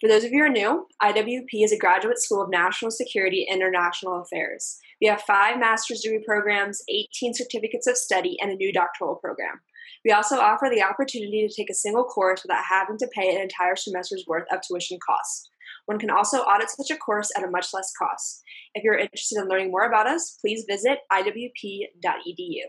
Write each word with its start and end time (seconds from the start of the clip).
For 0.00 0.08
those 0.08 0.22
of 0.22 0.30
you 0.30 0.38
who 0.38 0.44
are 0.44 0.48
new, 0.48 0.86
IWP 1.02 1.64
is 1.64 1.72
a 1.72 1.78
graduate 1.78 2.20
school 2.20 2.40
of 2.40 2.50
national 2.50 2.92
security 2.92 3.48
and 3.50 3.60
international 3.60 4.22
affairs. 4.22 4.78
We 5.00 5.08
have 5.08 5.22
five 5.22 5.58
master's 5.58 6.02
degree 6.02 6.22
programs, 6.24 6.82
18 6.88 7.34
certificates 7.34 7.88
of 7.88 7.96
study, 7.96 8.36
and 8.40 8.52
a 8.52 8.54
new 8.54 8.72
doctoral 8.72 9.16
program. 9.16 9.60
We 10.04 10.12
also 10.12 10.36
offer 10.36 10.70
the 10.70 10.84
opportunity 10.84 11.46
to 11.46 11.52
take 11.52 11.68
a 11.68 11.74
single 11.74 12.04
course 12.04 12.44
without 12.44 12.62
having 12.70 12.96
to 12.98 13.08
pay 13.12 13.34
an 13.34 13.42
entire 13.42 13.74
semester's 13.74 14.24
worth 14.28 14.46
of 14.52 14.60
tuition 14.60 14.98
cost. 15.04 15.50
One 15.86 15.98
can 15.98 16.10
also 16.10 16.38
audit 16.38 16.70
such 16.70 16.94
a 16.94 16.96
course 16.96 17.32
at 17.36 17.42
a 17.42 17.50
much 17.50 17.68
less 17.74 17.92
cost. 17.98 18.42
If 18.74 18.84
you're 18.84 18.98
interested 18.98 19.40
in 19.40 19.48
learning 19.48 19.72
more 19.72 19.88
about 19.88 20.06
us, 20.06 20.38
please 20.40 20.64
visit 20.68 20.98
iwp.edu. 21.12 22.60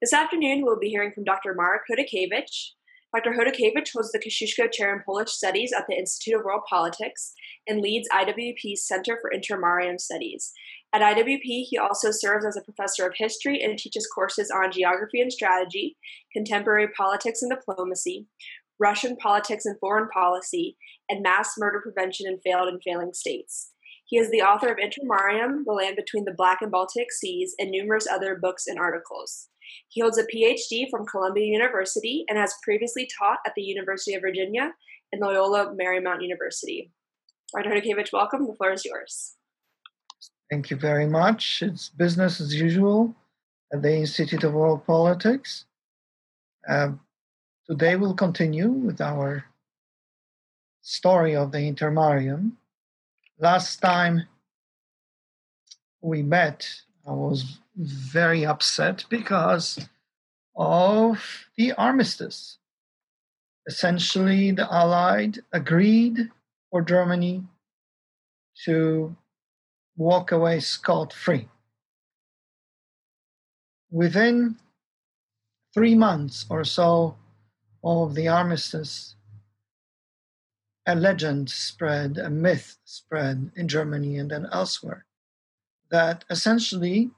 This 0.00 0.12
afternoon, 0.12 0.62
we'll 0.62 0.78
be 0.80 0.88
hearing 0.88 1.12
from 1.12 1.24
Dr. 1.24 1.54
Marek 1.54 1.82
Chodakiewicz. 1.88 2.72
Dr. 3.14 3.32
Chodakiewicz 3.32 3.92
holds 3.94 4.12
the 4.12 4.18
Kosciuszko 4.18 4.70
Chair 4.70 4.94
in 4.94 5.02
Polish 5.04 5.30
Studies 5.30 5.72
at 5.72 5.86
the 5.88 5.96
Institute 5.96 6.38
of 6.38 6.44
World 6.44 6.62
Politics 6.68 7.32
and 7.66 7.80
leads 7.80 8.06
IWP's 8.10 8.86
Center 8.86 9.18
for 9.18 9.32
Intermarium 9.34 9.98
Studies. 9.98 10.52
At 10.92 11.00
IWP, 11.00 11.40
he 11.40 11.78
also 11.78 12.10
serves 12.10 12.44
as 12.44 12.56
a 12.56 12.62
professor 12.62 13.06
of 13.06 13.14
history 13.16 13.62
and 13.62 13.78
teaches 13.78 14.06
courses 14.06 14.50
on 14.50 14.72
geography 14.72 15.22
and 15.22 15.32
strategy, 15.32 15.96
contemporary 16.34 16.88
politics 16.88 17.40
and 17.40 17.50
diplomacy, 17.50 18.26
Russian 18.78 19.16
politics 19.16 19.64
and 19.64 19.78
foreign 19.80 20.10
policy, 20.10 20.76
and 21.08 21.22
mass 21.22 21.54
murder 21.56 21.80
prevention 21.80 22.26
in 22.26 22.40
failed 22.40 22.68
and 22.68 22.80
failing 22.82 23.14
states. 23.14 23.72
He 24.04 24.18
is 24.18 24.30
the 24.30 24.42
author 24.42 24.68
of 24.68 24.78
Intermarium, 24.78 25.64
The 25.64 25.72
Land 25.72 25.96
Between 25.96 26.24
the 26.24 26.34
Black 26.36 26.58
and 26.60 26.70
Baltic 26.70 27.10
Seas, 27.10 27.54
and 27.58 27.70
numerous 27.70 28.06
other 28.06 28.36
books 28.36 28.66
and 28.66 28.78
articles. 28.78 29.48
He 29.88 30.00
holds 30.00 30.18
a 30.18 30.24
PhD 30.24 30.88
from 30.90 31.06
Columbia 31.06 31.46
University 31.46 32.24
and 32.28 32.38
has 32.38 32.54
previously 32.62 33.08
taught 33.18 33.38
at 33.46 33.52
the 33.56 33.62
University 33.62 34.14
of 34.14 34.22
Virginia 34.22 34.72
and 35.12 35.20
Loyola 35.20 35.74
Marymount 35.74 36.22
University. 36.22 36.90
Dr. 37.54 37.70
Chodakiewicz, 37.70 38.12
welcome. 38.12 38.46
The 38.46 38.54
floor 38.54 38.72
is 38.72 38.84
yours. 38.84 39.34
Thank 40.50 40.70
you 40.70 40.76
very 40.76 41.06
much. 41.06 41.62
It's 41.62 41.88
business 41.90 42.40
as 42.40 42.54
usual 42.54 43.14
at 43.72 43.82
the 43.82 43.94
Institute 43.94 44.44
of 44.44 44.54
World 44.54 44.86
Politics. 44.86 45.64
Uh, 46.68 46.92
today 47.66 47.96
we'll 47.96 48.14
continue 48.14 48.68
with 48.68 49.00
our 49.00 49.44
story 50.82 51.36
of 51.36 51.52
the 51.52 51.58
intermarium. 51.58 52.52
Last 53.38 53.80
time 53.80 54.26
we 56.00 56.22
met, 56.22 56.68
I 57.06 57.12
was 57.12 57.58
very 57.78 58.44
upset 58.44 59.04
because 59.08 59.88
of 60.56 61.46
the 61.56 61.72
armistice. 61.72 62.58
Essentially, 63.66 64.50
the 64.50 64.72
Allied 64.72 65.38
agreed 65.52 66.30
for 66.70 66.82
Germany 66.82 67.44
to 68.64 69.16
walk 69.96 70.32
away 70.32 70.60
scot 70.60 71.12
free. 71.12 71.48
Within 73.90 74.56
three 75.72 75.94
months 75.94 76.46
or 76.50 76.64
so 76.64 77.16
of 77.84 78.14
the 78.14 78.28
armistice, 78.28 79.14
a 80.86 80.94
legend 80.94 81.50
spread, 81.50 82.18
a 82.18 82.30
myth 82.30 82.78
spread 82.84 83.52
in 83.54 83.68
Germany 83.68 84.18
and 84.18 84.30
then 84.30 84.48
elsewhere 84.52 85.04
that 85.90 86.24
essentially 86.30 87.10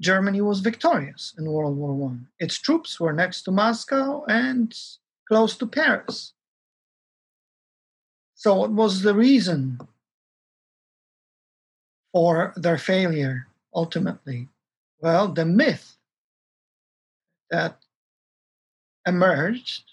Germany 0.00 0.40
was 0.40 0.60
victorious 0.60 1.34
in 1.38 1.50
World 1.50 1.76
War 1.76 1.94
One. 1.94 2.28
Its 2.38 2.58
troops 2.58 3.00
were 3.00 3.12
next 3.12 3.42
to 3.42 3.50
Moscow 3.50 4.24
and 4.28 4.74
close 5.26 5.56
to 5.56 5.66
Paris. 5.66 6.34
So, 8.34 8.54
what 8.54 8.72
was 8.72 9.02
the 9.02 9.14
reason 9.14 9.80
for 12.12 12.52
their 12.56 12.76
failure 12.76 13.46
ultimately? 13.74 14.48
Well, 15.00 15.28
the 15.28 15.46
myth 15.46 15.96
that 17.50 17.78
emerged 19.06 19.92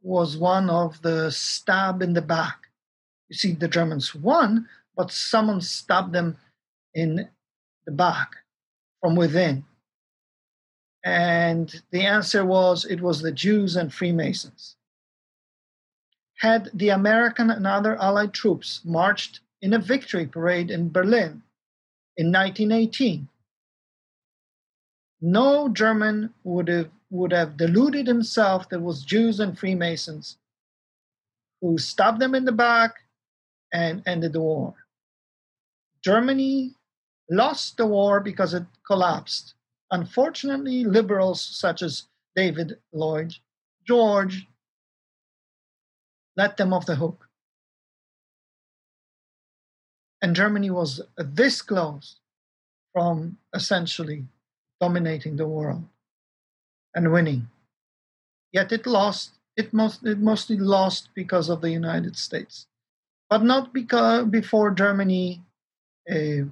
was 0.00 0.36
one 0.36 0.70
of 0.70 1.02
the 1.02 1.30
stab 1.30 2.02
in 2.02 2.12
the 2.12 2.22
back. 2.22 2.58
You 3.28 3.36
see, 3.36 3.52
the 3.52 3.68
Germans 3.68 4.14
won, 4.14 4.68
but 4.96 5.10
someone 5.10 5.60
stabbed 5.60 6.12
them 6.12 6.36
in 6.94 7.28
the 7.86 7.92
back 7.92 8.41
from 9.02 9.16
within. 9.16 9.64
And 11.04 11.82
the 11.90 12.02
answer 12.02 12.44
was 12.44 12.84
it 12.84 13.00
was 13.00 13.20
the 13.20 13.32
Jews 13.32 13.76
and 13.76 13.92
Freemasons. 13.92 14.76
Had 16.38 16.70
the 16.72 16.90
American 16.90 17.50
and 17.50 17.66
other 17.66 18.00
Allied 18.00 18.32
troops 18.32 18.80
marched 18.84 19.40
in 19.60 19.74
a 19.74 19.78
victory 19.78 20.26
parade 20.26 20.70
in 20.70 20.90
Berlin 20.90 21.42
in 22.16 22.32
1918. 22.32 23.28
No 25.20 25.68
German 25.68 26.32
would 26.44 26.68
have, 26.68 26.90
would 27.10 27.32
have 27.32 27.56
deluded 27.56 28.06
himself 28.06 28.68
that 28.68 28.80
was 28.80 29.04
Jews 29.04 29.40
and 29.40 29.58
Freemasons 29.58 30.38
who 31.60 31.78
stabbed 31.78 32.20
them 32.20 32.34
in 32.34 32.44
the 32.44 32.52
back 32.52 32.94
and 33.72 34.02
ended 34.06 34.32
the 34.32 34.40
war. 34.40 34.74
Germany 36.02 36.74
lost 37.32 37.76
the 37.76 37.86
war 37.86 38.20
because 38.20 38.54
it 38.54 38.64
collapsed. 38.86 39.54
Unfortunately, 39.90 40.84
liberals 40.84 41.42
such 41.42 41.82
as 41.82 42.08
David 42.36 42.78
Lloyd 42.92 43.34
George 43.86 44.46
let 46.36 46.56
them 46.56 46.72
off 46.72 46.86
the 46.86 46.96
hook. 46.96 47.28
And 50.22 50.36
Germany 50.36 50.70
was 50.70 51.00
this 51.16 51.62
close 51.62 52.16
from 52.92 53.38
essentially 53.54 54.24
dominating 54.80 55.36
the 55.36 55.48
world 55.48 55.84
and 56.94 57.12
winning. 57.12 57.48
Yet 58.52 58.72
it 58.72 58.86
lost. 58.86 59.32
It, 59.56 59.74
most, 59.74 60.06
it 60.06 60.18
mostly 60.18 60.56
lost 60.56 61.10
because 61.14 61.50
of 61.50 61.60
the 61.60 61.70
United 61.70 62.16
States, 62.16 62.66
but 63.28 63.42
not 63.42 63.74
because 63.74 64.24
before 64.26 64.70
Germany 64.70 65.42
uh, 66.10 66.48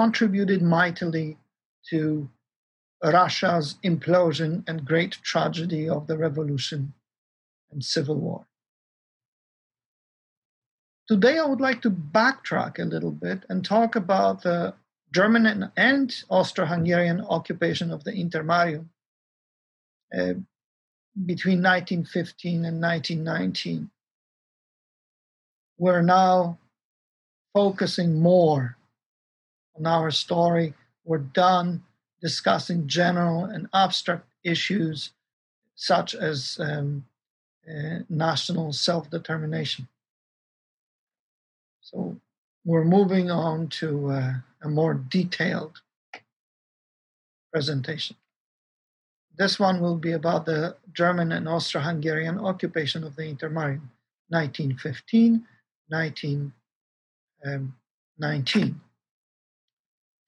contributed 0.00 0.62
mightily 0.62 1.36
to 1.90 2.26
Russia's 3.04 3.76
implosion 3.84 4.66
and 4.66 4.86
great 4.86 5.12
tragedy 5.22 5.90
of 5.90 6.06
the 6.06 6.16
revolution 6.16 6.94
and 7.70 7.84
civil 7.84 8.14
war. 8.16 8.46
Today, 11.06 11.36
I 11.38 11.44
would 11.44 11.60
like 11.60 11.82
to 11.82 11.90
backtrack 11.90 12.78
a 12.78 12.90
little 12.94 13.10
bit 13.10 13.44
and 13.50 13.62
talk 13.62 13.94
about 13.94 14.42
the 14.42 14.72
German 15.12 15.70
and 15.76 16.24
Austro 16.30 16.64
Hungarian 16.64 17.20
occupation 17.20 17.90
of 17.90 18.02
the 18.04 18.12
Intermarium 18.12 18.86
uh, 20.18 20.34
between 21.26 21.60
1915 21.60 22.64
and 22.64 22.80
1919. 22.80 23.90
We're 25.76 26.00
now 26.00 26.58
focusing 27.52 28.18
more 28.18 28.78
on 29.76 29.86
our 29.86 30.10
story. 30.10 30.74
We're 31.04 31.18
done 31.18 31.82
discussing 32.20 32.86
general 32.86 33.44
and 33.44 33.68
abstract 33.72 34.26
issues 34.44 35.10
such 35.74 36.14
as 36.14 36.58
um, 36.60 37.06
uh, 37.68 38.00
national 38.08 38.72
self 38.72 39.10
determination. 39.10 39.88
So 41.80 42.20
we're 42.64 42.84
moving 42.84 43.30
on 43.30 43.68
to 43.68 44.10
uh, 44.10 44.32
a 44.62 44.68
more 44.68 44.94
detailed 44.94 45.80
presentation. 47.52 48.16
This 49.36 49.58
one 49.58 49.80
will 49.80 49.96
be 49.96 50.12
about 50.12 50.44
the 50.44 50.76
German 50.92 51.32
and 51.32 51.48
Austro-Hungarian 51.48 52.38
occupation 52.38 53.02
of 53.04 53.16
the 53.16 53.22
Intermarium, 53.22 53.88
1915, 54.28 55.46
1919. 55.88 56.52
Um, 57.44 58.82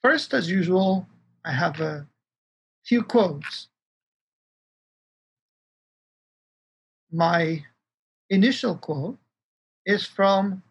First, 0.02 0.34
as 0.34 0.50
usual, 0.50 1.06
I 1.44 1.52
have 1.52 1.80
a 1.80 2.08
few 2.84 3.04
quotes. 3.04 3.68
My 7.12 7.64
initial 8.28 8.76
quote 8.76 9.18
is 9.86 10.04
from 10.04 10.62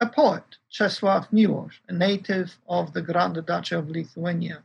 a 0.00 0.06
poet, 0.06 0.44
Czesław 0.70 1.32
Miłosz, 1.32 1.80
a 1.88 1.92
native 1.92 2.58
of 2.68 2.92
the 2.92 3.02
Grand 3.02 3.34
Duchy 3.46 3.74
of 3.74 3.88
Lithuania. 3.88 4.62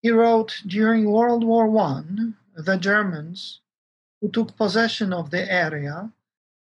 He 0.00 0.10
wrote 0.10 0.62
during 0.66 1.10
World 1.10 1.44
War 1.44 1.68
I, 1.78 2.02
the 2.56 2.76
Germans 2.78 3.60
who 4.20 4.30
took 4.30 4.56
possession 4.56 5.12
of 5.12 5.30
the 5.30 5.52
area 5.52 6.10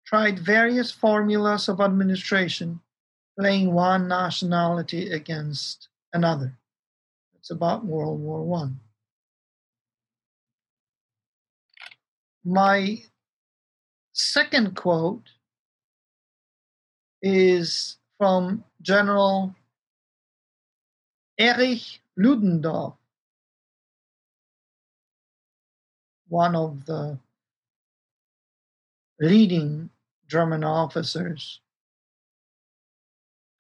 tried 0.06 0.40
various 0.40 0.92
formulas 0.92 1.68
of 1.68 1.82
administration, 1.82 2.80
playing 3.38 3.74
one 3.74 4.08
nationality 4.08 5.12
against 5.12 5.90
another. 6.14 6.58
It's 7.36 7.50
about 7.50 7.86
World 7.86 8.20
War 8.20 8.44
One. 8.44 8.80
My 12.46 13.04
second 14.12 14.76
quote 14.76 15.30
is 17.22 17.98
from 18.18 18.64
General 18.82 19.56
Erich 21.40 22.02
Ludendorff, 22.18 22.94
one 26.28 26.56
of 26.56 26.86
the 26.86 27.18
leading 29.20 29.90
German 30.28 30.64
officers, 30.64 31.60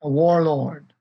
a 0.03 0.09
warlord. 0.09 0.93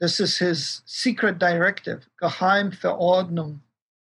This 0.00 0.20
is 0.20 0.38
his 0.38 0.82
secret 0.86 1.38
directive, 1.38 2.08
Geheimverordnung, 2.22 3.60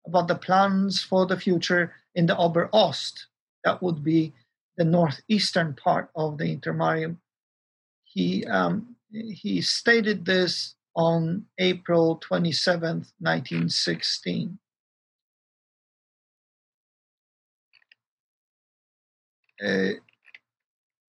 about 0.06 0.28
the 0.28 0.34
plans 0.34 1.02
for 1.02 1.26
the 1.26 1.38
future 1.38 1.92
in 2.14 2.26
the 2.26 2.36
Ober 2.36 2.68
Ost, 2.72 3.26
that 3.64 3.82
would 3.82 4.02
be 4.02 4.32
the 4.76 4.84
northeastern 4.84 5.74
part 5.74 6.10
of 6.14 6.38
the 6.38 6.56
Intermarium. 6.56 7.16
He, 8.04 8.44
um, 8.46 8.96
he 9.10 9.60
stated 9.60 10.24
this 10.24 10.74
on 10.96 11.46
April 11.58 12.16
27, 12.16 13.06
1916. 13.18 14.58
Uh, 19.64 19.88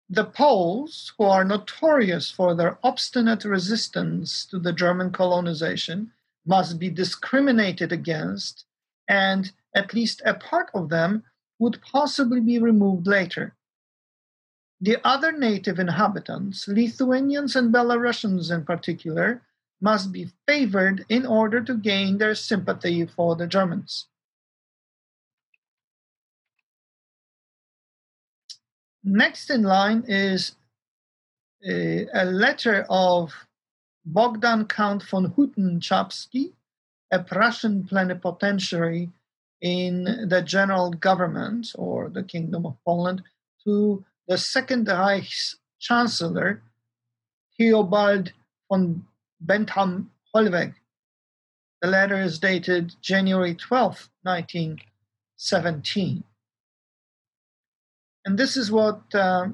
the 0.09 0.23
Poles, 0.23 1.13
who 1.17 1.25
are 1.25 1.43
notorious 1.43 2.31
for 2.31 2.55
their 2.55 2.77
obstinate 2.81 3.43
resistance 3.43 4.45
to 4.45 4.57
the 4.57 4.71
German 4.71 5.11
colonization, 5.11 6.11
must 6.45 6.79
be 6.79 6.89
discriminated 6.89 7.91
against, 7.91 8.65
and 9.07 9.51
at 9.75 9.93
least 9.93 10.21
a 10.25 10.33
part 10.33 10.69
of 10.73 10.89
them 10.89 11.23
would 11.59 11.81
possibly 11.81 12.39
be 12.39 12.57
removed 12.57 13.05
later. 13.05 13.53
The 14.79 14.97
other 15.03 15.31
native 15.31 15.79
inhabitants, 15.79 16.67
Lithuanians 16.67 17.55
and 17.55 17.73
Belarusians 17.73 18.49
in 18.49 18.63
particular, 18.63 19.41
must 19.81 20.11
be 20.11 20.31
favored 20.47 21.05
in 21.09 21.25
order 21.25 21.61
to 21.61 21.75
gain 21.75 22.17
their 22.17 22.35
sympathy 22.35 23.05
for 23.05 23.35
the 23.35 23.47
Germans. 23.47 24.07
Next 29.09 29.49
in 29.49 29.63
line 29.63 30.03
is 30.05 30.57
a, 31.65 32.07
a 32.13 32.25
letter 32.25 32.85
of 32.89 33.33
Bogdan 34.05 34.65
Count 34.65 35.01
von 35.01 35.31
Hutten-Czapski, 35.31 36.51
a 37.11 37.23
Prussian 37.23 37.85
plenipotentiary 37.85 39.09
in 39.61 40.27
the 40.27 40.41
general 40.41 40.91
government 40.91 41.67
or 41.75 42.09
the 42.09 42.21
Kingdom 42.21 42.65
of 42.65 42.75
Poland, 42.83 43.23
to 43.63 44.03
the 44.27 44.37
Second 44.37 44.89
Reich's 44.89 45.55
Chancellor, 45.79 46.61
Theobald 47.57 48.33
von 48.67 49.07
Bethmann 49.39 50.09
Hollweg. 50.35 50.73
The 51.81 51.87
letter 51.87 52.21
is 52.21 52.39
dated 52.39 52.93
January 53.01 53.55
12, 53.55 54.09
1917. 54.23 56.25
And 58.27 58.37
this 58.37 58.57
is 58.57 58.69
what 58.69 59.15
uh, 59.15 59.47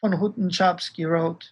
von 0.00 0.12
Hutten-Czapski 0.12 1.06
wrote. 1.06 1.50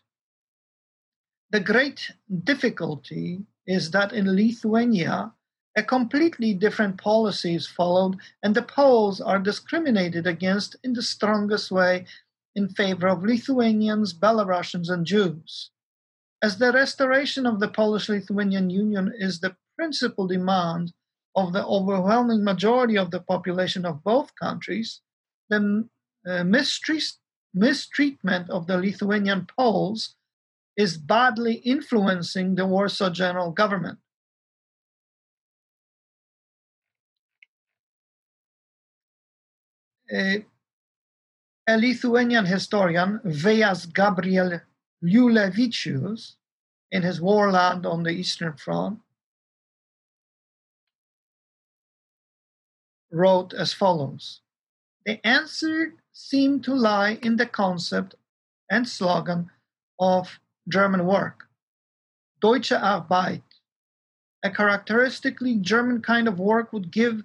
The 1.51 1.61
great 1.61 2.13
difficulty 2.45 3.45
is 3.67 3.91
that 3.91 4.15
in 4.15 4.35
Lithuania, 4.35 5.35
a 5.77 5.83
completely 5.83 6.55
different 6.55 6.97
policy 6.97 7.55
is 7.55 7.67
followed, 7.67 8.17
and 8.43 8.55
the 8.55 8.63
Poles 8.63 9.21
are 9.21 9.39
discriminated 9.39 10.27
against 10.27 10.77
in 10.83 10.95
the 10.95 11.03
strongest 11.03 11.71
way 11.71 12.07
in 12.55 12.71
favor 12.71 13.07
of 13.07 13.23
Lithuanians, 13.23 14.15
Belarusians, 14.15 14.89
and 14.89 15.05
Jews. 15.05 15.71
As 16.43 16.57
the 16.57 16.73
restoration 16.73 17.45
of 17.45 17.61
the 17.61 17.69
Polish 17.69 18.09
Lithuanian 18.09 18.71
Union 18.71 19.13
is 19.15 19.41
the 19.41 19.57
principal 19.77 20.27
demand 20.27 20.95
of 21.35 21.53
the 21.53 21.67
overwhelming 21.67 22.43
majority 22.43 22.97
of 22.97 23.11
the 23.11 23.21
population 23.21 23.85
of 23.85 24.03
both 24.03 24.35
countries, 24.37 25.03
the 25.51 25.87
uh, 26.27 26.45
mistreatment 27.55 28.51
of 28.51 28.67
the 28.67 28.77
Lithuanian 28.77 29.47
Poles 29.57 30.17
is 30.77 30.99
badly 30.99 31.55
influencing 31.55 32.55
the 32.55 32.67
Warsaw 32.67 33.11
General 33.11 33.51
Government. 33.51 33.99
A, 40.13 40.45
a 41.67 41.77
Lithuanian 41.77 42.47
historian, 42.47 43.21
Vejas 43.25 43.93
Gabriel 43.93 44.61
Liulevicius, 45.03 46.35
in 46.93 47.03
his 47.03 47.21
Warland 47.21 47.85
on 47.85 48.05
the 48.05 48.11
Eastern 48.11 48.57
Front, 48.57 49.01
wrote 53.11 53.53
as 53.55 53.73
follows 53.73 54.41
The 55.05 55.25
answer 55.27 55.95
seem 56.17 56.63
to 56.63 56.75
lie 56.75 57.19
in 57.23 57.37
the 57.37 57.45
concept 57.45 58.15
and 58.71 58.89
slogan 58.89 59.51
of 60.01 60.41
German 60.67 61.05
work, 61.05 61.45
Deutsche 62.41 62.73
Arbeit. 62.73 63.43
A 64.43 64.51
characteristically 64.51 65.57
German 65.57 66.01
kind 66.01 66.27
of 66.27 66.39
work 66.39 66.73
would 66.73 66.91
give 66.91 67.23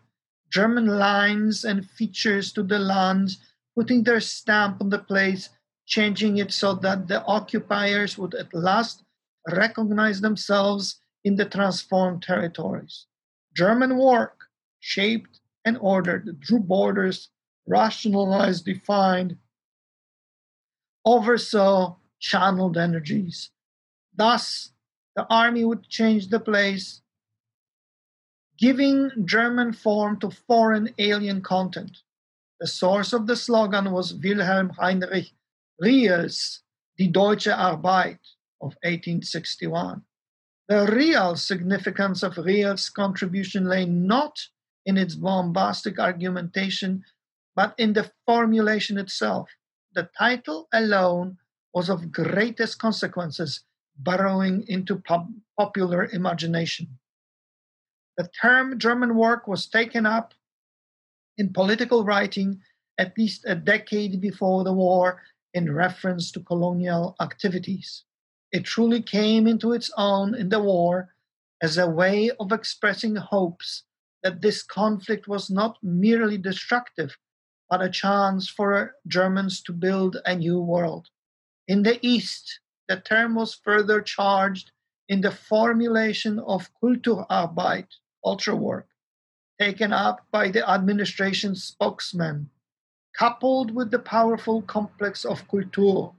German 0.51 0.87
lines 0.87 1.63
and 1.63 1.89
features 1.89 2.51
to 2.51 2.63
the 2.63 2.79
land, 2.79 3.37
putting 3.75 4.03
their 4.03 4.19
stamp 4.19 4.81
on 4.81 4.89
the 4.89 4.99
place, 4.99 5.47
changing 5.85 6.37
it 6.39 6.51
so 6.51 6.73
that 6.73 7.07
the 7.07 7.23
occupiers 7.23 8.17
would 8.17 8.35
at 8.35 8.53
last 8.53 9.03
recognize 9.47 10.19
themselves 10.19 10.99
in 11.23 11.37
the 11.37 11.45
transformed 11.45 12.23
territories. 12.23 13.05
German 13.55 13.97
work, 13.97 14.47
shaped 14.81 15.39
and 15.63 15.77
ordered, 15.79 16.41
drew 16.41 16.59
borders 16.59 17.29
rationalized, 17.67 18.65
defined, 18.65 19.37
oversaw, 21.05 21.95
channeled 22.19 22.77
energies. 22.77 23.49
Thus, 24.15 24.71
the 25.15 25.25
army 25.29 25.65
would 25.65 25.87
change 25.89 26.29
the 26.29 26.39
place, 26.39 27.01
giving 28.57 29.11
German 29.25 29.73
form 29.73 30.19
to 30.19 30.29
foreign 30.29 30.93
alien 30.97 31.41
content. 31.41 31.99
The 32.59 32.67
source 32.67 33.11
of 33.11 33.25
the 33.25 33.35
slogan 33.35 33.91
was 33.91 34.13
Wilhelm 34.13 34.69
Heinrich 34.69 35.31
Riehl's 35.79 36.61
Die 36.99 37.07
Deutsche 37.07 37.47
Arbeit 37.47 38.19
of 38.61 38.77
1861. 38.83 40.03
The 40.67 40.85
real 40.85 41.35
significance 41.35 42.21
of 42.21 42.37
Riehl's 42.37 42.89
contribution 42.89 43.65
lay 43.65 43.85
not 43.85 44.39
in 44.85 44.97
its 44.97 45.15
bombastic 45.15 45.99
argumentation 45.99 47.03
but 47.61 47.75
in 47.77 47.93
the 47.93 48.09
formulation 48.25 48.97
itself. 48.97 49.47
The 49.93 50.09
title 50.17 50.67
alone 50.73 51.37
was 51.75 51.89
of 51.89 52.11
greatest 52.11 52.79
consequences, 52.79 53.63
burrowing 53.99 54.65
into 54.67 54.95
pop- 54.95 55.29
popular 55.59 56.05
imagination. 56.05 56.97
The 58.17 58.27
term 58.41 58.79
German 58.79 59.15
work 59.15 59.47
was 59.47 59.67
taken 59.67 60.07
up 60.07 60.33
in 61.37 61.53
political 61.53 62.03
writing 62.03 62.61
at 62.97 63.15
least 63.15 63.45
a 63.45 63.53
decade 63.53 64.19
before 64.19 64.63
the 64.63 64.73
war 64.73 65.21
in 65.53 65.71
reference 65.71 66.31
to 66.31 66.39
colonial 66.39 67.15
activities. 67.21 68.05
It 68.51 68.63
truly 68.63 69.03
came 69.03 69.45
into 69.45 69.71
its 69.71 69.91
own 69.97 70.33
in 70.33 70.49
the 70.49 70.63
war 70.63 71.13
as 71.61 71.77
a 71.77 71.87
way 71.87 72.31
of 72.39 72.51
expressing 72.51 73.17
hopes 73.17 73.83
that 74.23 74.41
this 74.41 74.63
conflict 74.63 75.27
was 75.27 75.51
not 75.51 75.77
merely 75.83 76.39
destructive, 76.39 77.15
but 77.71 77.81
a 77.81 77.89
chance 77.89 78.49
for 78.49 78.97
Germans 79.07 79.61
to 79.63 79.71
build 79.71 80.17
a 80.25 80.35
new 80.35 80.59
world. 80.59 81.07
In 81.69 81.83
the 81.83 82.05
East, 82.05 82.59
the 82.89 82.97
term 82.97 83.33
was 83.33 83.55
further 83.55 84.01
charged 84.01 84.71
in 85.07 85.21
the 85.21 85.31
formulation 85.31 86.37
of 86.39 86.69
Kulturarbeit, 86.83 87.87
culture 88.25 88.57
work, 88.57 88.89
taken 89.57 89.93
up 89.93 90.25
by 90.31 90.51
the 90.51 90.69
administration's 90.69 91.63
spokesman, 91.63 92.49
coupled 93.17 93.73
with 93.73 93.89
the 93.89 93.99
powerful 93.99 94.61
complex 94.61 95.23
of 95.23 95.47
Kultur. 95.47 96.13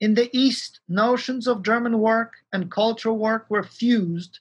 In 0.00 0.14
the 0.14 0.34
East, 0.34 0.80
notions 0.88 1.46
of 1.46 1.62
German 1.62 1.98
work 1.98 2.32
and 2.50 2.70
cultural 2.70 3.18
work 3.18 3.44
were 3.50 3.62
fused 3.62 4.40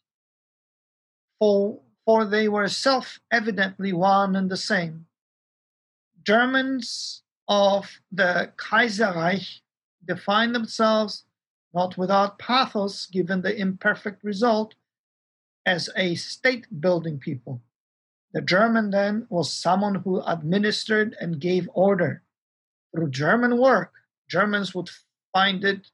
for, 1.40 1.82
for 2.06 2.24
they 2.24 2.48
were 2.48 2.70
self 2.70 3.20
evidently 3.32 3.92
one 3.92 4.38
and 4.38 4.50
the 4.50 4.58
same. 4.58 5.08
Germans 6.26 7.24
of 7.48 8.00
the 8.12 8.52
Kaiserreich 8.58 9.62
define 10.04 10.54
themselves, 10.54 11.24
not 11.74 11.98
without 11.98 12.40
pathos 12.40 13.06
given 13.06 13.42
the 13.42 13.56
imperfect 13.56 14.24
result, 14.24 14.74
as 15.66 15.90
a 15.96 16.16
state 16.16 16.82
building 16.82 17.20
people. 17.20 17.62
The 18.34 18.42
German 18.42 18.90
then 18.90 19.28
was 19.30 19.54
someone 19.54 19.96
who 19.96 20.22
administered 20.22 21.16
and 21.20 21.40
gave 21.40 21.70
order. 21.74 22.24
Through 22.92 23.12
German 23.12 23.58
work, 23.58 23.94
Germans 24.30 24.74
would 24.76 24.90
find 25.32 25.64
it 25.64 25.92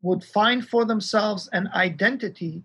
would 0.00 0.24
find 0.24 0.66
for 0.66 0.84
themselves 0.84 1.48
an 1.52 1.68
identity 1.74 2.62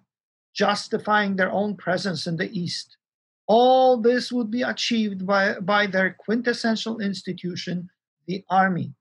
justifying 0.53 1.35
their 1.35 1.51
own 1.51 1.75
presence 1.75 2.27
in 2.27 2.37
the 2.37 2.51
East. 2.51 2.97
All 3.47 3.97
this 3.97 4.31
would 4.31 4.49
be 4.49 4.61
achieved 4.61 5.25
by, 5.25 5.59
by 5.59 5.87
their 5.87 6.13
quintessential 6.13 6.99
institution, 6.99 7.89
the 8.27 8.43
army. 8.49 8.93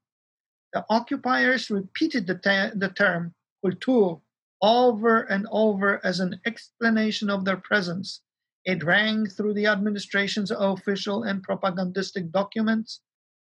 The 0.72 0.84
occupiers 0.90 1.70
repeated 1.70 2.26
the, 2.26 2.34
te- 2.34 2.76
the 2.78 2.92
term 2.94 3.34
Kultur 3.64 4.20
over 4.60 5.22
and 5.22 5.46
over 5.50 6.04
as 6.04 6.20
an 6.20 6.40
explanation 6.46 7.30
of 7.30 7.44
their 7.44 7.56
presence. 7.56 8.20
It 8.64 8.84
rang 8.84 9.26
through 9.26 9.54
the 9.54 9.66
administration's 9.66 10.50
official 10.50 11.24
and 11.24 11.42
propagandistic 11.42 12.30
documents, 12.30 13.00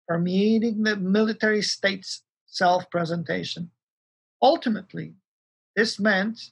permeating 0.07 0.83
the 0.83 0.97
military 0.97 1.61
state's 1.61 2.23
self 2.47 2.89
presentation. 2.89 3.71
Ultimately, 4.41 5.15
this 5.75 5.99
meant 5.99 6.51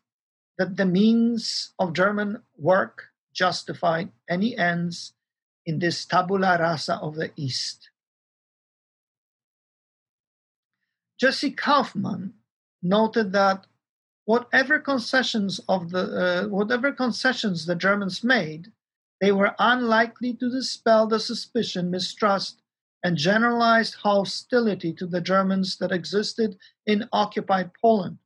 that 0.58 0.78
the 0.78 0.86
means 0.86 1.74
of 1.80 1.94
German 1.94 2.42
work 2.58 3.13
justified 3.34 4.12
any 4.30 4.58
ends 4.58 5.14
in 5.66 5.80
this 5.80 6.06
tabula 6.06 6.58
rasa 6.60 6.96
of 6.96 7.16
the 7.16 7.32
East. 7.36 7.90
Jesse 11.20 11.52
Kauffman 11.52 12.34
noted 12.82 13.32
that 13.32 13.66
whatever 14.26 14.80
concessions 14.80 15.60
of 15.70 15.92
the 15.92 16.00
uh, 16.00 16.48
whatever 16.48 16.92
concessions 16.92 17.66
the 17.66 17.76
Germans 17.76 18.24
made, 18.24 18.72
they 19.22 19.32
were 19.32 19.56
unlikely 19.60 20.34
to 20.34 20.50
dispel 20.50 21.08
the 21.08 21.20
suspicion, 21.20 21.90
mistrust, 21.90 22.62
and 23.04 23.18
generalized 23.18 23.96
hostility 23.96 24.94
to 24.94 25.06
the 25.06 25.22
Germans 25.22 25.78
that 25.78 25.92
existed 25.92 26.58
in 26.86 27.08
occupied 27.12 27.72
Poland. 27.82 28.18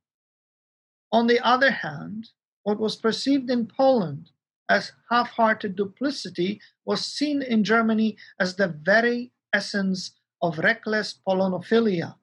On 1.12 1.26
the 1.26 1.44
other 1.44 1.70
hand, 1.70 2.30
what 2.62 2.78
was 2.78 2.96
perceived 2.96 3.50
in 3.50 3.66
Poland 3.66 4.30
as 4.68 4.92
half 5.10 5.30
hearted 5.30 5.76
duplicity 5.76 6.60
was 6.84 7.04
seen 7.04 7.42
in 7.42 7.64
Germany 7.64 8.16
as 8.38 8.56
the 8.56 8.68
very 8.68 9.32
essence 9.52 10.12
of 10.42 10.58
reckless 10.58 11.20
Polonophilia. 11.26 12.16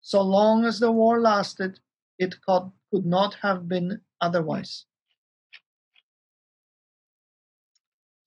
So 0.00 0.22
long 0.22 0.64
as 0.64 0.80
the 0.80 0.92
war 0.92 1.20
lasted, 1.20 1.80
it 2.18 2.36
could, 2.46 2.70
could 2.92 3.06
not 3.06 3.34
have 3.42 3.68
been 3.68 4.00
otherwise. 4.20 4.86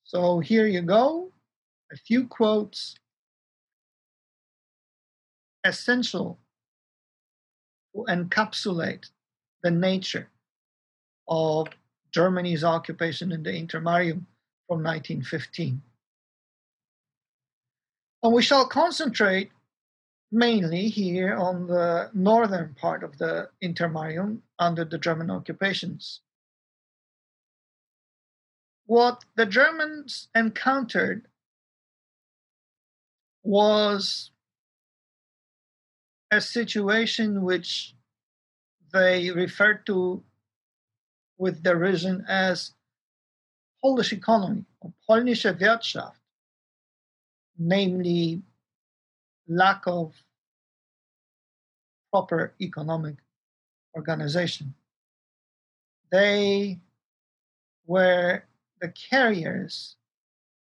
So 0.04 0.38
here 0.38 0.66
you 0.66 0.82
go, 0.82 1.32
a 1.92 1.96
few 1.96 2.28
quotes 2.28 2.96
essential 5.64 6.38
to 7.94 8.04
encapsulate 8.08 9.06
the 9.62 9.70
nature 9.70 10.30
of 11.26 11.68
Germany's 12.14 12.62
occupation 12.62 13.32
in 13.32 13.42
the 13.42 13.50
Intermarium 13.50 14.26
from 14.68 14.84
1915. 14.84 15.82
And 18.22 18.32
we 18.32 18.40
shall 18.40 18.68
concentrate 18.68 19.50
mainly 20.30 20.88
here 20.88 21.36
on 21.36 21.66
the 21.66 22.10
northern 22.14 22.74
part 22.74 23.02
of 23.02 23.18
the 23.18 23.50
Intermarium 23.60 24.42
under 24.60 24.84
the 24.84 24.96
German 24.96 25.28
occupations. 25.28 26.20
What 28.86 29.24
the 29.34 29.46
Germans 29.46 30.28
encountered 30.36 31.26
was 33.42 34.30
a 36.30 36.40
situation 36.40 37.42
which 37.42 37.94
they 38.92 39.32
referred 39.32 39.84
to 39.86 40.22
with 41.38 41.62
derision 41.62 42.24
as 42.28 42.72
Polish 43.82 44.12
economy 44.12 44.64
or 44.80 44.92
Polnische 45.08 45.58
Wirtschaft, 45.58 46.18
namely 47.58 48.42
lack 49.46 49.82
of 49.86 50.14
proper 52.10 52.54
economic 52.60 53.16
organization. 53.96 54.74
They 56.10 56.80
were 57.86 58.44
the 58.80 58.88
carriers 58.88 59.96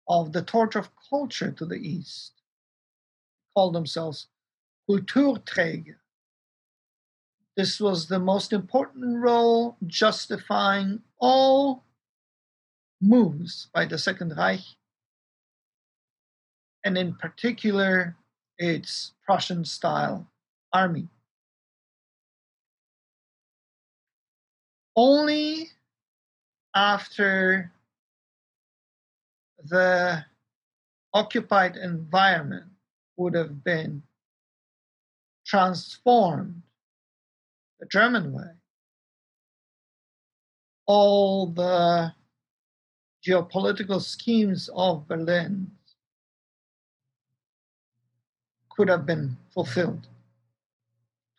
of 0.08 0.32
the 0.32 0.42
torch 0.42 0.76
of 0.76 0.90
culture 1.10 1.50
to 1.52 1.64
the 1.64 1.76
East, 1.76 2.32
called 3.54 3.74
themselves 3.74 4.28
Kulturträger. 4.88 5.96
This 7.58 7.80
was 7.80 8.06
the 8.06 8.20
most 8.20 8.52
important 8.52 9.18
role 9.18 9.76
justifying 9.84 11.02
all 11.18 11.82
moves 13.00 13.66
by 13.74 13.84
the 13.84 13.98
Second 13.98 14.36
Reich, 14.36 14.60
and 16.84 16.96
in 16.96 17.16
particular 17.16 18.14
its 18.58 19.10
Prussian 19.26 19.64
style 19.64 20.30
army. 20.72 21.08
Only 24.94 25.70
after 26.76 27.72
the 29.64 30.24
occupied 31.12 31.76
environment 31.76 32.70
would 33.16 33.34
have 33.34 33.64
been 33.64 34.04
transformed 35.44 36.62
the 37.80 37.86
German 37.86 38.32
way. 38.32 38.50
All 40.86 41.46
the 41.46 42.12
geopolitical 43.26 44.00
schemes 44.00 44.70
of 44.74 45.06
Berlin 45.06 45.70
could 48.70 48.88
have 48.88 49.04
been 49.04 49.36
fulfilled. 49.52 50.06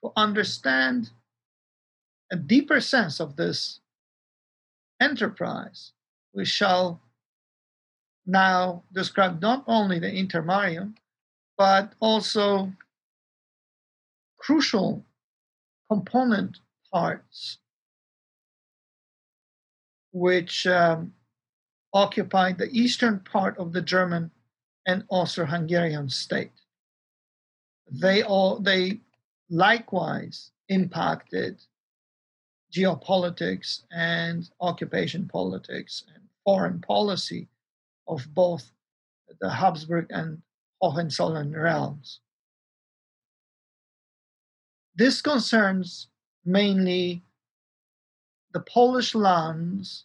To 0.03 0.11
understand 0.15 1.09
a 2.31 2.35
deeper 2.35 2.79
sense 2.79 3.19
of 3.19 3.35
this 3.35 3.79
enterprise, 5.01 5.93
we 6.33 6.45
shall 6.45 7.01
now 8.25 8.83
describe 8.93 9.41
not 9.41 9.63
only 9.67 9.99
the 9.99 10.11
intermarium, 10.11 10.93
but 11.57 11.93
also 11.99 12.71
crucial 14.37 15.03
component 15.89 16.59
parts 16.91 17.57
which 20.11 20.65
um, 20.67 21.13
occupied 21.93 22.57
the 22.57 22.69
eastern 22.71 23.19
part 23.19 23.57
of 23.57 23.73
the 23.73 23.81
German 23.81 24.31
and 24.85 25.03
Austro-Hungarian 25.09 26.09
state. 26.09 26.51
They 27.91 28.23
all 28.23 28.59
they 28.59 29.01
likewise 29.49 30.51
impacted 30.67 31.61
geopolitics 32.73 33.81
and 33.91 34.49
occupation 34.61 35.27
politics 35.27 36.03
and 36.13 36.23
foreign 36.43 36.81
policy 36.81 37.47
of 38.07 38.27
both 38.33 38.71
the 39.41 39.49
Habsburg 39.49 40.07
and 40.09 40.41
Hohenzollern 40.81 41.51
realms. 41.51 42.19
This 44.99 45.21
concerns 45.21 46.07
mainly 46.43 47.23
the 48.51 48.59
Polish 48.59 49.15
lands 49.15 50.03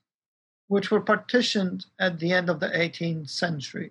which 0.68 0.92
were 0.92 1.00
partitioned 1.00 1.86
at 1.98 2.20
the 2.20 2.32
end 2.32 2.48
of 2.48 2.60
the 2.60 2.68
18th 2.68 3.28
century. 3.28 3.90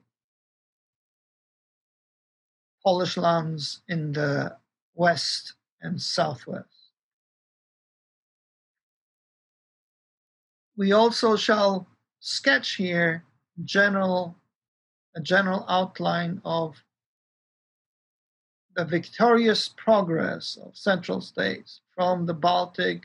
Polish 2.86 3.18
lands 3.18 3.82
in 3.90 4.14
the 4.14 4.56
west 4.96 5.56
and 5.82 6.02
southwest. 6.02 6.92
We 10.78 10.94
also 10.94 11.36
shall 11.36 11.86
sketch 12.22 12.76
here 12.76 13.26
general 13.66 14.38
a 15.18 15.20
general 15.20 15.66
outline 15.68 16.42
of 16.46 16.82
the 18.76 18.86
victorious 18.86 19.70
progress 19.70 20.58
of 20.64 20.76
Central 20.76 21.22
states 21.22 21.82
from 21.96 22.26
the 22.26 22.34
Baltic 22.34 23.04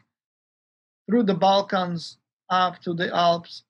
through 1.07 1.25
the 1.25 1.35
Balkans 1.35 2.19
up 2.51 2.81
to 2.83 2.95
the 2.95 3.15
Alps, 3.15 3.65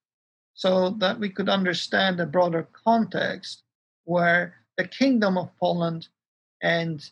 so 0.55 0.91
that 0.91 1.19
we 1.19 1.29
could 1.29 1.49
understand 1.49 2.21
a 2.21 2.27
broader 2.27 2.69
context 2.73 3.63
where 4.05 4.55
the 4.77 4.87
Kingdom 4.87 5.37
of 5.39 5.51
Poland 5.59 6.09
and 6.63 7.09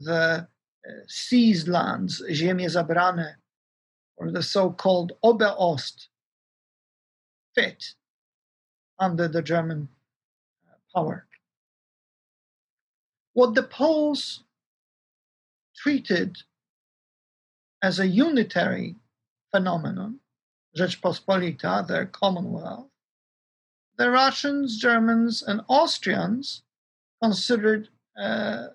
the 0.00 0.48
uh, 0.88 0.92
seized 1.06 1.68
lands, 1.68 2.22
ziemie 2.30 2.66
zabrane, 2.66 3.34
or 4.16 4.30
the 4.30 4.42
so-called 4.42 5.12
Ober 5.22 5.54
Ost, 5.58 6.08
fit 7.54 7.94
under 8.98 9.28
the 9.28 9.42
German 9.42 9.88
uh, 10.68 10.74
power. 10.94 11.27
What 13.38 13.54
the 13.54 13.62
Poles 13.62 14.42
treated 15.76 16.38
as 17.80 18.00
a 18.00 18.08
unitary 18.08 18.96
phenomenon, 19.52 20.18
Rzeczpospolita, 20.76 21.86
their 21.86 22.06
Commonwealth, 22.06 22.90
the 23.96 24.10
Russians, 24.10 24.76
Germans, 24.76 25.44
and 25.44 25.60
Austrians 25.68 26.62
considered 27.22 27.90
uh, 28.20 28.70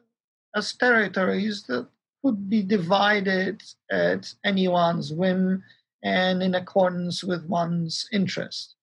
as 0.55 0.71
territories 0.71 1.63
that 1.63 1.89
could 2.23 2.49
be 2.49 2.63
divided 2.63 3.61
at 3.91 4.33
anyone's 4.45 5.11
whim 5.11 5.61
and 6.03 6.41
in 6.41 6.55
accordance 6.55 7.21
with 7.21 7.43
one's 7.47 8.07
interest. 8.13 8.75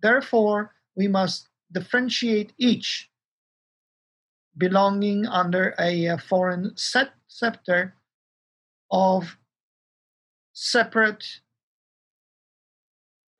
Therefore, 0.00 0.72
we 0.94 1.08
must 1.08 1.48
differentiate 1.72 2.52
each 2.58 3.08
belonging 4.56 5.26
under 5.26 5.74
a 5.78 6.08
uh, 6.08 6.16
foreign 6.18 6.76
set 6.76 7.12
scepter 7.26 7.94
of 8.90 9.36
separate 10.52 11.40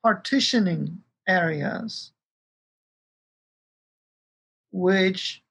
partitioning 0.02 1.02
areas 1.28 2.12
which 4.72 5.42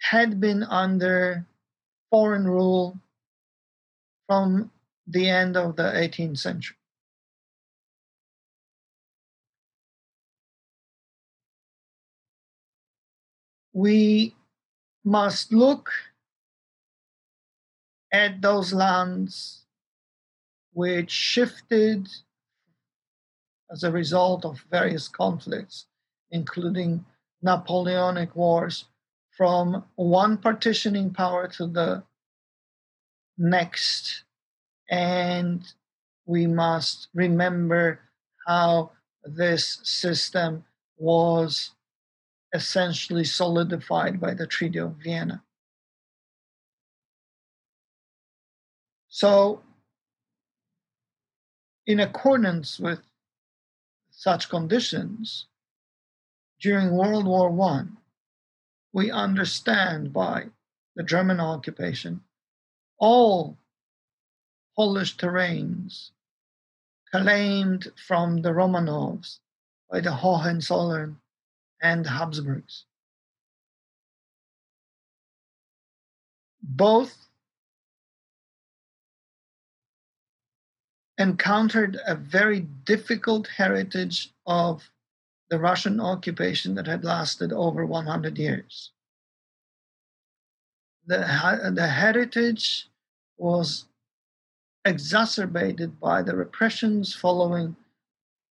had 0.00 0.40
been 0.40 0.62
under 0.62 1.46
foreign 2.10 2.46
rule 2.46 2.98
from 4.26 4.70
the 5.06 5.28
end 5.28 5.56
of 5.56 5.76
the 5.76 5.82
18th 5.82 6.38
century. 6.38 6.76
We 13.74 14.34
must 15.04 15.52
look 15.52 15.90
at 18.12 18.40
those 18.40 18.72
lands 18.72 19.64
which 20.72 21.10
shifted 21.10 22.08
as 23.70 23.82
a 23.82 23.90
result 23.90 24.44
of 24.44 24.64
various 24.70 25.08
conflicts, 25.08 25.86
including 26.30 27.04
Napoleonic 27.42 28.36
wars, 28.36 28.84
from 29.30 29.84
one 29.96 30.36
partitioning 30.36 31.10
power 31.10 31.48
to 31.48 31.66
the 31.66 32.02
next. 33.38 34.24
And 34.90 35.64
we 36.26 36.46
must 36.46 37.08
remember 37.14 38.00
how 38.46 38.92
this 39.24 39.80
system 39.82 40.64
was 40.98 41.70
essentially 42.52 43.24
solidified 43.24 44.20
by 44.20 44.34
the 44.34 44.46
Treaty 44.46 44.78
of 44.78 44.96
Vienna. 44.96 45.42
So, 49.08 49.62
in 51.86 52.00
accordance 52.00 52.78
with 52.78 53.00
such 54.10 54.48
conditions, 54.48 55.46
during 56.60 56.96
World 56.96 57.26
War 57.26 57.50
I, 57.70 57.84
we 58.92 59.10
understand 59.10 60.12
by 60.12 60.46
the 60.94 61.02
German 61.02 61.40
occupation 61.40 62.22
all 62.98 63.58
Polish 64.76 65.16
terrains 65.16 66.10
claimed 67.10 67.92
from 68.06 68.42
the 68.42 68.50
Romanovs 68.50 69.40
by 69.90 70.00
the 70.00 70.12
Hohenzollern 70.12 71.20
and 71.82 72.06
Habsburgs. 72.06 72.84
Both 76.62 77.28
encountered 81.18 81.98
a 82.06 82.14
very 82.14 82.60
difficult 82.60 83.48
heritage 83.48 84.30
of 84.46 84.88
the 85.50 85.58
Russian 85.58 86.00
occupation 86.00 86.74
that 86.76 86.86
had 86.86 87.04
lasted 87.04 87.52
over 87.52 87.84
100 87.84 88.38
years. 88.38 88.92
The, 91.06 91.18
the 91.74 91.88
heritage 91.88 92.88
was 93.36 93.86
exacerbated 94.84 96.00
by 96.00 96.22
the 96.22 96.34
repressions 96.34 97.14
following 97.14 97.76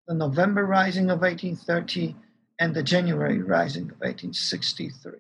the 0.07 0.14
November 0.14 0.66
Rising 0.66 1.11
of 1.11 1.21
1830 1.21 2.16
and 2.61 2.75
the 2.75 2.83
January 2.83 3.40
Rising 3.40 3.85
of 3.85 3.99
1863. 4.01 5.18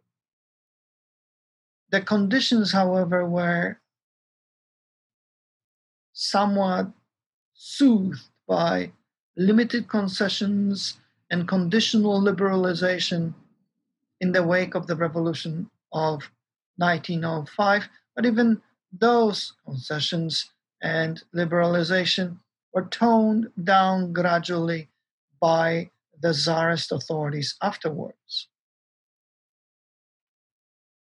The 1.90 2.02
conditions, 2.02 2.72
however, 2.72 3.26
were 3.26 3.80
somewhat 6.12 6.92
soothed 7.54 8.28
by 8.46 8.92
limited 9.36 9.88
concessions 9.88 10.98
and 11.30 11.48
conditional 11.48 12.20
liberalization 12.20 13.32
in 14.20 14.32
the 14.32 14.42
wake 14.42 14.74
of 14.74 14.86
the 14.86 14.96
revolution 14.96 15.70
of 15.92 16.30
1905. 16.76 17.88
But 18.14 18.26
even 18.26 18.60
those 18.92 19.54
concessions 19.64 20.50
and 20.82 21.22
liberalization 21.34 22.38
were 22.74 22.84
toned 22.84 23.50
down 23.64 24.12
gradually 24.12 24.90
by 25.40 25.90
the 26.20 26.32
Tsarist 26.32 26.92
authorities 26.92 27.56
afterwards. 27.62 28.48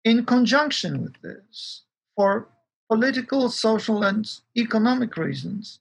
In 0.03 0.25
conjunction 0.25 1.01
with 1.01 1.19
this, 1.21 1.83
for 2.15 2.47
political, 2.89 3.49
social, 3.49 4.03
and 4.03 4.29
economic 4.55 5.17
reasons, 5.17 5.79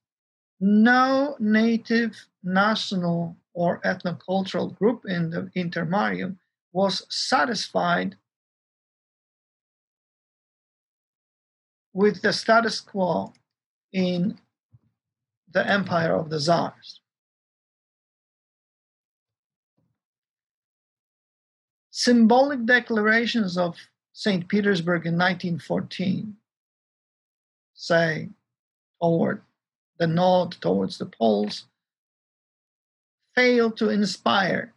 no 0.60 1.36
native 1.38 2.26
national 2.42 3.36
or 3.52 3.80
ethnocultural 3.80 4.76
group 4.78 5.04
in 5.06 5.30
the 5.30 5.50
intermarium 5.56 6.36
was 6.72 7.06
satisfied 7.08 8.16
with 11.92 12.22
the 12.22 12.32
status 12.32 12.80
quo 12.80 13.32
in 13.92 14.38
the 15.52 15.66
empire 15.70 16.16
of 16.16 16.30
the 16.30 16.40
czars. 16.40 17.00
Symbolic 22.04 22.66
declarations 22.66 23.56
of 23.56 23.78
St. 24.12 24.46
Petersburg 24.46 25.06
in 25.06 25.16
1914 25.16 26.36
say 27.72 28.28
toward 29.00 29.40
the 29.98 30.06
nod 30.06 30.54
towards 30.60 30.98
the 30.98 31.06
Poles 31.06 31.64
failed 33.34 33.78
to 33.78 33.88
inspire 33.88 34.74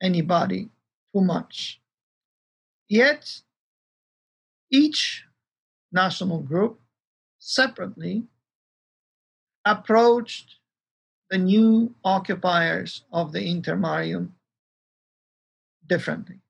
anybody 0.00 0.68
too 1.12 1.22
much. 1.22 1.80
Yet, 2.88 3.40
each 4.70 5.24
national 5.90 6.38
group 6.38 6.78
separately 7.40 8.28
approached 9.64 10.54
the 11.30 11.38
new 11.38 11.96
occupiers 12.04 13.02
of 13.12 13.32
the 13.32 13.40
intermarium 13.40 14.34
differently. 15.86 16.40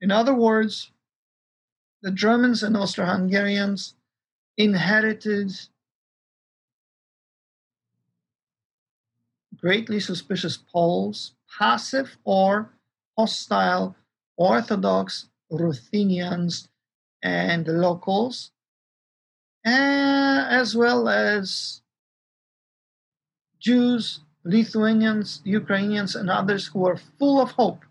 In 0.00 0.10
other 0.10 0.34
words, 0.34 0.90
the 2.02 2.10
Germans 2.10 2.62
and 2.62 2.76
Austro 2.76 3.04
Hungarians 3.04 3.94
inherited 4.56 5.52
greatly 9.60 10.00
suspicious 10.00 10.56
Poles, 10.56 11.34
passive 11.58 12.16
or 12.24 12.70
hostile 13.18 13.94
Orthodox 14.36 15.28
Ruthenians 15.50 16.68
and 17.22 17.66
locals, 17.68 18.52
eh, 19.66 20.46
as 20.48 20.74
well 20.74 21.08
as 21.08 21.82
Jews, 23.58 24.20
Lithuanians, 24.44 25.42
Ukrainians, 25.44 26.16
and 26.16 26.30
others 26.30 26.68
who 26.68 26.78
were 26.78 26.96
full 26.96 27.38
of 27.42 27.50
hope 27.50 27.84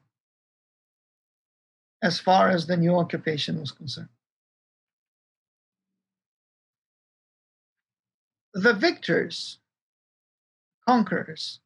as 2.01 2.19
far 2.19 2.49
as 2.49 2.65
the 2.65 2.77
new 2.77 2.95
occupation 2.95 3.59
was 3.59 3.71
concerned. 3.71 4.09
The 8.53 8.73
victors 8.73 9.59
conquerors 10.87 11.59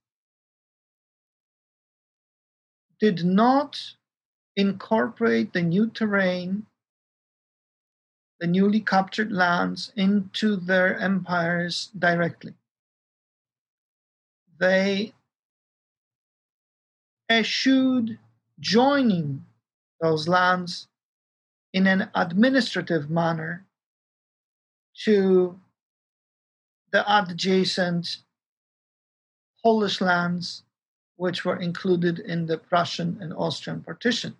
did 2.99 3.23
not 3.23 3.95
incorporate 4.55 5.53
the 5.53 5.61
new 5.61 5.89
terrain, 5.89 6.65
the 8.39 8.47
newly 8.47 8.81
captured 8.81 9.31
lands, 9.31 9.91
into 9.95 10.55
their 10.55 10.97
empires 10.97 11.89
directly. 11.97 12.53
They 14.59 15.13
eschewed 17.29 18.19
joining 18.59 19.45
those 20.03 20.27
lands 20.27 20.89
in 21.71 21.87
an 21.87 22.09
administrative 22.13 23.09
manner 23.09 23.65
to 25.05 25.57
the 26.91 27.03
adjacent 27.07 28.17
Polish 29.63 30.01
lands 30.01 30.63
which 31.15 31.45
were 31.45 31.55
included 31.55 32.19
in 32.19 32.45
the 32.45 32.57
Prussian 32.57 33.17
and 33.21 33.33
Austrian 33.33 33.81
partition. 33.81 34.35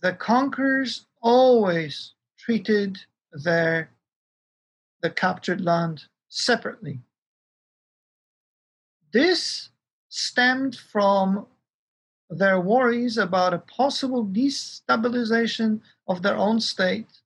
The 0.00 0.12
conquerors 0.12 1.04
always 1.20 2.12
treated 2.38 2.98
their 3.32 3.90
the 5.00 5.10
captured 5.10 5.60
land 5.60 6.04
separately. 6.28 7.00
This 9.12 9.70
stemmed 10.08 10.76
from 10.76 11.48
their 12.32 12.58
worries 12.58 13.18
about 13.18 13.52
a 13.52 13.58
possible 13.58 14.24
destabilization 14.24 15.80
of 16.08 16.22
their 16.22 16.36
own 16.36 16.60
state, 16.60 17.20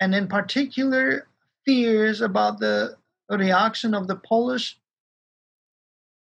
and 0.00 0.14
in 0.14 0.26
particular, 0.28 1.28
fears 1.66 2.22
about 2.22 2.58
the 2.58 2.96
reaction 3.28 3.94
of 3.94 4.08
the 4.08 4.16
Polish 4.16 4.78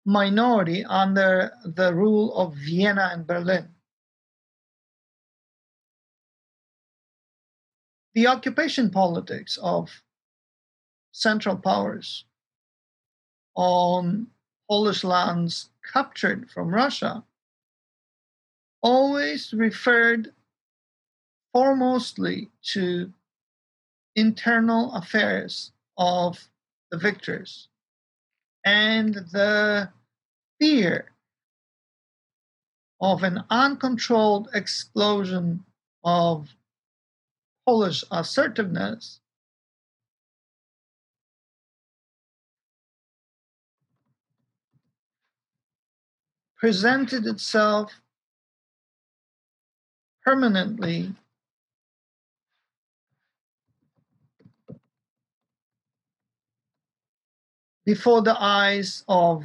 minority 0.07 0.83
under 0.87 1.53
the 1.65 1.95
rule 1.95 2.35
of 2.35 2.55
Vienna 2.55 3.11
and 3.13 3.27
Berlin. 3.27 3.69
The 8.15 8.27
occupation 8.27 8.91
politics 8.91 9.59
of 9.63 10.03
Central 11.13 11.57
Powers 11.57 12.25
on 13.55 14.29
Polish 14.69 15.05
lands 15.05 15.69
captured 15.93 16.51
from 16.51 16.69
Russia 16.69 17.23
always 18.83 19.53
referred 19.53 20.33
foremostly 21.55 22.49
to 22.63 23.13
internal 24.15 24.93
affairs 24.95 25.73
of 25.97 26.49
the 26.91 26.99
victors 26.99 27.69
and 28.65 29.15
the 29.15 29.91
fear 30.61 31.13
of 33.01 33.23
an 33.23 33.45
uncontrolled 33.51 34.49
explosion 34.55 35.65
of 36.05 36.49
Polish 37.67 38.03
assertiveness 38.11 39.21
presented 46.57 47.27
itself 47.27 47.93
permanently 50.29 51.15
before 57.87 58.21
the 58.21 58.37
eyes 58.39 59.05
of 59.09 59.43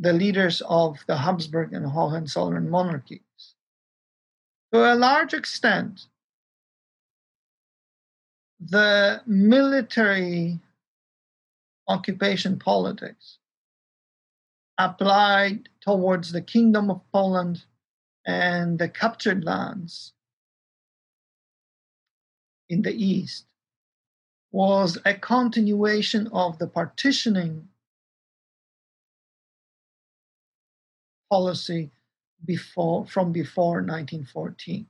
the 0.00 0.12
leaders 0.12 0.60
of 0.68 1.04
the 1.06 1.16
Habsburg 1.16 1.72
and 1.72 1.86
Hohenzollern 1.86 2.68
monarchies. 2.68 3.54
To 4.72 4.92
a 4.92 4.96
large 4.96 5.34
extent, 5.34 6.06
the 8.58 9.22
military 9.24 10.58
occupation 11.86 12.58
politics 12.58 13.38
applied 14.78 15.68
towards 15.80 16.32
the 16.32 16.42
Kingdom 16.42 16.90
of 16.90 17.00
Poland 17.12 17.62
and 18.26 18.78
the 18.78 18.88
captured 18.88 19.44
lands 19.44 20.12
in 22.68 22.82
the 22.82 22.92
east 22.92 23.44
was 24.50 24.98
a 25.04 25.14
continuation 25.14 26.28
of 26.28 26.58
the 26.58 26.66
partitioning 26.66 27.68
policy 31.30 31.90
before 32.44 33.06
from 33.06 33.32
before 33.32 33.82
1914. 33.82 34.86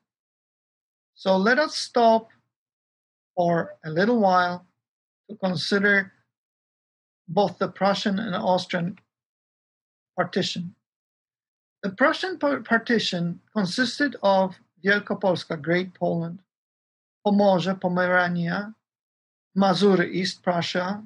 So 1.14 1.36
let 1.36 1.58
us 1.58 1.74
stop 1.74 2.28
for 3.34 3.76
a 3.84 3.90
little 3.90 4.20
while 4.20 4.66
to 5.30 5.36
consider 5.36 6.12
both 7.28 7.58
the 7.58 7.68
Prussian 7.68 8.18
and 8.18 8.34
Austrian 8.34 8.98
partition. 10.16 10.74
The 11.84 11.90
Prussian 11.90 12.38
partition 12.38 13.42
consisted 13.52 14.16
of 14.22 14.56
Wielkopolska, 14.82 15.60
Great 15.60 15.92
Poland, 15.92 16.38
Pomorze, 17.26 17.78
Pomerania, 17.78 18.74
Mazury, 19.54 20.10
East 20.10 20.42
Prussia, 20.42 21.04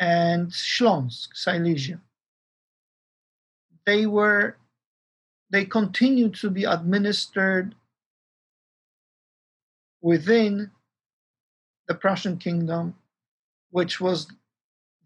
and 0.00 0.50
Śląsk, 0.50 1.34
Silesia. 1.34 2.00
They 3.84 4.06
were, 4.06 4.56
they 5.50 5.66
continued 5.66 6.34
to 6.36 6.48
be 6.48 6.64
administered 6.64 7.74
within 10.00 10.70
the 11.88 11.94
Prussian 11.94 12.38
kingdom, 12.38 12.94
which 13.68 14.00
was 14.00 14.28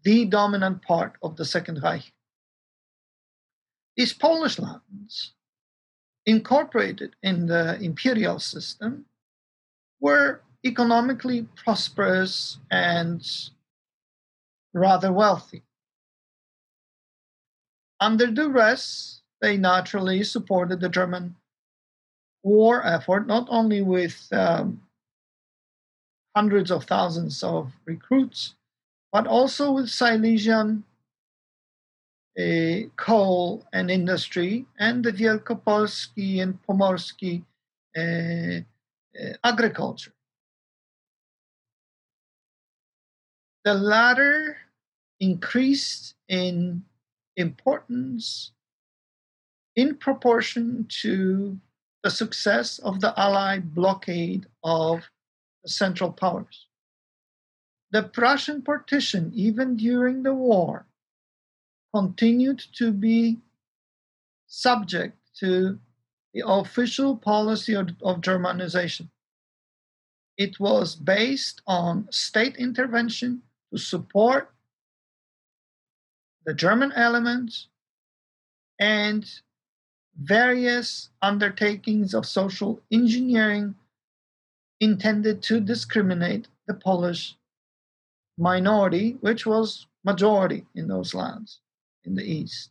the 0.03 0.23
dominant 0.23 0.81
part 0.83 1.17
of 1.21 1.35
the 1.35 1.43
Second 1.43 1.83
Reich. 1.83 2.13
These 3.95 4.13
Polish 4.13 4.57
lands, 4.59 5.33
incorporated 6.25 7.15
in 7.21 7.47
the 7.47 7.79
imperial 7.79 8.39
system, 8.39 9.05
were 9.99 10.41
economically 10.65 11.47
prosperous 11.55 12.57
and 12.71 13.21
rather 14.73 15.11
wealthy. 15.11 15.63
Under 17.99 18.27
duress, 18.27 19.21
they 19.41 19.57
naturally 19.57 20.23
supported 20.23 20.79
the 20.79 20.89
German 20.89 21.35
war 22.43 22.85
effort, 22.85 23.27
not 23.27 23.47
only 23.49 23.81
with 23.81 24.27
um, 24.31 24.81
hundreds 26.35 26.71
of 26.71 26.85
thousands 26.85 27.43
of 27.43 27.71
recruits, 27.85 28.55
but 29.11 29.27
also 29.27 29.71
with 29.71 29.89
Silesian 29.89 30.83
uh, 32.39 32.87
coal 32.95 33.63
and 33.73 33.91
industry 33.91 34.65
and 34.79 35.03
the 35.03 35.11
Wielkopolski 35.11 36.41
and 36.41 36.57
Pomorski 36.67 37.43
uh, 37.95 38.61
uh, 39.19 39.33
agriculture. 39.43 40.13
The 43.65 43.73
latter 43.73 44.57
increased 45.19 46.15
in 46.27 46.83
importance 47.37 48.51
in 49.75 49.95
proportion 49.95 50.85
to 51.01 51.57
the 52.03 52.09
success 52.09 52.79
of 52.79 52.99
the 52.99 53.17
Allied 53.19 53.73
blockade 53.73 54.45
of 54.63 55.09
the 55.63 55.69
Central 55.69 56.11
Powers. 56.11 56.67
The 57.91 58.03
Prussian 58.03 58.61
partition, 58.61 59.31
even 59.33 59.77
during 59.77 60.23
the 60.23 60.33
war, 60.33 60.85
continued 61.93 62.63
to 62.73 62.91
be 62.91 63.39
subject 64.47 65.17
to 65.39 65.79
the 66.33 66.43
official 66.45 67.15
policy 67.15 67.73
of, 67.73 67.89
of 68.01 68.21
Germanization. 68.21 69.09
It 70.37 70.59
was 70.59 70.95
based 70.95 71.61
on 71.67 72.07
state 72.11 72.55
intervention 72.57 73.43
to 73.71 73.77
support 73.77 74.51
the 76.45 76.53
German 76.53 76.91
elements 76.93 77.67
and 78.79 79.29
various 80.19 81.09
undertakings 81.21 82.13
of 82.13 82.25
social 82.25 82.81
engineering 82.91 83.75
intended 84.79 85.41
to 85.43 85.59
discriminate 85.59 86.47
the 86.67 86.73
Polish 86.73 87.35
minority, 88.37 89.17
which 89.21 89.45
was 89.45 89.85
majority 90.03 90.65
in 90.75 90.87
those 90.87 91.13
lands 91.13 91.59
in 92.05 92.15
the 92.15 92.23
east. 92.23 92.69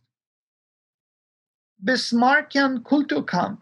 Bismarckian 1.83 2.83
Kulturkampf 2.83 3.59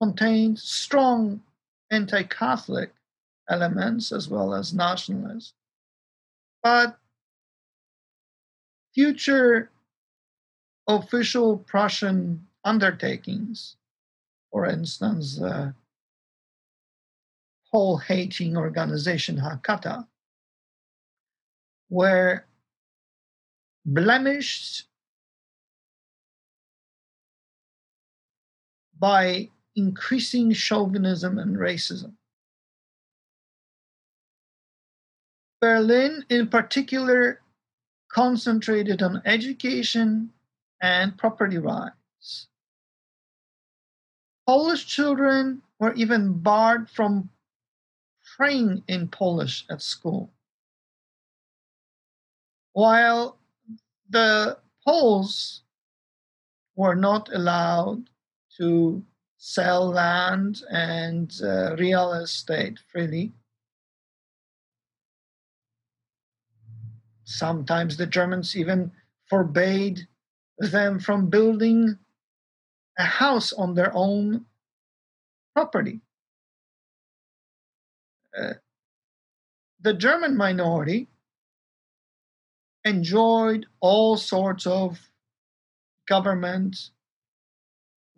contained 0.00 0.58
strong 0.58 1.42
anti-Catholic 1.90 2.92
elements 3.48 4.12
as 4.12 4.28
well 4.28 4.54
as 4.54 4.72
nationalist. 4.72 5.54
But 6.62 6.98
future 8.94 9.70
official 10.86 11.58
Prussian 11.58 12.46
undertakings, 12.64 13.76
for 14.50 14.66
instance, 14.66 15.40
uh, 15.40 15.72
the 15.72 15.74
Pole 17.70 17.98
hating 17.98 18.56
organization 18.56 19.36
Hakata, 19.36 20.06
were 21.88 22.44
blemished 23.84 24.86
by 29.00 29.48
increasing 29.74 30.52
chauvinism 30.52 31.38
and 31.38 31.56
racism. 31.56 32.12
Berlin, 35.60 36.24
in 36.28 36.48
particular, 36.48 37.40
concentrated 38.12 39.02
on 39.02 39.22
education 39.24 40.30
and 40.82 41.16
property 41.16 41.58
rights. 41.58 42.48
Polish 44.46 44.86
children 44.86 45.62
were 45.78 45.94
even 45.94 46.34
barred 46.34 46.88
from 46.88 47.30
praying 48.36 48.82
in 48.88 49.08
Polish 49.08 49.64
at 49.70 49.82
school. 49.82 50.30
While 52.72 53.38
the 54.08 54.58
Poles 54.86 55.62
were 56.74 56.94
not 56.94 57.32
allowed 57.32 58.08
to 58.60 59.02
sell 59.38 59.88
land 59.88 60.62
and 60.70 61.32
uh, 61.42 61.74
real 61.76 62.12
estate 62.12 62.78
freely, 62.92 63.32
Sometimes 67.30 67.96
the 67.96 68.08
Germans 68.08 68.56
even 68.56 68.90
forbade 69.28 70.08
them 70.58 70.98
from 70.98 71.30
building 71.30 71.96
a 72.98 73.04
house 73.04 73.52
on 73.52 73.74
their 73.74 73.92
own 73.94 74.46
property. 75.54 76.00
Uh, 78.36 78.54
the 79.80 79.94
German 79.94 80.36
minority 80.36 81.06
enjoyed 82.84 83.66
all 83.78 84.16
sorts 84.16 84.66
of 84.66 84.98
government 86.08 86.90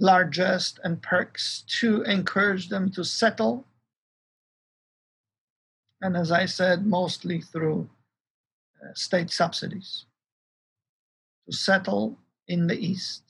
largesse 0.02 0.74
and 0.82 1.00
perks 1.00 1.62
to 1.80 2.02
encourage 2.02 2.68
them 2.68 2.90
to 2.90 3.04
settle. 3.04 3.64
And 6.00 6.16
as 6.16 6.32
I 6.32 6.46
said, 6.46 6.84
mostly 6.84 7.40
through 7.40 7.88
uh, 8.82 8.92
state 8.94 9.30
subsidies 9.30 10.06
to 11.46 11.56
settle 11.56 12.18
in 12.48 12.66
the 12.66 12.76
east, 12.76 13.22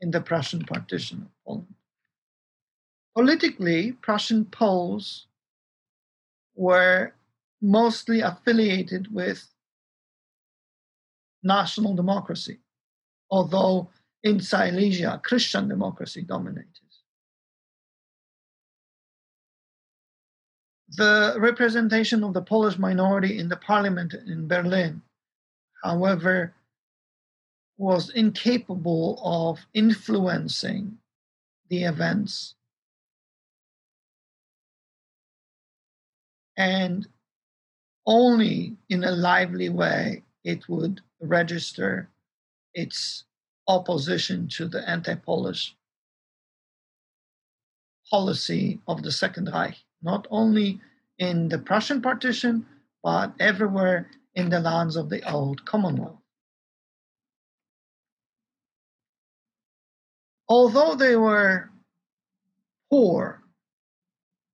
in 0.00 0.10
the 0.10 0.22
Prussian 0.22 0.64
partition 0.64 1.20
of 1.20 1.28
Poland. 1.46 1.74
Politically, 3.14 3.92
Prussian 3.92 4.46
Poles 4.46 5.26
were 6.54 7.12
mostly 7.60 8.22
affiliated 8.22 9.12
with 9.12 9.46
national 11.42 11.94
democracy, 11.94 12.58
although 13.30 13.90
in 14.22 14.40
Silesia, 14.40 15.20
Christian 15.22 15.68
democracy 15.68 16.22
dominated. 16.22 16.86
the 20.96 21.36
representation 21.38 22.22
of 22.22 22.32
the 22.32 22.42
Polish 22.42 22.78
minority 22.78 23.38
in 23.38 23.48
the 23.48 23.56
parliament 23.56 24.14
in 24.14 24.48
Berlin, 24.48 25.02
however, 25.82 26.54
was 27.76 28.10
incapable 28.10 29.20
of 29.22 29.66
influencing 29.74 30.96
the 31.68 31.84
events. 31.84 32.54
And 36.56 37.06
only 38.06 38.76
in 38.88 39.04
a 39.04 39.10
lively 39.10 39.68
way 39.68 40.22
it 40.44 40.66
would 40.68 41.02
register 41.20 42.08
its 42.72 43.24
opposition 43.68 44.48
to 44.48 44.68
the 44.68 44.88
anti 44.88 45.14
Polish 45.14 45.74
policy 48.10 48.80
of 48.86 49.02
the 49.02 49.12
Second 49.12 49.50
Reich 49.52 49.76
not 50.02 50.26
only 50.30 50.80
in 51.18 51.48
the 51.48 51.58
Prussian 51.58 52.00
partition, 52.00 52.66
but 53.02 53.32
everywhere 53.40 54.10
in 54.34 54.50
the 54.50 54.60
lands 54.60 54.96
of 54.96 55.08
the 55.08 55.28
old 55.30 55.64
Commonwealth. 55.64 56.20
Although 60.48 60.94
they 60.94 61.16
were 61.16 61.70
poor 62.90 63.42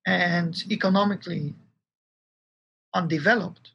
and 0.07 0.55
economically 0.71 1.55
undeveloped, 2.95 3.73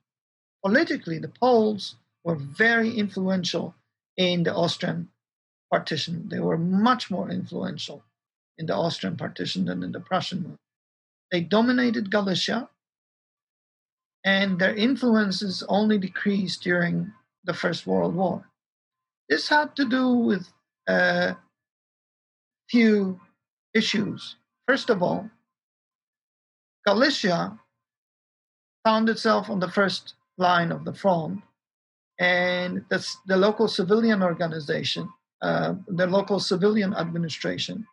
politically, 0.65 1.19
the 1.19 1.30
Poles 1.30 1.95
were 2.23 2.36
very 2.36 2.97
influential 2.97 3.76
in 4.15 4.43
the 4.43 4.56
Austrian 4.56 5.10
partition. 5.69 6.27
They 6.30 6.39
were 6.39 6.58
much 6.58 7.12
more 7.12 7.30
influential 7.30 8.03
in 8.58 8.65
the 8.65 8.75
Austrian 8.75 9.17
partition 9.17 9.65
than 9.65 9.84
in 9.84 9.91
the 9.91 9.99
Prussian 9.99 10.43
one. 10.43 10.58
They 11.32 11.41
dominated 11.41 12.12
Galicia, 12.12 12.69
and 14.23 14.60
their 14.60 14.75
influences 14.75 15.63
only 15.67 15.97
decreased 15.97 16.63
during 16.63 17.13
the 17.43 17.53
First 17.53 17.86
World 17.86 18.15
War. 18.15 18.49
This 19.30 19.47
had 19.49 19.75
to 19.75 19.86
do 19.86 20.10
with 20.10 20.47
a 20.88 21.36
few 22.69 23.19
issues. 23.73 24.36
First 24.67 24.89
of 24.89 25.03
all, 25.03 25.30
Galicia 26.86 27.60
found 28.86 29.10
itself 29.10 29.49
on 29.49 29.60
the 29.60 29.69
first 29.69 30.15
line 30.38 30.71
of 30.71 30.86
the 30.86 30.93
front, 30.93 31.41
and 32.19 32.86
that's 32.89 33.17
the 33.27 33.36
local 33.38 33.67
civilian 33.67 34.23
organization, 34.23 35.10
uh, 35.41 35.76
the 35.88 36.08
local 36.08 36.39
civilian 36.39 36.93
administration, 36.93 37.86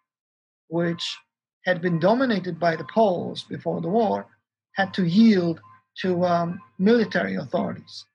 which 0.68 1.16
had 1.64 1.80
been 1.80 1.98
dominated 1.98 2.58
by 2.58 2.76
the 2.76 2.86
Poles 2.92 3.42
before 3.44 3.80
the 3.80 3.88
war, 3.88 4.26
had 4.72 4.92
to 4.94 5.04
yield 5.04 5.60
to 6.02 6.24
um, 6.24 6.60
military 6.78 7.36
authorities. 7.36 8.06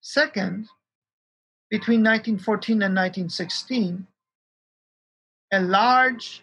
Second, 0.00 0.68
between 1.70 2.00
1914 2.02 2.74
and 2.82 2.94
1916, 2.94 4.06
a 5.52 5.60
large 5.60 6.42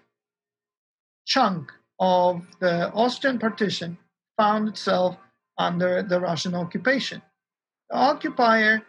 chunk 1.25 1.71
of 1.99 2.41
the 2.60 2.91
Austrian 2.93 3.39
partition 3.39 3.97
found 4.38 4.67
itself 4.67 5.17
under 5.58 6.03
the 6.03 6.19
Russian 6.19 6.53
occupation. 6.53 7.21
The 7.89 7.97
occupier 7.97 8.84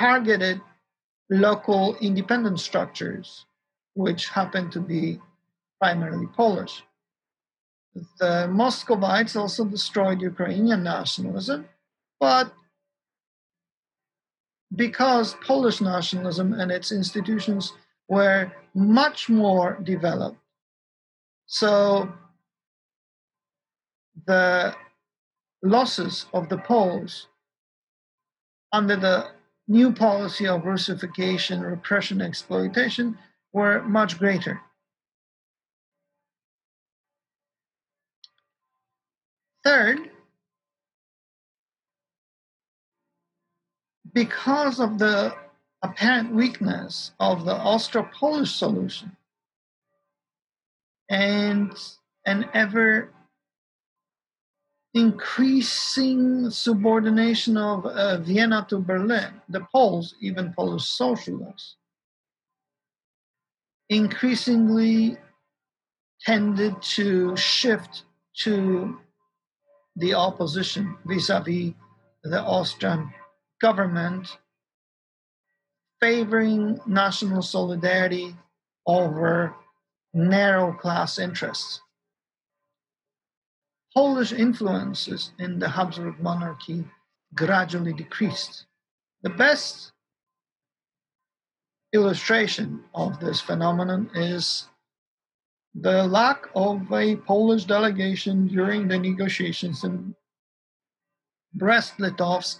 targeted 0.00 0.58
local 1.28 1.94
independent 2.00 2.58
structures 2.58 3.44
which 3.94 4.30
happened 4.30 4.72
to 4.72 4.80
be 4.80 5.20
primarily 5.78 6.26
Polish. 6.26 6.82
The 8.18 8.48
Muscovites 8.50 9.36
also 9.36 9.64
destroyed 9.64 10.22
Ukrainian 10.22 10.82
nationalism, 10.82 11.68
but 12.18 12.46
because 14.74 15.34
Polish 15.50 15.80
nationalism 15.80 16.48
and 16.60 16.70
its 16.70 16.92
institutions 16.92 17.72
were 18.08 18.52
much 18.74 19.28
more 19.28 19.78
developed. 19.82 20.38
So 21.46 22.12
the 24.26 24.74
losses 25.62 26.14
of 26.32 26.48
the 26.48 26.58
Poles 26.58 27.26
under 28.72 28.96
the 28.96 29.16
new 29.70 29.92
policy 29.92 30.48
of 30.48 30.64
Russification, 30.64 31.60
repression, 31.60 32.20
exploitation 32.20 33.16
were 33.52 33.80
much 33.82 34.18
greater. 34.18 34.60
Third, 39.62 40.10
because 44.12 44.80
of 44.80 44.98
the 44.98 45.32
apparent 45.82 46.34
weakness 46.34 47.12
of 47.20 47.44
the 47.44 47.54
Austro 47.54 48.02
Polish 48.12 48.52
solution 48.52 49.16
and 51.08 51.72
an 52.26 52.48
ever 52.54 53.12
increasing 54.94 56.50
subordination 56.50 57.56
of 57.56 57.86
uh, 57.86 58.18
Vienna 58.18 58.66
to 58.68 58.78
Berlin, 58.78 59.40
the 59.48 59.66
Poles, 59.72 60.14
even 60.20 60.52
Polish 60.52 60.84
socialists, 60.84 61.76
increasingly 63.88 65.16
tended 66.22 66.80
to 66.82 67.36
shift 67.36 68.04
to 68.34 68.98
the 69.96 70.14
opposition 70.14 70.96
vis 71.04 71.28
a 71.28 71.40
vis 71.40 71.72
the 72.22 72.40
Austrian 72.40 73.12
government 73.60 74.38
favoring 76.00 76.80
national 76.86 77.42
solidarity 77.42 78.34
over 78.86 79.54
narrow 80.14 80.72
class 80.72 81.18
interests. 81.18 81.80
Polish 83.94 84.32
influences 84.32 85.32
in 85.38 85.58
the 85.58 85.68
Habsburg 85.68 86.20
monarchy 86.20 86.84
gradually 87.34 87.92
decreased. 87.92 88.66
The 89.22 89.30
best 89.30 89.92
illustration 91.92 92.84
of 92.94 93.18
this 93.18 93.40
phenomenon 93.40 94.10
is 94.14 94.68
the 95.74 96.04
lack 96.06 96.46
of 96.54 96.92
a 96.92 97.16
Polish 97.16 97.64
delegation 97.64 98.46
during 98.46 98.88
the 98.88 98.98
negotiations 98.98 99.84
in 99.84 100.14
Brest-Litovsk 101.54 102.58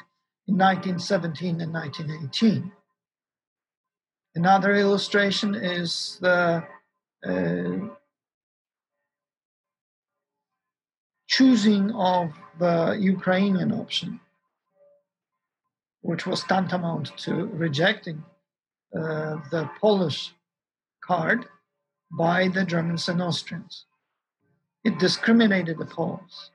in 0.48 0.58
1917 0.58 1.60
and 1.60 1.72
1918. 1.72 2.72
Another 4.34 4.74
illustration 4.76 5.54
is 5.54 6.18
the 6.20 6.64
uh, 7.26 7.94
choosing 11.30 11.92
of 11.92 12.32
the 12.58 12.98
Ukrainian 13.14 13.70
option, 13.72 14.20
which 16.02 16.26
was 16.26 16.42
tantamount 16.42 17.16
to 17.18 17.32
rejecting 17.64 18.18
uh, 18.94 19.36
the 19.52 19.70
Polish 19.80 20.34
card 21.08 21.46
by 22.10 22.48
the 22.48 22.64
Germans 22.64 23.08
and 23.08 23.22
Austrians. 23.22 23.84
It 24.82 24.98
discriminated 24.98 25.78
the 25.78 25.86
Poles. 25.86 26.50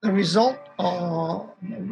The 0.00 0.12
result, 0.12 0.58
uh, 0.78 1.40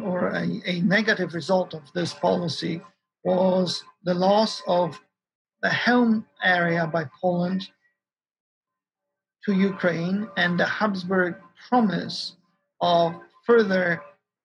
or 0.09 0.29
a, 0.33 0.45
a 0.65 0.81
negative 0.81 1.35
result 1.35 1.75
of 1.75 1.83
this 1.93 2.13
policy, 2.13 2.81
was 3.23 3.83
the 4.03 4.15
loss 4.15 4.63
of 4.67 4.99
the 5.61 5.69
Chełm 5.69 6.25
area 6.43 6.87
by 6.87 7.05
Poland 7.21 7.69
to 9.45 9.53
Ukraine 9.53 10.27
and 10.37 10.59
the 10.59 10.65
Habsburg 10.65 11.35
promise 11.69 12.35
of 12.79 13.15
further 13.45 14.01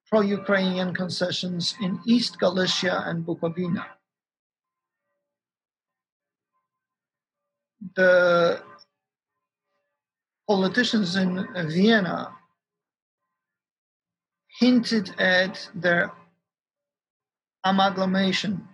pro 0.09 0.21
Ukrainian 0.21 0.95
concessions 0.95 1.75
in 1.81 2.01
East 2.07 2.39
Galicia 2.39 3.03
and 3.07 3.27
Bukovina. 3.27 3.85
The 7.97 8.63
politicians 10.49 11.17
in 11.17 11.47
Vienna 11.69 12.33
hinted 14.61 15.19
at 15.21 15.69
their 15.75 16.13
amalgamation 17.65 18.69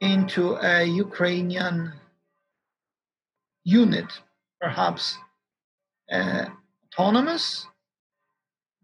into 0.00 0.56
a 0.56 0.84
Ukrainian 0.84 1.92
unit, 3.64 4.06
perhaps 4.60 5.16
uh, 6.10 6.46
autonomous, 6.86 7.66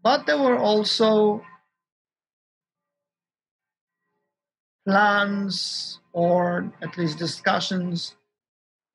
but 0.01 0.25
there 0.25 0.37
were 0.37 0.57
also 0.57 1.41
plans 4.87 5.99
or 6.13 6.71
at 6.81 6.97
least 6.97 7.17
discussions 7.17 8.15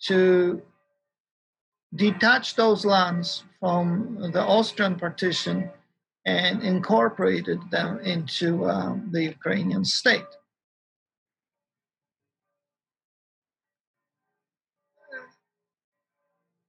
to 0.03 0.61
detach 1.94 2.57
those 2.57 2.85
lands 2.85 3.44
from 3.61 4.18
the 4.33 4.42
Austrian 4.42 4.97
partition 4.97 5.70
and 6.27 6.62
incorporated 6.62 7.61
them 7.70 8.01
into 8.01 8.64
um, 8.68 9.09
the 9.12 9.23
Ukrainian 9.25 9.85
state. 9.85 10.27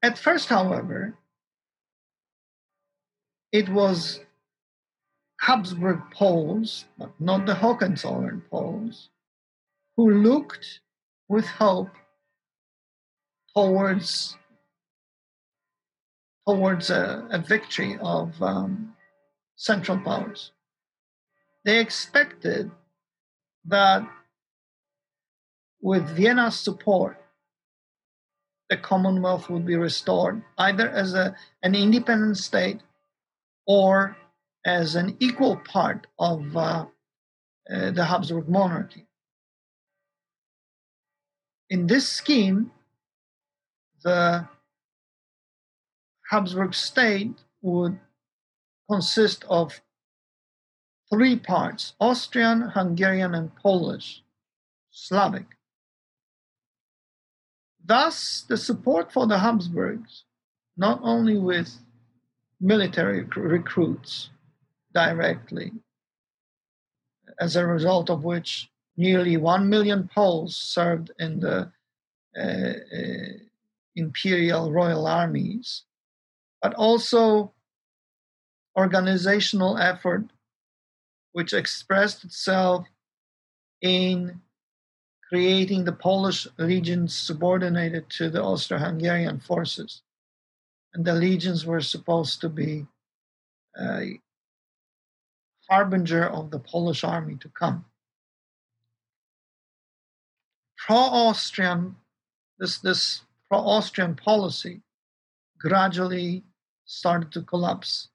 At 0.05 0.19
first, 0.19 0.49
however, 0.49 1.17
it 3.51 3.67
was 3.67 4.19
Habsburg 5.41 5.99
Poles, 6.13 6.85
but 6.95 7.19
not 7.19 7.47
the 7.47 7.55
Hohenzollern 7.55 8.43
Poles, 8.51 9.09
who 9.97 10.11
looked 10.11 10.81
with 11.27 11.47
hope 11.47 11.89
towards 13.55 14.37
towards 16.47 16.91
a, 16.91 17.27
a 17.31 17.39
victory 17.39 17.97
of 17.99 18.39
um, 18.43 18.93
Central 19.55 19.97
Powers. 19.97 20.51
They 21.63 21.79
expected 21.79 22.69
that 23.65 24.07
with 25.81 26.07
Vienna's 26.09 26.59
support, 26.59 27.24
the 28.69 28.77
Commonwealth 28.77 29.49
would 29.49 29.65
be 29.65 29.75
restored 29.75 30.43
either 30.57 30.89
as 30.89 31.13
a, 31.13 31.35
an 31.63 31.75
independent 31.75 32.37
state 32.37 32.81
or 33.67 34.17
as 34.65 34.95
an 34.95 35.15
equal 35.19 35.57
part 35.57 36.07
of 36.17 36.57
uh, 36.57 36.85
uh, 37.71 37.91
the 37.91 38.05
Habsburg 38.05 38.49
monarchy. 38.49 39.05
In 41.69 41.87
this 41.87 42.07
scheme, 42.07 42.71
the 44.03 44.47
Habsburg 46.29 46.73
state 46.73 47.43
would 47.61 47.99
consist 48.89 49.45
of 49.49 49.81
three 51.09 51.37
parts 51.37 51.93
Austrian, 51.99 52.61
Hungarian, 52.61 53.33
and 53.35 53.55
Polish, 53.55 54.23
Slavic. 54.91 55.54
Thus, 57.87 58.43
the 58.47 58.57
support 58.57 59.11
for 59.11 59.27
the 59.27 59.37
Habsburgs, 59.37 60.23
not 60.75 60.99
only 61.03 61.37
with 61.37 61.77
military 62.59 63.23
recruits 63.35 64.31
directly, 64.93 65.71
as 67.39 67.55
a 67.55 67.65
result 67.65 68.09
of 68.09 68.23
which 68.23 68.69
nearly 68.97 69.37
1 69.37 69.69
million 69.69 70.09
Poles 70.13 70.57
served 70.57 71.11
in 71.19 71.39
the 71.39 71.71
uh, 72.35 72.41
uh, 72.41 73.37
imperial 73.95 74.71
royal 74.71 75.05
armies, 75.05 75.83
but 76.61 76.73
also 76.73 77.53
organizational 78.75 79.77
effort 79.77 80.25
which 81.33 81.53
expressed 81.53 82.23
itself 82.23 82.87
in 83.81 84.41
creating 85.29 85.85
the 85.85 85.91
Polish 85.91 86.47
legions 86.57 87.15
subordinated 87.15 88.09
to 88.11 88.29
the 88.29 88.43
Austro 88.43 88.77
Hungarian 88.77 89.39
forces. 89.39 90.01
And 90.93 91.03
the 91.03 91.13
legions 91.13 91.65
were 91.65 91.81
supposed 91.81 92.41
to 92.41 92.49
be 92.49 92.85
a 93.77 94.19
harbinger 95.69 96.25
of 96.25 96.51
the 96.51 96.59
Polish 96.59 97.03
army 97.03 97.35
to 97.37 97.49
come. 97.49 97.85
Pro 100.77 100.95
Austrian, 100.95 101.95
this, 102.59 102.77
this 102.77 103.21
pro 103.49 103.59
Austrian 103.59 104.15
policy 104.15 104.81
gradually 105.59 106.43
started 106.85 107.31
to 107.31 107.41
collapse. 107.41 108.09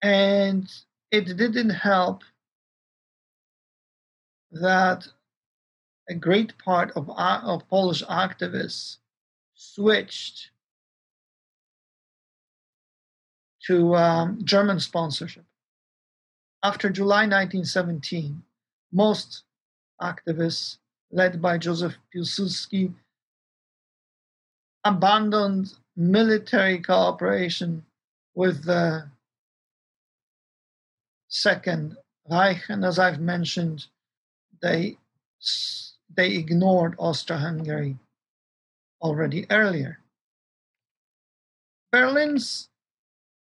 And 0.00 0.70
it 1.10 1.36
didn't 1.36 1.70
help 1.70 2.22
that 4.54 5.06
a 6.08 6.14
great 6.14 6.56
part 6.58 6.90
of, 6.96 7.10
of 7.10 7.68
Polish 7.68 8.02
activists 8.04 8.98
switched 9.54 10.50
to 13.66 13.94
um, 13.96 14.38
German 14.44 14.78
sponsorship. 14.78 15.44
After 16.62 16.90
July 16.90 17.22
1917, 17.22 18.42
most 18.92 19.42
activists, 20.00 20.78
led 21.10 21.40
by 21.40 21.58
Joseph 21.58 21.96
Piłsudski, 22.14 22.92
abandoned 24.84 25.72
military 25.96 26.80
cooperation 26.80 27.84
with 28.34 28.64
the 28.64 29.08
Second 31.28 31.96
Reich, 32.30 32.68
and 32.68 32.84
as 32.84 32.98
I've 32.98 33.20
mentioned, 33.20 33.86
they 34.64 34.96
they 36.16 36.30
ignored 36.36 36.94
Austro-Hungary 36.98 37.98
already 39.02 39.46
earlier. 39.50 39.98
Berlin's 41.92 42.70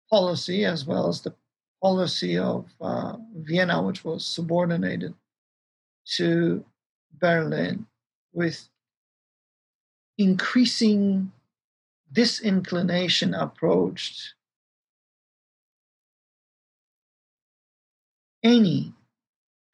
policy, 0.10 0.66
as 0.66 0.86
well 0.86 1.08
as 1.08 1.22
the 1.22 1.34
policy 1.82 2.38
of 2.38 2.66
uh, 2.82 3.16
Vienna, 3.36 3.82
which 3.82 4.03
was 4.03 4.26
subordinated 4.26 5.14
to 6.18 6.66
Berlin, 7.20 7.86
with 8.34 8.68
increasing 10.18 11.32
disinclination 12.12 13.34
approached 13.34 14.34
any 18.43 18.93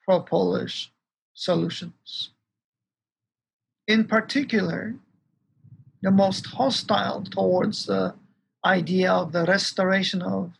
pro 0.05 0.19
Polish 0.19 0.91
solutions. 1.33 2.31
In 3.87 4.05
particular, 4.05 4.95
the 6.01 6.11
most 6.11 6.45
hostile 6.45 7.23
towards 7.23 7.85
the 7.85 8.15
idea 8.65 9.11
of 9.11 9.31
the 9.31 9.45
restoration 9.45 10.21
of 10.21 10.53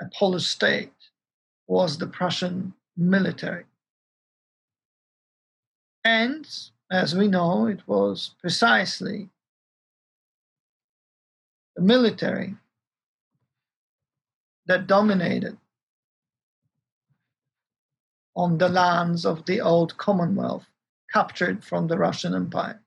a 0.00 0.06
Polish 0.16 0.46
state 0.46 0.92
was 1.66 1.98
the 1.98 2.06
Prussian 2.06 2.74
military. 2.96 3.64
And 6.04 6.48
as 6.90 7.14
we 7.14 7.28
know, 7.28 7.66
it 7.66 7.86
was 7.86 8.34
precisely 8.40 9.28
the 11.76 11.82
military 11.82 12.56
that 14.66 14.86
dominated 14.86 15.58
on 18.38 18.56
the 18.58 18.68
lands 18.68 19.26
of 19.26 19.44
the 19.46 19.60
old 19.60 19.96
Commonwealth 19.96 20.64
captured 21.12 21.64
from 21.64 21.88
the 21.88 21.98
Russian 21.98 22.36
Empire. 22.36 22.80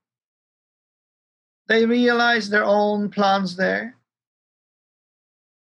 They 1.67 1.85
realized 1.85 2.51
their 2.51 2.63
own 2.63 3.09
plans 3.09 3.57
there, 3.57 3.97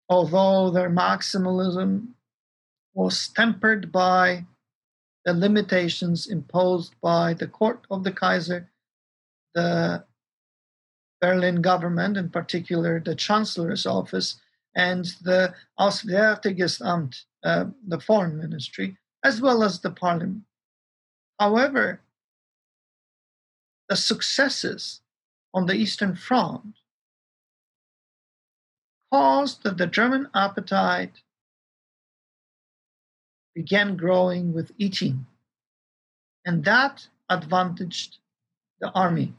although 0.08 0.70
their 0.70 0.90
maximalism 0.90 2.08
was 2.94 3.28
tempered 3.28 3.92
by 3.92 4.46
the 5.24 5.32
limitations 5.32 6.26
imposed 6.26 6.94
by 7.00 7.34
the 7.34 7.46
court 7.46 7.86
of 7.88 8.02
the 8.02 8.12
Kaiser, 8.12 8.68
the 9.54 10.04
Berlin 11.20 11.62
government, 11.62 12.16
in 12.16 12.30
particular 12.30 12.98
the 12.98 13.14
Chancellor's 13.14 13.86
office, 13.86 14.40
and 14.74 15.04
the 15.22 15.54
Auswärtiges 15.78 16.82
Amt, 16.82 17.22
uh, 17.44 17.66
the 17.86 18.00
foreign 18.00 18.36
ministry, 18.36 18.96
as 19.24 19.40
well 19.40 19.62
as 19.62 19.80
the 19.80 19.90
parliament. 19.90 20.42
However, 21.38 22.00
the 23.88 23.96
successes 23.96 25.00
on 25.54 25.66
the 25.66 25.74
Eastern 25.74 26.14
Front 26.14 26.76
caused 29.12 29.62
that 29.62 29.78
the 29.78 29.86
German 29.86 30.28
appetite 30.34 31.22
began 33.54 33.96
growing 33.96 34.52
with 34.52 34.72
eating, 34.76 35.26
and 36.44 36.64
that 36.64 37.08
advantaged 37.30 38.18
the 38.80 38.90
army. 38.90 39.34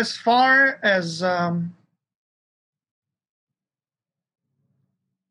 As 0.00 0.16
far 0.16 0.80
as 0.82 1.22
um, 1.22 1.76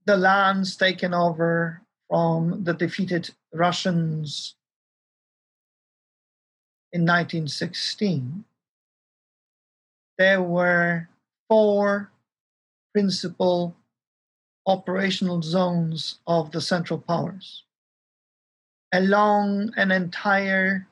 the 0.05 0.15
lands 0.15 0.75
taken 0.75 1.11
over 1.11 1.81
from 2.07 2.63
the 2.63 2.73
defeated 2.75 3.31
Russians 3.51 4.53
in 6.93 7.01
1916, 7.01 8.45
there 10.19 10.43
were 10.43 11.09
four 11.49 12.11
principal 12.93 13.75
operational 14.67 15.41
zones 15.41 16.19
of 16.27 16.51
the 16.51 16.61
Central 16.61 16.99
Powers 16.99 17.63
along 18.93 19.73
an 19.77 19.91
entire 19.91 20.87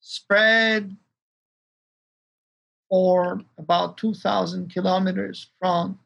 spread 0.00 0.96
or 2.90 3.40
about 3.56 3.96
2,000 3.96 4.70
kilometers 4.70 5.48
from 5.58 5.98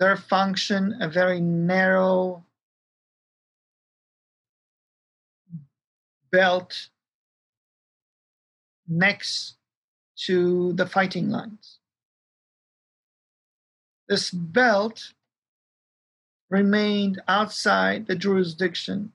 their 0.00 0.16
function, 0.16 0.96
a 1.00 1.08
very 1.08 1.40
narrow 1.40 2.44
belt 6.32 6.88
next 8.88 9.56
to 10.16 10.72
the 10.72 10.86
fighting 10.86 11.30
lines. 11.30 11.78
This 14.08 14.30
belt 14.30 15.12
remained 16.48 17.20
outside 17.28 18.06
the 18.06 18.14
jurisdiction 18.14 19.12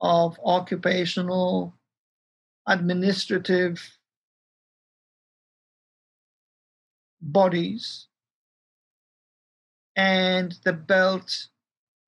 of 0.00 0.38
occupational, 0.44 1.74
administrative, 2.66 3.98
bodies, 7.22 8.08
and 9.96 10.54
the 10.64 10.72
belt 10.72 11.48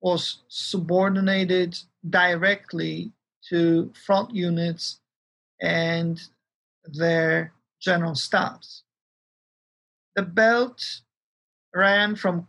was 0.01 0.43
subordinated 0.47 1.77
directly 2.07 3.11
to 3.49 3.91
front 4.05 4.35
units 4.35 4.99
and 5.61 6.21
their 6.85 7.53
general 7.81 8.15
staffs. 8.15 8.83
The 10.15 10.21
belt 10.21 11.01
ran 11.73 12.15
from 12.15 12.47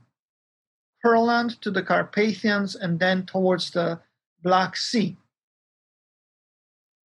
Courland 1.03 1.61
to 1.63 1.71
the 1.71 1.83
Carpathians 1.83 2.75
and 2.75 2.99
then 2.99 3.27
towards 3.27 3.71
the 3.71 4.01
Black 4.43 4.77
Sea. 4.77 5.17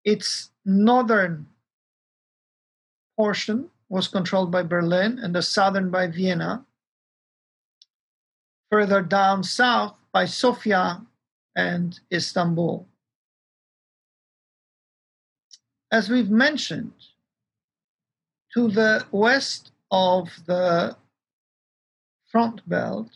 Its 0.03 0.51
northern 0.65 1.47
portion 3.17 3.70
was 3.91 4.07
controlled 4.07 4.49
by 4.49 4.63
Berlin 4.63 5.19
and 5.19 5.35
the 5.35 5.41
southern 5.41 5.91
by 5.91 6.07
Vienna. 6.07 6.65
Further 8.71 9.01
down 9.01 9.43
south 9.43 9.95
by 10.13 10.25
Sofia 10.25 11.05
and 11.57 11.99
Istanbul. 12.09 12.87
As 15.91 16.09
we've 16.09 16.29
mentioned, 16.29 16.93
to 18.53 18.69
the 18.69 19.05
west 19.11 19.73
of 19.91 20.29
the 20.45 20.95
front 22.31 22.67
belt, 22.69 23.09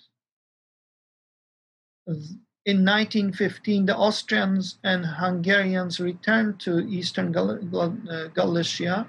in 2.05 2.83
1915, 2.83 3.85
the 3.85 3.95
Austrians 3.95 4.77
and 4.83 5.05
Hungarians 5.05 6.01
returned 6.01 6.59
to 6.59 6.79
eastern 6.79 7.31
Gal- 7.31 7.63
Gal- 7.63 7.97
uh, 8.09 8.27
Galicia 8.27 9.07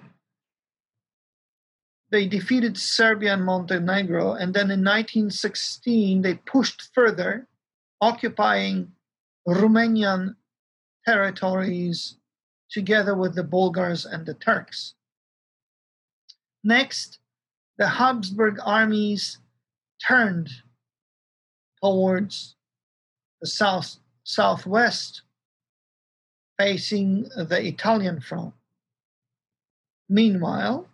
they 2.10 2.26
defeated 2.26 2.78
Serbia 2.78 3.34
and 3.34 3.44
Montenegro, 3.44 4.34
and 4.34 4.54
then 4.54 4.70
in 4.70 4.84
1916 4.84 6.22
they 6.22 6.34
pushed 6.34 6.94
further, 6.94 7.48
occupying 8.00 8.92
Romanian 9.46 10.36
territories 11.04 12.16
together 12.70 13.14
with 13.14 13.34
the 13.34 13.42
Bulgars 13.42 14.04
and 14.04 14.26
the 14.26 14.34
Turks. 14.34 14.94
Next, 16.62 17.18
the 17.78 17.88
Habsburg 17.88 18.58
armies 18.64 19.38
turned 20.04 20.50
towards 21.82 22.56
the 23.40 23.46
south 23.46 23.96
southwest, 24.24 25.22
facing 26.58 27.22
the 27.36 27.64
Italian 27.64 28.20
front. 28.20 28.54
Meanwhile, 30.08 30.88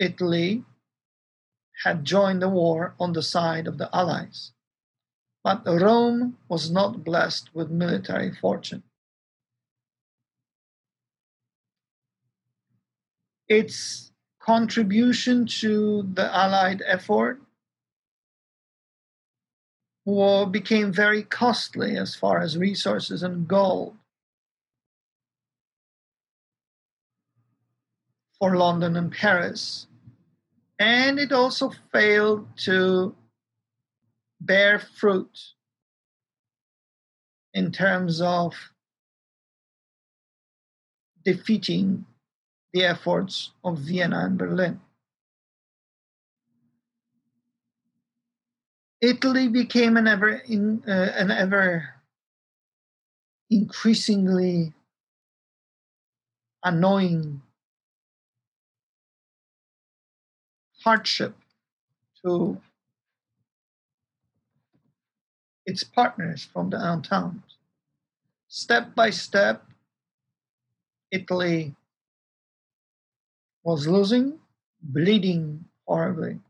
Italy 0.00 0.64
had 1.84 2.04
joined 2.04 2.40
the 2.40 2.48
war 2.48 2.94
on 2.98 3.12
the 3.12 3.22
side 3.22 3.66
of 3.66 3.76
the 3.76 3.94
Allies. 3.94 4.52
But 5.44 5.62
Rome 5.66 6.38
was 6.48 6.70
not 6.70 7.04
blessed 7.04 7.54
with 7.54 7.70
military 7.70 8.34
fortune. 8.34 8.82
Its 13.48 14.10
contribution 14.40 15.44
to 15.44 16.08
the 16.14 16.34
Allied 16.34 16.82
effort 16.86 17.42
war 20.06 20.46
became 20.46 20.92
very 20.92 21.22
costly 21.22 21.96
as 21.96 22.14
far 22.14 22.40
as 22.40 22.56
resources 22.56 23.22
and 23.22 23.46
gold. 23.46 23.96
For 28.38 28.56
London 28.56 28.96
and 28.96 29.12
Paris, 29.12 29.86
and 30.80 31.20
it 31.20 31.30
also 31.30 31.70
failed 31.92 32.48
to 32.56 33.14
bear 34.40 34.78
fruit 34.78 35.38
in 37.52 37.70
terms 37.70 38.22
of 38.22 38.54
defeating 41.22 42.06
the 42.72 42.84
efforts 42.84 43.50
of 43.62 43.78
Vienna 43.78 44.24
and 44.24 44.38
Berlin. 44.38 44.80
Italy 49.02 49.48
became 49.48 49.98
an 49.98 50.08
ever 50.08 50.30
in, 50.30 50.82
uh, 50.88 51.12
an 51.14 51.30
ever 51.30 51.94
increasingly 53.50 54.72
annoying 56.64 57.42
hardship 60.82 61.36
to 62.24 62.60
its 65.66 65.84
partners 65.84 66.48
from 66.52 66.70
the 66.70 66.78
downtown. 66.78 67.42
Step 68.48 68.94
by 68.94 69.10
step, 69.10 69.64
Italy 71.10 71.74
was 73.62 73.86
losing, 73.86 74.38
bleeding 74.82 75.64
horribly. 75.86 76.40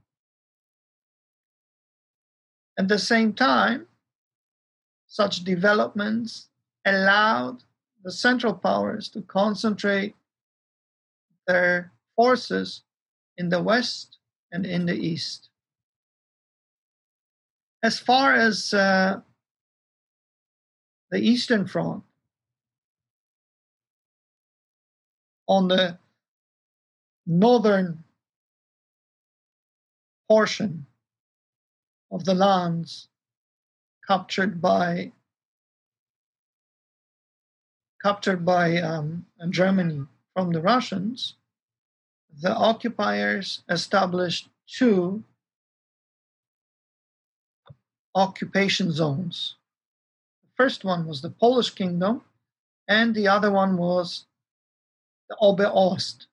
At 2.78 2.88
the 2.88 2.98
same 2.98 3.32
time, 3.32 3.86
such 5.06 5.44
developments 5.44 6.48
allowed 6.84 7.64
the 8.02 8.12
Central 8.12 8.54
Powers 8.54 9.08
to 9.10 9.20
concentrate 9.22 10.14
their 11.46 11.92
forces 12.16 12.82
in 13.36 13.48
the 13.48 13.62
West 13.62 14.19
and 14.52 14.66
in 14.66 14.86
the 14.86 14.94
East. 14.94 15.48
As 17.82 17.98
far 17.98 18.34
as 18.34 18.74
uh, 18.74 19.20
the 21.10 21.18
Eastern 21.18 21.66
Front, 21.66 22.04
on 25.48 25.66
the 25.66 25.98
northern 27.26 28.04
portion 30.28 30.86
of 32.12 32.24
the 32.24 32.34
lands 32.34 33.08
captured 34.06 34.60
by 34.60 35.10
captured 38.02 38.44
by 38.44 38.78
um, 38.78 39.26
Germany 39.50 40.06
from 40.32 40.52
the 40.52 40.60
Russians, 40.60 41.34
the 42.38 42.54
occupiers 42.54 43.62
established 43.68 44.48
two 44.66 45.24
occupation 48.14 48.92
zones. 48.92 49.56
The 50.42 50.50
first 50.56 50.84
one 50.84 51.06
was 51.06 51.22
the 51.22 51.30
Polish 51.30 51.70
kingdom, 51.70 52.22
and 52.88 53.14
the 53.14 53.28
other 53.28 53.50
one 53.50 53.76
was 53.76 54.26
the 55.28 55.36
Ober 55.40 55.70
Ost. 55.72 56.26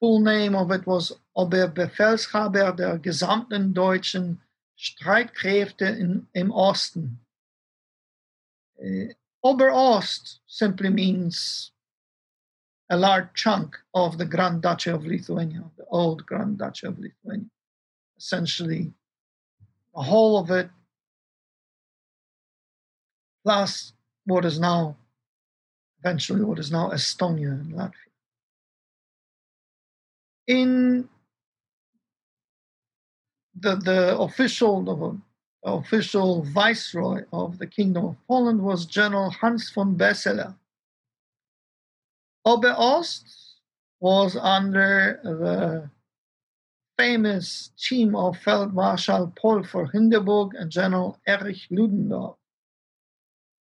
Full 0.00 0.20
name 0.20 0.54
of 0.54 0.70
it 0.70 0.86
was 0.86 1.12
Oberbefehlshaber 1.36 2.76
der 2.76 2.98
gesamten 2.98 3.72
deutschen 3.72 4.40
Streitkräfte 4.76 5.86
in, 5.86 6.26
im 6.34 6.52
Osten. 6.52 7.18
Uh, 8.78 9.12
Ober 9.42 9.72
Ost 9.72 10.40
simply 10.46 10.90
means 10.90 11.72
a 12.88 12.96
large 12.96 13.28
chunk 13.34 13.76
of 13.94 14.18
the 14.18 14.24
Grand 14.24 14.62
Duchy 14.62 14.90
of 14.90 15.04
Lithuania, 15.04 15.64
the 15.76 15.84
old 15.88 16.24
Grand 16.24 16.58
Duchy 16.58 16.86
of 16.86 16.98
Lithuania. 16.98 17.46
Essentially, 18.16 18.92
the 19.94 20.02
whole 20.02 20.38
of 20.38 20.50
it, 20.50 20.70
plus 23.44 23.92
what 24.24 24.44
is 24.44 24.58
now, 24.58 24.96
eventually, 26.00 26.42
what 26.42 26.58
is 26.58 26.70
now 26.70 26.90
Estonia 26.90 27.52
and 27.60 27.72
Latvia. 27.72 27.92
In 30.46 31.08
the, 33.58 33.76
the 33.76 34.16
official, 34.18 34.82
the 34.82 35.20
official 35.68 36.42
viceroy 36.42 37.24
of 37.32 37.58
the 37.58 37.66
Kingdom 37.66 38.04
of 38.04 38.16
Poland 38.28 38.62
was 38.62 38.86
General 38.86 39.30
Hans 39.30 39.70
von 39.70 39.96
Beseler. 39.96 40.54
Ober 42.46 42.74
Ost 42.78 43.26
was 43.98 44.36
under 44.36 45.18
the 45.24 45.90
famous 46.96 47.72
team 47.76 48.14
of 48.14 48.38
Field 48.38 48.72
Marshal 48.72 49.32
Paul 49.34 49.64
von 49.64 49.90
Hindenburg 49.92 50.54
and 50.54 50.70
General 50.70 51.18
Erich 51.26 51.66
Ludendorff. 51.70 52.36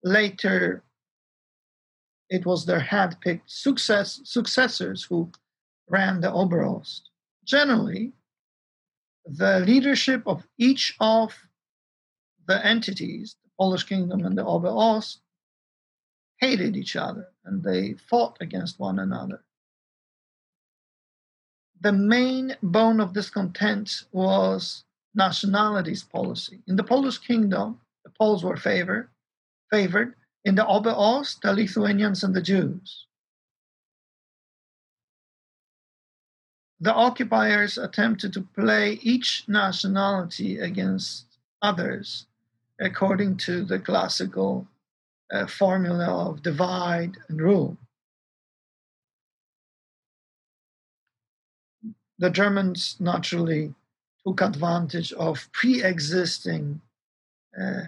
Later, 0.02 0.82
it 2.28 2.44
was 2.44 2.66
their 2.66 2.80
hand-picked 2.80 3.48
success, 3.48 4.20
successors 4.24 5.04
who 5.04 5.30
ran 5.88 6.20
the 6.20 6.32
Ober 6.32 6.64
Ost. 6.64 7.08
Generally, 7.44 8.12
the 9.24 9.60
leadership 9.60 10.24
of 10.26 10.44
each 10.58 10.96
of 10.98 11.38
the 12.48 12.66
entities, 12.66 13.36
the 13.44 13.50
Polish 13.56 13.84
kingdom 13.84 14.24
and 14.24 14.36
the 14.36 14.44
Ober 14.44 14.70
Ost, 14.70 15.20
hated 16.40 16.76
each 16.76 16.96
other 16.96 17.31
and 17.44 17.62
they 17.62 17.94
fought 17.94 18.36
against 18.40 18.78
one 18.78 18.98
another. 18.98 19.42
The 21.80 21.92
main 21.92 22.56
bone 22.62 23.00
of 23.00 23.12
discontent 23.12 24.04
was 24.12 24.84
nationalities 25.14 26.04
policy. 26.04 26.62
In 26.66 26.76
the 26.76 26.84
Polish 26.84 27.18
kingdom, 27.18 27.80
the 28.04 28.10
Poles 28.10 28.44
were 28.44 28.56
favored, 28.56 29.08
favored. 29.70 30.14
In 30.44 30.54
the 30.54 30.66
Ober 30.66 30.94
Ost, 30.94 31.42
the 31.42 31.52
Lithuanians 31.52 32.24
and 32.24 32.34
the 32.34 32.42
Jews. 32.42 33.06
The 36.80 36.92
occupiers 36.92 37.78
attempted 37.78 38.32
to 38.32 38.40
play 38.40 38.98
each 39.02 39.44
nationality 39.46 40.58
against 40.58 41.26
others 41.62 42.26
according 42.80 43.36
to 43.36 43.64
the 43.64 43.78
classical 43.78 44.66
uh, 45.32 45.46
formula 45.46 46.06
of 46.06 46.42
divide 46.42 47.16
and 47.28 47.40
rule. 47.40 47.76
The 52.18 52.30
Germans 52.30 52.96
naturally 53.00 53.74
took 54.24 54.40
advantage 54.40 55.12
of 55.14 55.50
pre 55.52 55.82
existing 55.82 56.80
uh, 57.60 57.82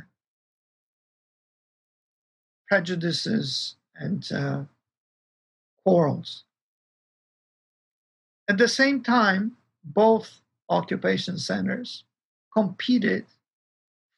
prejudices 2.66 3.76
and 3.95 4.26
uh, 4.32 4.64
quarrels. 5.84 6.45
At 8.49 8.59
the 8.59 8.68
same 8.68 9.03
time, 9.03 9.57
both 9.84 10.40
occupation 10.68 11.38
centers 11.38 12.05
competed 12.53 13.26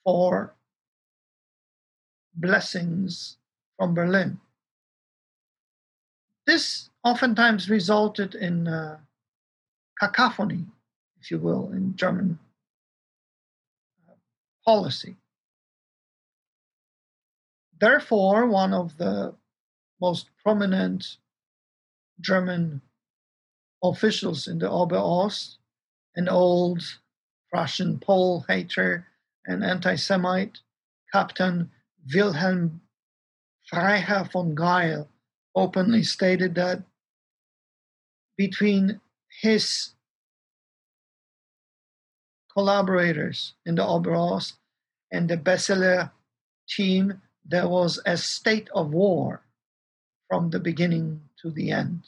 for 0.04 0.55
blessings 2.37 3.39
from 3.78 3.95
Berlin. 3.95 4.39
This 6.47 6.91
oftentimes 7.03 7.68
resulted 7.68 8.34
in 8.34 8.68
uh, 8.68 8.99
cacophony, 9.99 10.66
if 11.20 11.30
you 11.30 11.39
will, 11.39 11.70
in 11.72 11.97
German 11.97 12.39
uh, 14.09 14.12
policy. 14.64 15.16
Therefore, 17.80 18.47
one 18.47 18.72
of 18.72 18.97
the 18.97 19.34
most 20.01 20.30
prominent 20.43 21.16
German 22.20 22.80
officials 23.82 24.47
in 24.47 24.59
the 24.59 24.70
Ober 24.70 24.97
Ost, 24.97 25.59
an 26.14 26.28
old 26.28 26.82
Russian 27.53 27.99
Pole 27.99 28.45
hater 28.49 29.07
and 29.47 29.64
anti 29.64 29.97
Semite, 29.97 30.61
Captain 31.12 31.70
Wilhelm 32.14 32.82
Freiherr 33.70 34.30
von 34.30 34.54
Gayl 34.54 35.09
openly 35.54 36.02
stated 36.02 36.54
that 36.54 36.82
between 38.36 39.00
his 39.40 39.94
collaborators 42.52 43.54
in 43.64 43.74
the 43.74 43.84
Ober 43.84 44.14
Ost 44.14 44.54
and 45.11 45.28
the 45.28 45.36
Beseler 45.36 46.12
team, 46.68 47.22
there 47.44 47.68
was 47.68 48.00
a 48.07 48.16
state 48.16 48.68
of 48.74 48.92
war 48.92 49.42
from 50.28 50.50
the 50.50 50.61
beginning 50.61 51.28
to 51.42 51.50
the 51.50 51.70
end. 51.70 52.02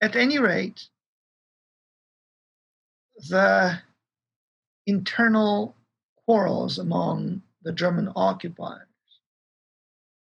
At 0.00 0.16
any 0.16 0.38
rate, 0.38 0.88
the 3.28 3.80
internal 4.86 5.76
quarrels 6.24 6.78
among 6.78 7.42
the 7.62 7.72
German 7.72 8.10
occupiers 8.16 8.86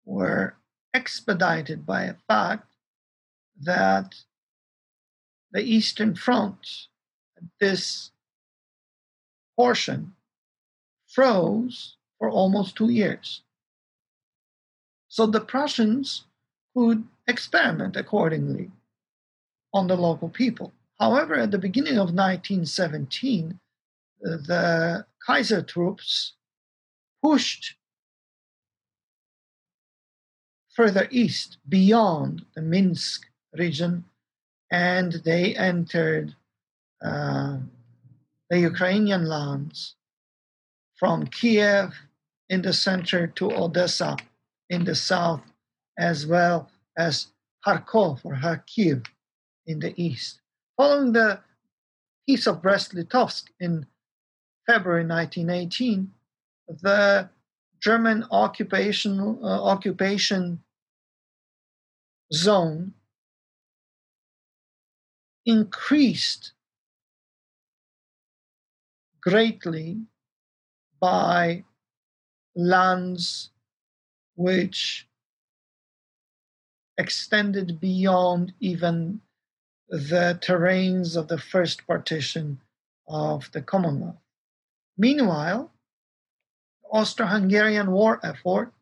were 0.05 0.57
expedited 0.93 1.85
by 1.85 2.05
a 2.05 2.15
fact 2.29 2.75
that 3.61 4.15
the 5.53 5.63
Eastern 5.63 6.15
Front, 6.15 6.89
this 7.61 8.11
portion, 9.57 10.15
froze 11.07 11.97
for 12.19 12.29
almost 12.29 12.77
two 12.77 12.91
years. 12.91 13.43
So 15.09 15.27
the 15.27 15.41
Prussians 15.41 16.25
could 16.75 17.05
experiment 17.27 17.97
accordingly 17.97 18.71
on 19.73 19.87
the 19.87 19.97
local 19.97 20.29
people. 20.29 20.73
However, 20.99 21.35
at 21.35 21.51
the 21.51 21.59
beginning 21.59 21.95
of 21.95 22.15
1917, 22.15 23.59
the 24.21 25.07
Kaiser 25.25 25.63
troops 25.63 26.35
pushed 27.25 27.77
further 30.77 31.09
east 31.11 31.57
beyond 31.69 32.45
the 32.55 32.61
Minsk 32.61 33.27
region 33.57 34.05
and 34.71 35.13
they 35.25 35.55
entered 35.57 36.35
uh, 37.03 37.59
the 38.51 38.59
Ukrainian 38.59 39.25
lands 39.27 39.95
from 40.97 41.27
Kiev 41.27 41.95
in 42.51 42.61
the 42.63 42.73
center 42.73 43.27
to 43.27 43.51
Odessa 43.53 44.17
in 44.69 44.85
the 44.85 44.95
south, 44.95 45.43
as 45.99 46.27
well 46.27 46.71
as 46.99 47.29
Kharkov 47.67 48.21
or 48.25 48.35
Kharkiv 48.35 49.07
in 49.67 49.79
the 49.81 49.93
east. 50.01 50.41
Following 50.77 51.13
the 51.13 51.41
Peace 52.27 52.47
of 52.47 52.63
Brest-Litovsk 52.63 53.45
in 53.61 53.87
February 54.67 55.07
1918, 55.07 56.14
the 56.69 57.29
German 57.81 58.25
occupation 58.31 59.21
uh, 59.21 59.65
occupation 59.65 60.63
zone 62.33 62.95
increased 65.47 66.53
greatly 69.21 70.01
by 71.01 71.65
lands 72.57 73.51
which 74.37 75.07
extended 76.97 77.81
beyond 77.81 78.53
even 78.61 79.21
the 79.89 80.39
terrains 80.43 81.17
of 81.17 81.29
the 81.29 81.39
first 81.39 81.87
partition 81.87 82.61
of 83.07 83.51
the 83.53 83.61
Commonwealth. 83.61 84.17
Meanwhile, 84.97 85.74
the 86.85 86.99
Austro 86.99 87.27
Hungarian 87.27 87.91
war 87.91 88.21
effort 88.23 88.73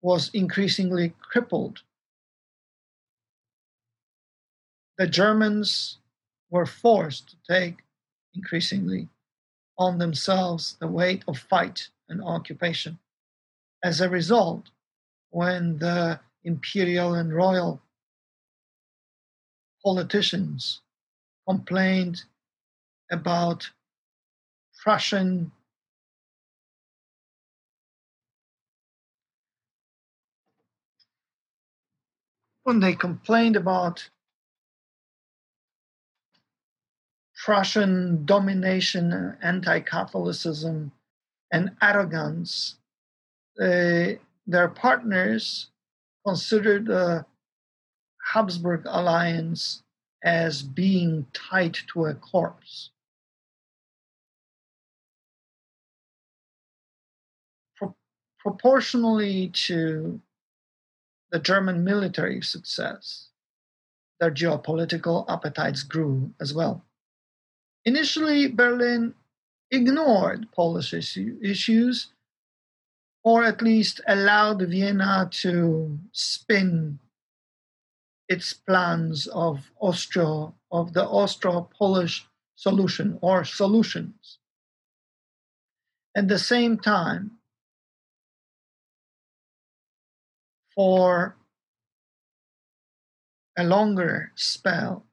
was 0.00 0.30
increasingly 0.32 1.14
crippled. 1.20 1.82
The 4.96 5.06
Germans 5.06 5.98
were 6.50 6.66
forced 6.66 7.30
to 7.30 7.36
take 7.48 7.78
increasingly 8.34 9.08
on 9.76 9.98
themselves 9.98 10.76
the 10.80 10.88
weight 10.88 11.24
of 11.28 11.38
fight 11.38 11.88
and 12.08 12.22
occupation. 12.22 12.98
As 13.82 14.00
a 14.00 14.08
result, 14.08 14.70
when 15.30 15.78
the 15.78 16.20
imperial 16.44 17.14
and 17.14 17.32
royal 17.32 17.80
politicians 19.84 20.80
complained 21.48 22.24
about 23.10 23.70
Prussian 24.82 25.52
when 32.62 32.80
they 32.80 32.94
complained 32.94 33.56
about 33.56 34.10
Prussian 37.44 38.26
domination, 38.26 39.36
anti 39.40 39.80
Catholicism, 39.80 40.92
and 41.52 41.74
arrogance, 41.80 42.76
uh, 43.58 44.18
their 44.46 44.68
partners 44.68 45.70
considered 46.26 46.86
the 46.86 47.24
Habsburg 48.34 48.82
alliance 48.84 49.82
as 50.22 50.62
being 50.62 51.26
tied 51.32 51.78
to 51.92 52.06
a 52.06 52.14
corpse. 52.14 52.90
Proportionally 58.48 59.48
to 59.48 60.18
the 61.30 61.38
German 61.38 61.84
military 61.84 62.40
success, 62.40 63.28
their 64.20 64.30
geopolitical 64.30 65.28
appetites 65.28 65.82
grew 65.82 66.32
as 66.40 66.54
well. 66.54 66.82
Initially, 67.84 68.48
Berlin 68.48 69.12
ignored 69.70 70.46
Polish 70.52 70.94
issue, 70.94 71.38
issues, 71.42 72.08
or 73.22 73.44
at 73.44 73.60
least 73.60 74.00
allowed 74.06 74.62
Vienna 74.62 75.28
to 75.30 75.98
spin 76.12 76.98
its 78.30 78.54
plans 78.54 79.26
of 79.26 79.70
Austro 79.78 80.54
of 80.72 80.94
the 80.94 81.04
Austro-Polish 81.04 82.26
solution 82.56 83.18
or 83.20 83.44
solutions. 83.44 84.38
At 86.16 86.28
the 86.28 86.38
same 86.38 86.78
time, 86.78 87.37
for 90.78 91.34
a 93.56 93.64
longer 93.64 94.30
spell, 94.36 95.04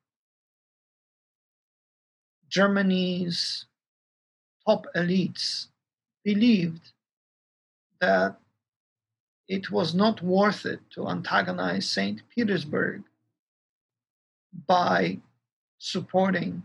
Germany's 2.47 3.65
top 4.63 4.85
elites 4.95 5.69
believed 6.23 6.91
that 7.99 8.37
it 9.47 9.71
was 9.71 9.95
not 9.95 10.21
worth 10.21 10.67
it 10.67 10.81
to 10.91 11.09
antagonize 11.09 11.89
St. 11.89 12.21
Petersburg 12.29 13.01
by 14.67 15.17
supporting 15.79 16.61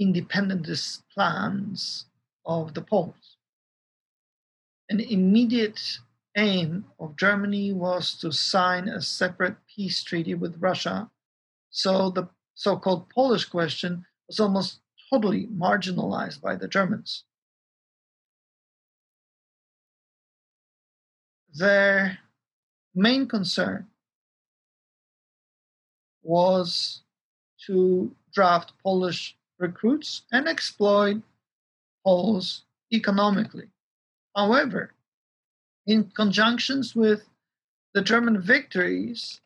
independentist 0.00 1.04
plans 1.14 2.06
of 2.44 2.74
the 2.74 2.82
Poles. 2.82 3.36
An 4.90 4.98
immediate 4.98 6.00
aim 6.36 6.84
of 6.98 7.16
Germany 7.16 7.72
was 7.72 8.14
to 8.18 8.32
sign 8.32 8.88
a 8.88 9.00
separate 9.00 9.56
peace 9.66 10.02
treaty 10.02 10.34
with 10.34 10.60
Russia, 10.60 11.10
so 11.70 12.10
the 12.10 12.28
so 12.54 12.76
called 12.76 13.08
Polish 13.10 13.46
question 13.46 14.06
was 14.28 14.40
almost 14.40 14.80
totally 15.10 15.46
marginalized 15.46 16.40
by 16.40 16.56
the 16.56 16.68
Germans. 16.68 17.24
Their 21.52 22.18
main 22.94 23.28
concern 23.28 23.88
was 26.22 27.02
to 27.66 28.14
draft 28.32 28.72
Polish 28.82 29.36
recruits 29.58 30.22
and 30.32 30.48
exploit 30.48 31.22
Poles 32.04 32.64
economically. 32.92 33.68
However, 34.36 34.93
in 35.86 36.10
conjunctions 36.10 36.94
with 36.94 37.24
the 37.92 38.02
German 38.02 38.40
victories 38.40 39.40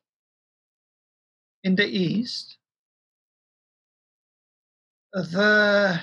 in 1.65 1.77
the 1.77 1.87
East, 1.87 2.57
the 5.13 6.01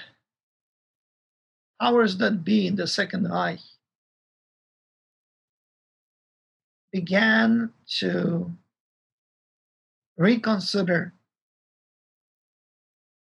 powers 1.79 2.17
that 2.17 2.43
be 2.43 2.67
in 2.67 2.75
the 2.75 2.87
Second 2.87 3.29
Reich 3.29 3.59
began 6.91 7.71
to 7.99 8.51
reconsider 10.17 11.13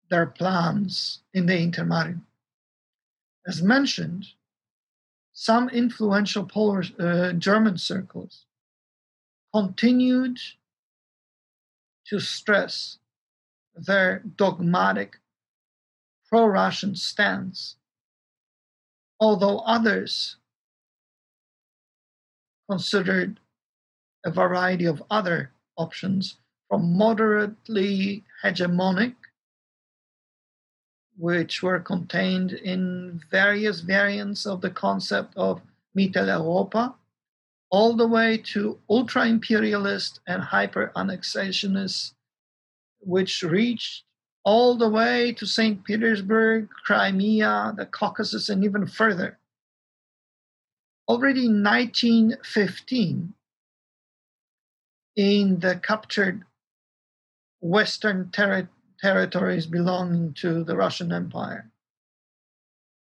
their 0.09 0.25
plans 0.25 1.19
in 1.33 1.45
the 1.45 1.53
intermarium. 1.53 2.21
As 3.47 3.61
mentioned, 3.61 4.25
some 5.36 5.67
influential 5.67 6.49
uh, 6.97 7.33
German 7.33 7.77
circles 7.77 8.45
continued 9.53 10.39
to 12.07 12.19
stress 12.19 12.99
their 13.75 14.23
dogmatic 14.38 15.17
pro 16.29 16.45
Russian 16.45 16.95
stance, 16.95 17.75
although 19.19 19.59
others 19.59 20.38
considered 22.69 23.41
a 24.25 24.31
variety 24.31 24.86
of 24.86 25.03
other 25.11 25.51
options 25.75 26.38
from 26.69 26.97
moderately 26.97 28.23
hegemonic, 28.41 29.15
which 31.18 31.63
were 31.63 31.80
contained 31.80 32.51
in 32.51 33.22
various 33.32 33.82
variants 33.82 34.45
of 34.45 34.61
the 34.61 34.70
concept 34.70 35.34
of 35.38 35.61
Mitteleuropa, 35.97 36.93
all 37.70 37.95
the 37.95 38.07
way 38.07 38.38
to 38.38 38.80
ultra 38.89 39.26
imperialist 39.26 40.20
and 40.28 40.41
hyper 40.41 40.91
annexationist, 40.95 42.13
which 42.99 43.43
reached 43.43 44.03
all 44.43 44.78
the 44.78 44.89
way 44.89 45.34
to 45.34 45.45
St. 45.45 45.84
Petersburg, 45.84 46.70
Crimea, 46.86 47.74
the 47.76 47.86
Caucasus, 47.86 48.49
and 48.49 48.63
even 48.63 48.86
further. 48.86 49.39
Already 51.07 51.45
in 51.45 51.63
1915, 51.63 53.34
in 55.16 55.59
the 55.59 55.76
captured 55.78 56.43
Western 57.61 58.30
ter- 58.32 58.70
territories 59.06 59.68
belonging 59.68 60.34
to 60.34 60.64
the 60.64 60.76
Russian 60.76 61.12
Empire. 61.12 61.70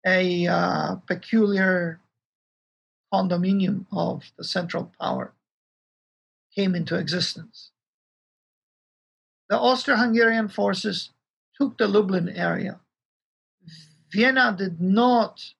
A 0.06 0.46
uh, 0.46 0.96
peculiar 1.06 2.00
condominium 3.10 3.86
of 3.90 4.30
the 4.36 4.44
Central 4.44 4.92
Power 5.00 5.32
came 6.54 6.74
into 6.74 6.98
existence. 6.98 7.70
The 9.48 9.58
Austro 9.58 9.96
Hungarian 9.96 10.48
forces 10.48 11.12
took 11.58 11.78
the 11.78 11.88
Lublin 11.88 12.28
area. 12.28 12.78
Vienna 14.12 14.54
did 14.56 14.78
not 14.78 15.54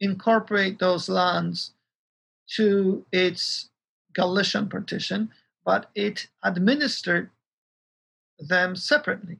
incorporate 0.00 0.80
those 0.80 1.08
lands 1.08 1.72
to 2.56 3.06
its 3.12 3.70
Galician 4.12 4.68
partition, 4.68 5.30
but 5.64 5.88
it 5.94 6.26
administered 6.42 7.30
them 8.40 8.74
separately. 8.74 9.38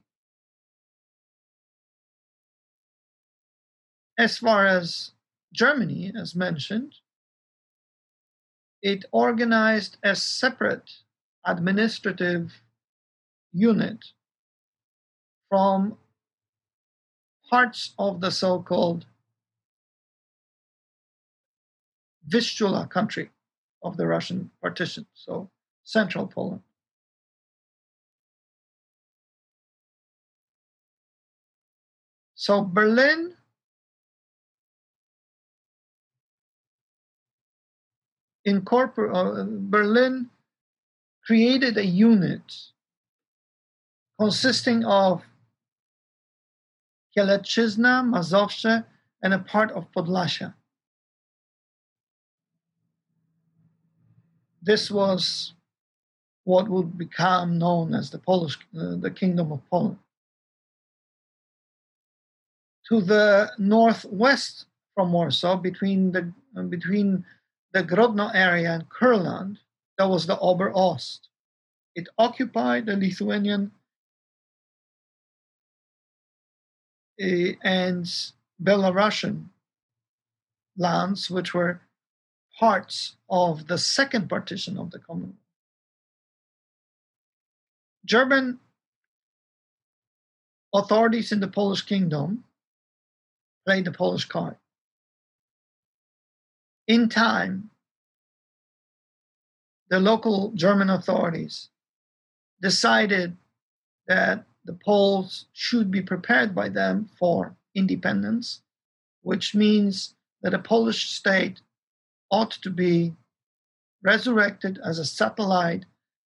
As 4.19 4.37
far 4.37 4.67
as 4.67 5.11
Germany, 5.53 6.11
as 6.13 6.35
mentioned, 6.35 6.93
it 8.81 9.05
organized 9.13 9.95
a 10.03 10.13
separate 10.13 10.91
administrative 11.45 12.51
unit 13.53 14.03
from 15.47 15.97
parts 17.49 17.93
of 17.97 18.19
the 18.19 18.29
so 18.29 18.61
called 18.61 19.05
Vistula 22.27 22.87
country 22.87 23.31
of 23.81 23.95
the 23.95 24.05
Russian 24.05 24.51
partition, 24.61 25.05
so 25.13 25.49
central 25.85 26.27
Poland. 26.27 26.61
So 32.35 32.61
Berlin 32.61 33.38
uh, 38.57 39.45
Berlin 39.47 40.29
created 41.25 41.77
a 41.77 41.85
unit 41.85 42.41
consisting 44.19 44.83
of 44.85 45.23
Kielecczyzna, 47.15 48.03
Mazowsze, 48.03 48.85
and 49.23 49.33
a 49.33 49.39
part 49.39 49.71
of 49.71 49.91
Podlasia. 49.91 50.53
This 54.61 54.91
was 54.91 55.53
what 56.43 56.67
would 56.67 56.97
become 56.97 57.57
known 57.57 57.93
as 57.93 58.09
the 58.09 58.17
Polish, 58.17 58.57
uh, 58.77 58.95
the 58.95 59.11
Kingdom 59.11 59.51
of 59.51 59.61
Poland. 59.69 59.97
To 62.89 63.01
the 63.01 63.51
northwest 63.57 64.65
from 64.95 65.13
Warsaw, 65.13 65.55
between 65.57 66.11
the 66.11 66.33
between 66.69 67.23
the 67.73 67.83
Grodno 67.83 68.31
area 68.33 68.73
and 68.73 68.89
Kurland, 68.89 69.57
that 69.97 70.09
was 70.09 70.25
the 70.25 70.39
Ober 70.39 70.71
Ost. 70.73 71.29
It 71.95 72.07
occupied 72.17 72.85
the 72.85 72.95
Lithuanian 72.95 73.71
uh, 77.21 77.51
and 77.63 78.05
Belarusian 78.63 79.49
lands, 80.77 81.29
which 81.29 81.53
were 81.53 81.81
parts 82.57 83.15
of 83.29 83.67
the 83.67 83.77
second 83.77 84.29
partition 84.29 84.77
of 84.77 84.91
the 84.91 84.99
Commonwealth. 84.99 85.35
German 88.05 88.59
authorities 90.73 91.31
in 91.31 91.39
the 91.39 91.47
Polish 91.47 91.81
kingdom 91.81 92.43
played 93.65 93.85
the 93.85 93.91
Polish 93.91 94.25
card 94.25 94.55
in 96.89 97.07
time, 97.07 97.69
the 99.89 99.99
local 99.99 100.51
German 100.53 100.89
authorities 100.89 101.69
decided 102.61 103.37
that 104.07 104.43
the 104.65 104.77
Poles 104.83 105.45
should 105.53 105.91
be 105.91 106.01
prepared 106.01 106.53
by 106.53 106.67
them 106.67 107.07
for 107.17 107.55
independence, 107.75 108.61
which 109.21 109.53
means 109.53 110.15
that 110.41 110.53
a 110.53 110.59
Polish 110.59 111.11
state 111.11 111.61
ought 112.31 112.51
to 112.51 112.71
be 112.71 113.13
resurrected 114.03 114.79
as 114.83 114.97
a 114.97 115.05
satellite 115.05 115.85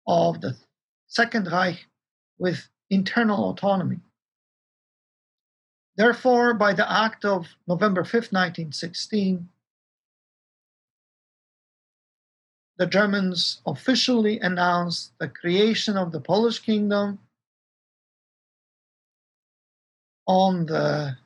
of 0.07 0.41
the 0.41 0.57
Second 1.07 1.53
Reich 1.53 1.85
with 2.39 2.69
internal 2.89 3.51
autonomy. 3.51 4.01
Therefore, 5.97 6.55
by 6.55 6.73
the 6.73 6.91
act 6.91 7.25
of 7.27 7.47
November 7.67 8.05
5, 8.05 8.13
1916, 8.13 9.49
the 12.79 12.87
Germans 12.87 13.61
officially 13.67 14.39
announced 14.41 15.13
the 15.19 15.29
creation 15.29 15.97
of 15.97 16.13
the 16.13 16.21
Polish 16.21 16.59
kingdom 16.59 17.19
on 20.27 20.67
the 20.67 21.17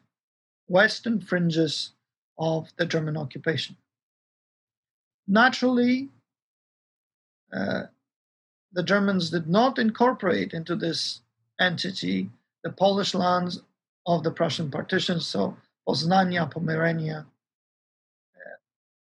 western 0.69 1.21
fringes 1.21 1.93
of 2.39 2.69
the 2.77 2.87
German 2.87 3.17
occupation. 3.17 3.77
Naturally, 5.27 6.09
uh, 7.53 7.83
the 8.73 8.83
Germans 8.83 9.31
did 9.31 9.49
not 9.49 9.79
incorporate 9.79 10.53
into 10.53 10.77
this 10.77 11.21
entity 11.61 12.31
the 12.63 12.71
Polish 12.71 13.15
lands 13.15 13.61
of 14.07 14.23
the 14.23 14.31
Prussian 14.31 14.71
partition, 14.71 15.19
so 15.19 15.57
Poznania, 15.89 16.51
Pomerania, 16.51 17.27
uh, 18.37 18.57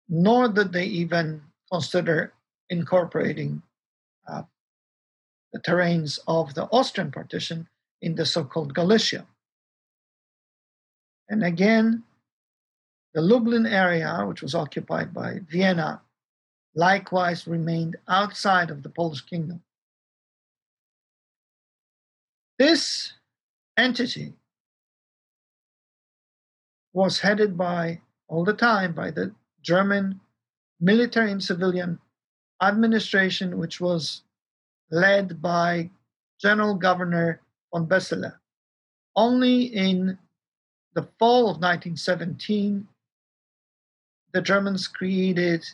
nor 0.08 0.48
did 0.48 0.72
they 0.72 0.84
even 0.84 1.42
consider 1.72 2.32
incorporating 2.70 3.62
uh, 4.28 4.42
the 5.52 5.60
terrains 5.60 6.18
of 6.26 6.54
the 6.54 6.64
Austrian 6.72 7.10
partition 7.10 7.68
in 8.02 8.14
the 8.14 8.26
so 8.26 8.44
called 8.44 8.74
Galicia. 8.74 9.26
And 11.28 11.44
again, 11.44 12.04
the 13.14 13.22
Lublin 13.22 13.66
area, 13.66 14.24
which 14.26 14.42
was 14.42 14.54
occupied 14.54 15.14
by 15.14 15.40
Vienna, 15.48 16.02
likewise 16.74 17.46
remained 17.46 17.96
outside 18.08 18.70
of 18.70 18.82
the 18.82 18.90
Polish 18.90 19.22
kingdom. 19.22 19.62
This 22.58 23.14
entity 23.76 24.34
was 26.92 27.20
headed 27.20 27.56
by, 27.56 28.00
all 28.28 28.44
the 28.44 28.52
time, 28.52 28.92
by 28.92 29.10
the 29.10 29.34
German 29.62 30.20
military 30.80 31.30
and 31.30 31.42
civilian 31.42 31.98
administration, 32.62 33.58
which 33.58 33.80
was 33.80 34.22
led 34.90 35.40
by 35.42 35.90
General 36.40 36.74
Governor 36.74 37.40
von 37.72 37.86
Beseler. 37.86 38.34
Only 39.14 39.64
in 39.64 40.18
the 40.94 41.08
fall 41.18 41.50
of 41.50 41.56
1917, 41.60 42.86
the 44.32 44.42
Germans 44.42 44.88
created 44.88 45.64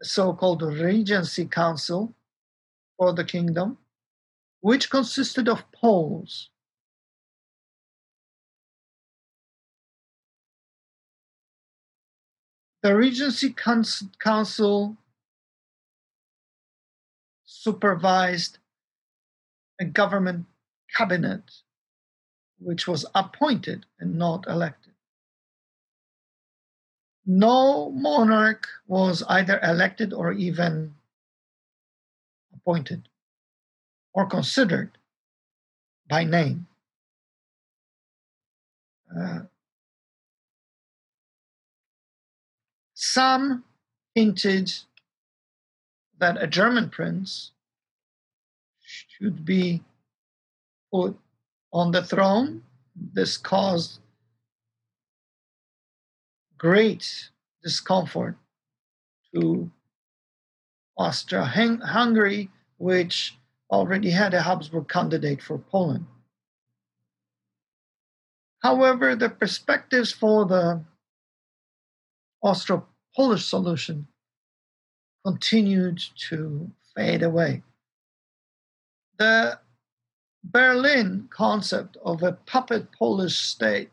a 0.00 0.04
so 0.04 0.32
called 0.32 0.62
Regency 0.62 1.46
Council 1.46 2.12
for 2.96 3.12
the 3.12 3.24
kingdom, 3.24 3.78
which 4.60 4.90
consisted 4.90 5.48
of 5.48 5.64
Poles. 5.72 6.50
The 12.82 12.94
Regency 12.94 13.54
Council 14.18 14.96
supervised 17.64 18.58
a 19.80 19.86
government 19.86 20.44
cabinet 20.94 21.42
which 22.58 22.86
was 22.86 23.06
appointed 23.14 23.86
and 23.98 24.18
not 24.18 24.46
elected. 24.46 24.92
No 27.24 27.90
monarch 27.90 28.68
was 28.86 29.22
either 29.30 29.58
elected 29.62 30.12
or 30.12 30.30
even 30.32 30.94
appointed 32.54 33.08
or 34.12 34.26
considered 34.26 34.98
by 36.06 36.22
name. 36.22 36.66
Uh, 39.18 39.40
some 42.92 43.64
hinted 44.14 44.70
that 46.18 46.42
a 46.42 46.46
German 46.46 46.90
prince 46.90 47.52
should 49.24 49.44
be 49.44 49.82
put 50.92 51.16
on 51.72 51.92
the 51.92 52.04
throne. 52.04 52.62
This 52.94 53.38
caused 53.38 54.00
great 56.58 57.30
discomfort 57.62 58.36
to 59.34 59.70
Austria 60.98 61.44
Hungary, 61.44 62.50
which 62.76 63.38
already 63.70 64.10
had 64.10 64.34
a 64.34 64.42
Habsburg 64.42 64.88
candidate 64.88 65.42
for 65.42 65.56
Poland. 65.58 66.06
However, 68.62 69.16
the 69.16 69.30
perspectives 69.30 70.12
for 70.12 70.44
the 70.44 70.84
Austro 72.42 72.86
Polish 73.16 73.46
solution 73.46 74.06
continued 75.24 76.02
to 76.28 76.70
fade 76.94 77.22
away. 77.22 77.62
The 79.18 79.60
Berlin 80.42 81.28
concept 81.30 81.96
of 82.04 82.22
a 82.22 82.32
puppet 82.32 82.92
Polish 82.92 83.38
state 83.38 83.90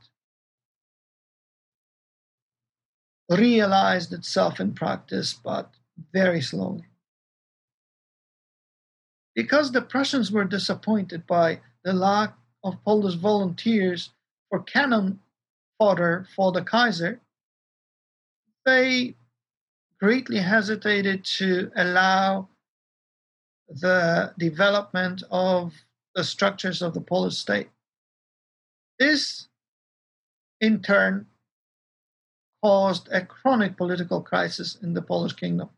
realized 3.30 4.12
itself 4.14 4.60
in 4.60 4.74
practice, 4.74 5.34
but 5.34 5.72
very 6.12 6.42
slowly. 6.42 6.86
Because 9.34 9.72
the 9.72 9.82
Prussians 9.82 10.32
were 10.32 10.44
disappointed 10.44 11.26
by 11.26 11.62
the 11.84 11.94
lack 11.94 12.36
of 12.64 12.84
Polish 12.84 13.16
volunteers 13.16 14.10
for 14.50 14.62
cannon 14.62 15.20
fodder 15.80 16.28
for 16.36 16.52
the 16.52 16.62
Kaiser, 16.62 17.22
they 18.66 19.16
greatly 20.00 20.40
hesitated 20.40 21.24
to 21.24 21.72
allow 21.76 22.50
the 23.80 24.34
development 24.38 25.24
of 25.32 25.74
the 26.16 26.24
structures 26.24 26.82
of 26.82 26.94
the 26.94 27.02
Polish 27.02 27.38
state. 27.38 27.70
This, 29.00 29.48
in 30.60 30.82
turn, 30.82 31.28
caused 32.64 33.08
a 33.12 33.26
chronic 33.26 33.78
political 33.78 34.22
crisis 34.22 34.78
in 34.82 34.94
the 34.94 35.02
Polish 35.02 35.34
kingdom. 35.34 35.70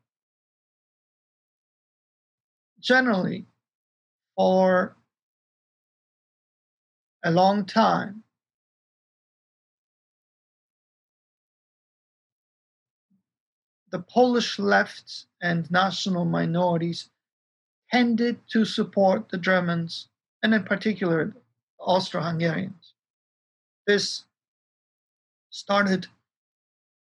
Generally, 2.79 3.45
for 4.35 4.97
a 7.23 7.31
long 7.31 7.65
time, 7.65 8.23
the 13.91 13.99
Polish 13.99 14.57
left 14.57 15.27
and 15.41 15.69
national 15.71 16.25
minorities 16.25 17.09
tended 17.93 18.39
to 18.47 18.65
support 18.65 19.29
the 19.29 19.37
Germans, 19.37 20.07
and 20.41 20.53
in 20.53 20.63
particular, 20.63 21.35
Austro 21.79 22.21
Hungarians. 22.21 22.93
This 23.85 24.23
started 25.51 26.07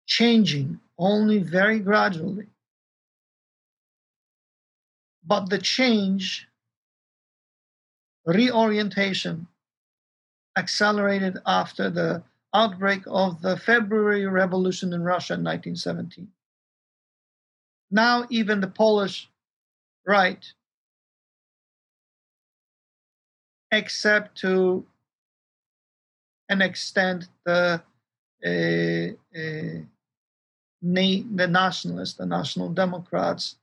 changing 0.05 0.81
only 0.97 1.39
very 1.39 1.79
gradually. 1.79 2.47
But 5.25 5.49
the 5.49 5.59
change, 5.59 6.47
reorientation, 8.25 9.47
accelerated 10.57 11.37
after 11.45 11.89
the 11.89 12.21
outbreak 12.53 13.03
of 13.07 13.41
the 13.41 13.55
February 13.55 14.25
Revolution 14.25 14.91
in 14.91 15.03
Russia 15.03 15.35
in 15.35 15.43
1917. 15.43 16.27
Now, 17.89 18.27
even 18.29 18.59
the 18.59 18.67
Polish 18.67 19.29
right, 20.05 20.43
except 23.71 24.37
to 24.39 24.85
an 26.49 26.61
extent 26.61 27.27
the 27.45 27.81
uh, 28.45 29.39
uh, 29.39 29.81
na- 30.81 31.23
the 31.35 31.47
nationalists, 31.47 32.15
the 32.15 32.25
national 32.25 32.69
democrats 32.69 33.55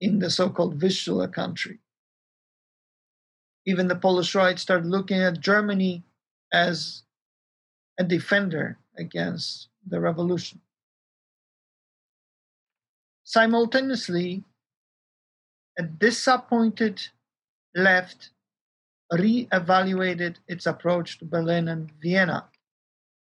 in 0.00 0.18
the 0.18 0.30
so-called 0.30 0.74
Vistula 0.74 1.28
country. 1.28 1.78
Even 3.66 3.88
the 3.88 3.96
Polish 3.96 4.34
right 4.34 4.58
started 4.58 4.86
looking 4.86 5.20
at 5.20 5.40
Germany 5.40 6.02
as 6.52 7.02
a 7.98 8.04
defender 8.04 8.78
against 8.96 9.68
the 9.86 10.00
revolution. 10.00 10.60
Simultaneously, 13.24 14.44
a 15.78 15.82
disappointed 15.82 17.00
left 17.74 18.30
re-evaluated 19.12 20.38
its 20.46 20.66
approach 20.66 21.18
to 21.18 21.24
Berlin 21.24 21.68
and 21.68 21.90
Vienna 22.00 22.48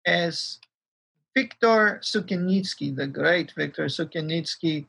as 0.06 0.58
Viktor 1.36 2.00
Sukiennicki, 2.02 2.94
the 2.96 3.06
great 3.06 3.52
Viktor 3.52 3.86
Sukiennicki, 3.86 4.86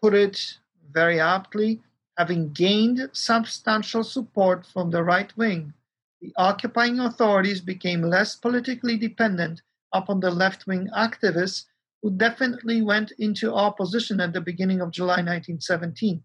put 0.00 0.14
it 0.14 0.58
very 0.92 1.18
aptly, 1.18 1.82
having 2.16 2.52
gained 2.52 3.10
substantial 3.12 4.04
support 4.04 4.64
from 4.66 4.90
the 4.90 5.02
right 5.02 5.36
wing, 5.36 5.72
the 6.20 6.32
occupying 6.36 7.00
authorities 7.00 7.60
became 7.60 8.02
less 8.02 8.36
politically 8.36 8.96
dependent 8.96 9.62
upon 9.92 10.20
the 10.20 10.30
left 10.30 10.66
wing 10.66 10.88
activists 10.96 11.64
who 12.02 12.10
definitely 12.10 12.82
went 12.82 13.12
into 13.18 13.52
opposition 13.52 14.20
at 14.20 14.32
the 14.32 14.40
beginning 14.40 14.80
of 14.80 14.90
July 14.90 15.22
1917. 15.22 16.22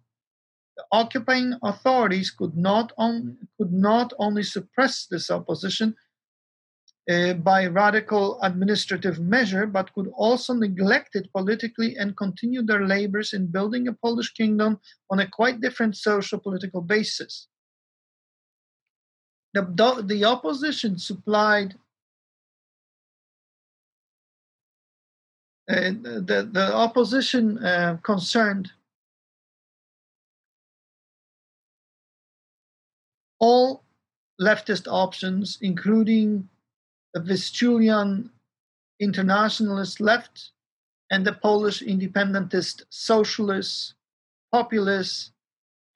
Occupying 0.92 1.54
authorities 1.64 2.32
could 2.32 2.56
not, 2.56 2.92
on, 2.98 3.38
could 3.58 3.74
not 3.74 4.14
only 4.18 4.44
suppress 4.44 5.06
this 5.06 5.30
opposition 5.30 5.96
uh, 7.10 7.34
by 7.34 7.66
radical 7.68 8.40
administrative 8.42 9.20
measure, 9.20 9.66
but 9.66 9.94
could 9.94 10.12
also 10.16 10.54
neglect 10.54 11.16
it 11.16 11.32
politically 11.34 11.98
and 11.98 12.16
continue 12.18 12.62
their 12.62 12.86
labors 12.86 13.34
in 13.34 13.48
building 13.48 13.88
a 13.88 13.94
Polish 13.94 14.34
kingdom 14.34 14.80
on 15.10 15.20
a 15.20 15.28
quite 15.28 15.62
different 15.62 15.96
social 15.98 16.40
political 16.40 16.82
basis. 16.82 17.48
The, 19.54 20.04
the 20.06 20.26
opposition 20.26 20.98
supplied 20.98 21.76
Uh, 25.70 25.92
the, 26.02 26.50
the 26.52 26.74
opposition 26.74 27.64
uh, 27.64 27.96
concerned 28.02 28.72
all 33.40 33.84
leftist 34.42 34.88
options, 34.88 35.58
including 35.62 36.50
the 37.14 37.20
Vistulian 37.20 38.30
internationalist 39.00 40.00
left 40.00 40.52
and 41.12 41.26
the 41.26 41.34
Polish 41.34 41.82
independentist 41.82 42.86
socialists, 42.90 43.96
populists, 44.52 45.32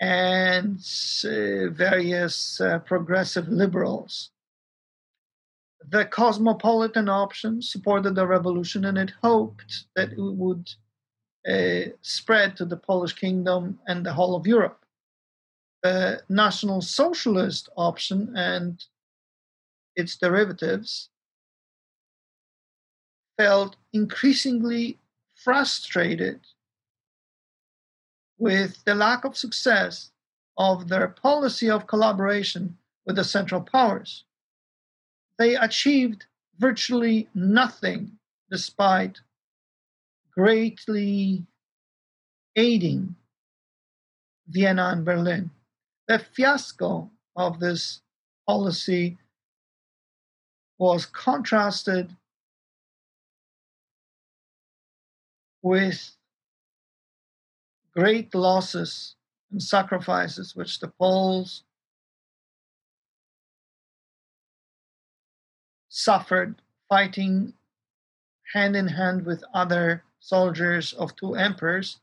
and 0.02 0.78
uh, 1.26 1.70
various 1.70 2.60
uh, 2.60 2.80
progressive 2.80 3.48
liberals 3.48 4.32
the 5.90 6.06
cosmopolitan 6.06 7.10
option 7.10 7.62
supported 7.62 8.16
the 8.16 8.26
revolution 8.26 8.86
and 8.86 8.98
it 8.98 9.12
hoped 9.22 9.86
that 9.96 10.12
it 10.12 10.20
would 10.20 10.70
uh, 11.48 11.92
spread 12.02 12.56
to 12.56 12.66
the 12.66 12.78
Polish 12.78 13.14
kingdom 13.14 13.80
and 13.88 14.06
the 14.06 14.14
whole 14.14 14.36
of 14.36 14.48
Europe. 14.48 14.83
The 15.84 16.24
National 16.30 16.82
Socialist 16.82 17.70
option 17.76 18.34
and 18.36 18.84
its 19.96 20.18
derivatives 20.18 21.10
felt 23.38 23.76
increasingly 23.92 25.00
frustrated 25.36 26.40
with 28.38 28.84
the 28.86 28.96
lack 28.96 29.26
of 29.26 29.38
success 29.38 30.12
of 30.58 30.88
their 30.88 31.08
policy 31.10 31.70
of 31.70 31.88
collaboration 31.88 32.78
with 33.06 33.18
the 33.18 33.24
Central 33.24 33.62
Powers 33.62 34.24
they 35.38 35.56
achieved 35.56 36.26
virtually 36.58 37.28
nothing 37.34 38.18
despite 38.50 39.20
greatly 40.32 41.46
aiding 42.56 43.16
Vienna 44.48 44.90
and 44.90 45.06
Berlin. 45.06 45.50
The 46.14 46.20
fiasco 46.20 47.10
of 47.36 47.60
this 47.60 48.02
policy 48.46 49.18
was 50.78 51.08
contrasted 51.08 52.16
with 55.64 56.16
great 57.96 58.36
losses 58.36 59.16
and 59.52 59.60
sacrifices 59.60 60.56
which 60.56 60.80
the 60.80 60.90
Poles 60.90 61.64
suffered 65.90 66.62
fighting 66.90 67.56
hand 68.54 68.76
in 68.76 68.88
hand 68.88 69.26
with 69.26 69.44
other 69.52 70.04
soldiers 70.20 70.94
of 70.94 71.16
two 71.16 71.34
emperors, 71.34 72.00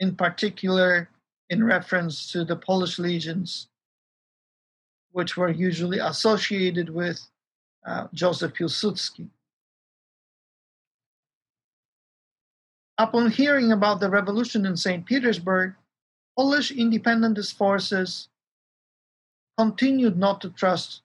in 0.00 0.16
particular 0.16 1.08
in 1.50 1.64
reference 1.64 2.30
to 2.32 2.44
the 2.44 2.56
Polish 2.56 2.98
legions, 2.98 3.68
which 5.12 5.36
were 5.36 5.50
usually 5.50 5.98
associated 5.98 6.88
with 6.88 7.20
uh, 7.86 8.08
Joseph 8.12 8.54
Piłsudski. 8.54 9.28
Upon 12.96 13.30
hearing 13.30 13.72
about 13.72 14.00
the 14.00 14.08
revolution 14.08 14.64
in 14.64 14.76
St. 14.76 15.04
Petersburg, 15.04 15.74
Polish 16.36 16.70
independentist 16.70 17.56
forces 17.56 18.28
continued 19.58 20.16
not 20.16 20.40
to 20.40 20.50
trust 20.50 21.02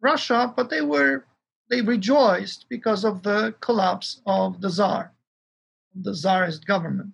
Russia, 0.00 0.52
but 0.54 0.70
they 0.70 0.82
were 0.82 1.24
they 1.70 1.80
rejoiced 1.80 2.66
because 2.68 3.02
of 3.04 3.22
the 3.22 3.54
collapse 3.60 4.20
of 4.26 4.60
the 4.60 4.68
Tsar, 4.68 5.12
the 5.94 6.12
Tsarist 6.12 6.66
government. 6.66 7.12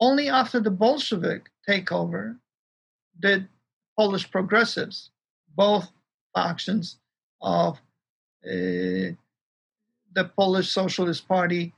Only 0.00 0.28
after 0.28 0.60
the 0.60 0.70
Bolshevik 0.70 1.50
takeover 1.68 2.38
did 3.18 3.48
Polish 3.98 4.30
progressives, 4.30 5.10
both 5.54 5.90
factions 6.34 6.98
of 7.40 7.78
uh, 8.44 9.16
the 10.12 10.24
Polish 10.36 10.70
Socialist 10.70 11.26
Party, 11.26 11.72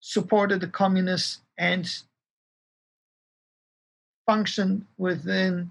supported 0.00 0.60
the 0.60 0.68
communists 0.68 1.40
and 1.56 1.86
functioned 4.26 4.86
within 4.98 5.70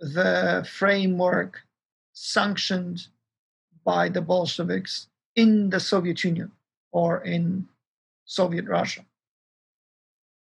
the 0.00 0.66
framework 0.68 1.62
sanctioned 2.12 3.06
by 3.84 4.08
the 4.08 4.20
Bolsheviks 4.20 5.06
in 5.36 5.70
the 5.70 5.80
Soviet 5.80 6.24
Union 6.24 6.50
or 6.92 7.22
in 7.22 7.68
Soviet 8.26 8.66
Russia. 8.66 9.04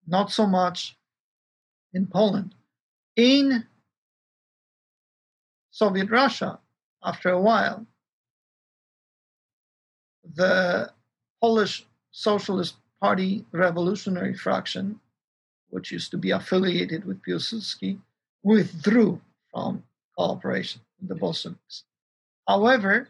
Not 0.07 0.31
so 0.31 0.47
much 0.47 0.97
in 1.95 2.07
Poland. 2.07 2.55
In 3.16 3.66
Soviet 5.71 6.11
Russia, 6.11 6.59
after 7.03 7.31
a 7.31 7.41
while, 7.41 7.87
the 10.35 10.93
Polish 11.41 11.87
Socialist 12.11 12.77
Party 13.01 13.47
revolutionary 13.53 14.35
fraction, 14.35 15.01
which 15.71 15.91
used 15.91 16.11
to 16.11 16.18
be 16.18 16.33
affiliated 16.33 17.05
with 17.05 17.23
Piłsudski, 17.23 17.99
withdrew 18.43 19.21
from 19.51 19.83
cooperation 20.18 20.83
with 20.99 21.09
the 21.09 21.14
Bolsheviks. 21.14 21.85
However, 22.47 23.09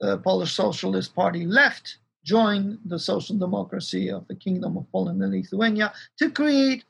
the 0.00 0.18
Polish 0.18 0.54
Socialist 0.54 1.14
Party 1.14 1.44
left, 1.44 1.98
joined 2.24 2.78
the 2.84 2.98
social 2.98 3.36
democracy 3.36 4.10
of 4.10 4.26
the 4.28 4.34
Kingdom 4.34 4.76
of 4.76 4.90
Poland 4.92 5.22
and 5.22 5.32
Lithuania 5.32 5.92
to 6.18 6.30
create 6.30 6.84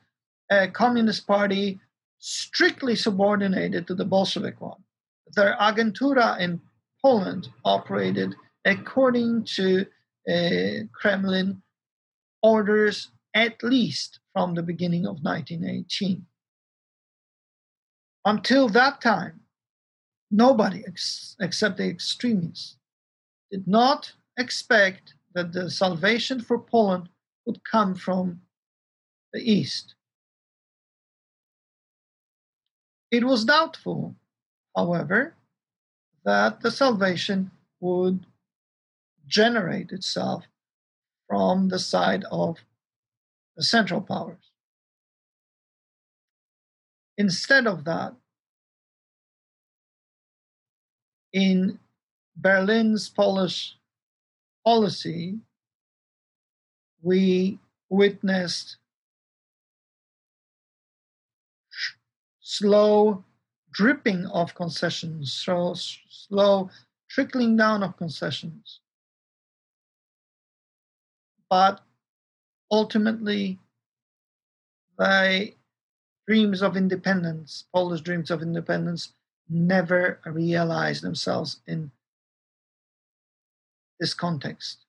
a 0.51 0.67
communist 0.67 1.27
party 1.27 1.79
strictly 2.19 2.95
subordinated 2.95 3.87
to 3.87 3.95
the 3.95 4.05
Bolshevik 4.05 4.59
one. 4.59 4.83
Their 5.35 5.55
agentura 5.59 6.39
in 6.39 6.59
Poland 7.01 7.49
operated 7.63 8.35
according 8.65 9.45
to 9.55 9.85
uh, 10.29 10.85
Kremlin 10.91 11.61
orders 12.43 13.11
at 13.33 13.61
least 13.63 14.19
from 14.33 14.55
the 14.55 14.63
beginning 14.63 15.05
of 15.05 15.21
1918. 15.21 16.25
Until 18.25 18.67
that 18.69 19.01
time, 19.01 19.39
nobody 20.29 20.83
ex- 20.85 21.35
except 21.39 21.77
the 21.77 21.87
extremists 21.87 22.77
did 23.51 23.67
not 23.67 24.13
expect 24.37 25.13
that 25.33 25.53
the 25.53 25.69
salvation 25.69 26.41
for 26.41 26.59
Poland 26.59 27.09
would 27.45 27.63
come 27.63 27.95
from 27.95 28.41
the 29.33 29.39
East. 29.39 29.95
It 33.11 33.23
was 33.23 33.45
doubtful, 33.45 34.15
however, 34.75 35.35
that 36.25 36.61
the 36.61 36.71
salvation 36.71 37.51
would 37.79 38.25
generate 39.27 39.91
itself 39.91 40.45
from 41.27 41.69
the 41.69 41.79
side 41.79 42.25
of 42.31 42.57
the 43.55 43.63
Central 43.63 44.01
Powers. 44.01 44.51
Instead 47.17 47.67
of 47.67 47.83
that, 47.85 48.13
in 51.33 51.79
Berlin's 52.35 53.09
Polish 53.09 53.78
policy, 54.63 55.39
we 57.01 57.59
witnessed 57.89 58.77
slow 62.41 63.23
dripping 63.71 64.25
of 64.27 64.55
concessions, 64.55 65.31
so 65.31 65.73
slow 65.75 66.69
trickling 67.09 67.55
down 67.55 67.83
of 67.83 67.95
concessions. 67.97 68.79
But 71.49 71.81
ultimately, 72.71 73.59
the 74.97 75.53
dreams 76.27 76.61
of 76.61 76.77
independence, 76.77 77.65
Polish 77.73 78.01
dreams 78.01 78.29
of 78.29 78.41
independence, 78.41 79.13
never 79.49 80.19
realized 80.25 81.01
themselves 81.01 81.61
in 81.65 81.91
this 83.99 84.13
context. 84.13 84.85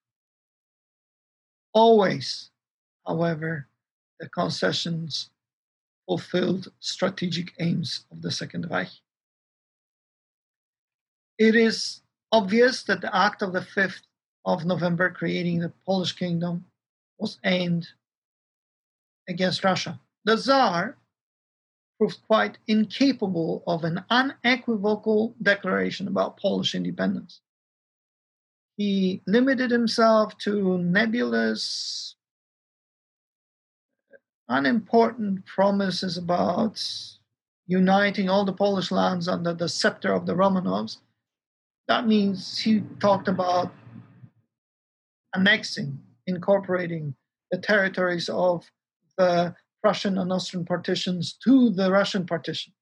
Always, 1.73 2.51
however, 3.07 3.69
the 4.19 4.29
concessions 4.29 5.31
fulfilled 6.07 6.73
strategic 6.81 7.53
aims 7.61 8.05
of 8.11 8.23
the 8.23 8.31
Second 8.31 8.69
Reich. 8.71 8.91
It 11.39 11.55
is 11.55 12.03
obvious 12.33 12.83
that 12.85 13.01
the 13.01 13.15
act 13.17 13.43
of 13.43 13.53
the 13.53 13.61
5th 13.61 14.03
of 14.45 14.65
November 14.65 15.11
creating 15.11 15.61
the 15.61 15.73
Polish 15.87 16.13
kingdom 16.13 16.65
was 17.19 17.39
aimed 17.45 17.89
against 19.29 19.65
Russia. 19.65 20.01
The 20.25 20.37
Tsar 20.37 20.97
proved 21.99 22.19
quite 22.27 22.59
incapable 22.67 23.63
of 23.67 23.85
an 23.85 24.05
unequivocal 24.11 25.35
declaration 25.43 26.09
about 26.09 26.39
Polish 26.39 26.75
independence. 26.75 27.41
He 28.81 29.21
limited 29.27 29.71
himself 29.71 30.39
to 30.39 30.79
nebulous 30.79 32.17
unimportant 34.49 35.45
promises 35.45 36.17
about 36.17 36.83
uniting 37.67 38.31
all 38.31 38.47
the 38.47 38.55
Polish 38.55 38.91
lands 38.91 39.29
under 39.29 39.53
the 39.53 39.69
scepter 39.69 40.15
of 40.15 40.25
the 40.25 40.33
Romanovs. 40.33 40.97
That 41.89 42.07
means 42.07 42.57
he 42.57 42.81
talked 43.01 43.29
about 43.29 43.71
annexing, 45.35 46.01
incorporating 46.27 47.15
the 47.51 47.59
territories 47.59 48.31
of 48.31 48.65
the 49.19 49.55
Prussian 49.83 50.17
and 50.17 50.33
Austrian 50.33 50.65
partitions 50.65 51.35
to 51.45 51.69
the 51.69 51.91
Russian 51.91 52.25
partition, 52.25 52.73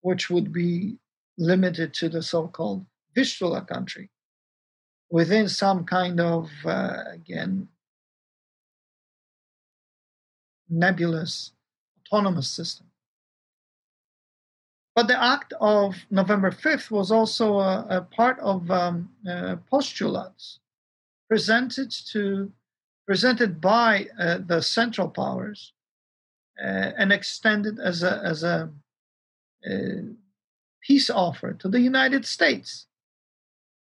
which 0.00 0.28
would 0.28 0.52
be 0.52 0.98
limited 1.38 1.94
to 1.94 2.08
the 2.08 2.20
so 2.20 2.48
called 2.48 2.84
Vistula 3.14 3.64
country 3.64 4.10
within 5.10 5.48
some 5.48 5.84
kind 5.84 6.20
of, 6.20 6.50
uh, 6.64 7.04
again, 7.12 7.68
nebulous 10.68 11.52
autonomous 12.00 12.48
system. 12.48 12.86
But 14.94 15.08
the 15.08 15.22
act 15.22 15.52
of 15.60 15.94
November 16.10 16.50
5th 16.50 16.90
was 16.90 17.12
also 17.12 17.58
a, 17.58 17.86
a 17.90 18.00
part 18.00 18.38
of 18.40 18.70
um, 18.70 19.10
uh, 19.28 19.56
postulates 19.70 20.58
presented 21.28 21.90
to 22.12 22.50
presented 23.06 23.60
by 23.60 24.08
uh, 24.18 24.38
the 24.44 24.60
Central 24.60 25.08
Powers 25.08 25.72
uh, 26.60 26.90
and 26.98 27.12
extended 27.12 27.78
as 27.78 28.02
a 28.02 28.22
as 28.24 28.42
a, 28.42 28.70
a, 29.68 30.00
peace 30.82 31.10
offer 31.10 31.52
to 31.52 31.68
the 31.68 31.80
United 31.80 32.24
States. 32.24 32.86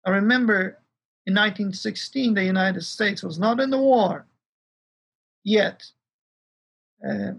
I 0.05 0.09
remember 0.09 0.80
in 1.28 1.34
1916 1.34 2.34
the 2.34 2.43
United 2.43 2.82
States 2.82 3.23
was 3.23 3.39
not 3.39 3.59
in 3.59 3.69
the 3.69 3.78
war 3.78 4.26
yet 5.43 5.84
uh, 7.07 7.34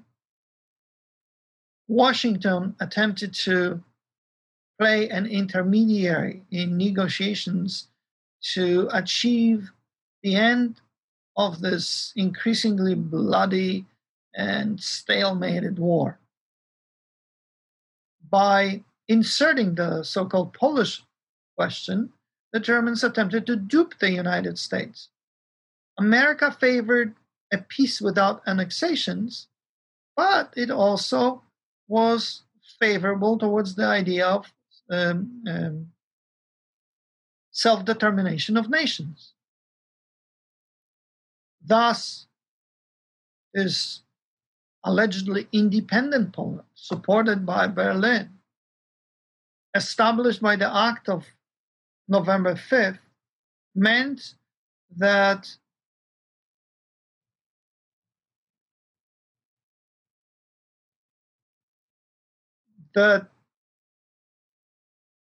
Washington 1.89 2.74
attempted 2.80 3.32
to 3.32 3.82
play 4.78 5.09
an 5.09 5.26
intermediary 5.26 6.43
in 6.51 6.76
negotiations 6.76 7.89
to 8.55 8.89
achieve 8.93 9.70
the 10.22 10.34
end 10.34 10.80
of 11.37 11.61
this 11.61 12.12
increasingly 12.16 12.95
bloody 12.95 13.84
and 14.34 14.78
stalemated 14.78 15.78
war. 15.78 16.18
By 18.28 18.82
inserting 19.09 19.74
the 19.74 20.03
so 20.03 20.26
called 20.26 20.53
Polish 20.53 21.03
question, 21.57 22.12
the 22.57 22.61
Germans 22.61 23.04
attempted 23.04 23.44
to 23.44 23.54
dupe 23.54 23.98
the 23.98 24.11
United 24.11 24.59
States. 24.59 25.11
America 25.98 26.50
favored 26.59 27.14
a 27.52 27.59
peace 27.59 28.00
without 28.00 28.40
annexations, 28.46 29.48
but 30.16 30.54
it 30.57 30.70
also 30.70 31.42
was 31.86 32.44
favorable 32.80 33.36
towards 33.36 33.74
the 33.74 33.84
idea 33.84 34.26
of 34.26 34.50
um, 34.90 35.44
um, 35.46 35.88
self 37.50 37.84
determination 37.84 38.57
of 38.57 38.70
nations. 38.70 39.34
Thus, 41.62 42.26
is 43.52 44.00
allegedly 44.82 45.46
independent 45.52 46.32
Poland, 46.32 46.70
supported 46.74 47.44
by 47.44 47.66
Berlin, 47.66 48.30
established 49.74 50.40
by 50.40 50.57
the 50.57 50.74
Act 50.74 51.11
of 51.11 51.26
November 52.09 52.54
5th 52.54 52.98
meant 53.74 54.34
that 54.96 55.48
the, 62.94 63.26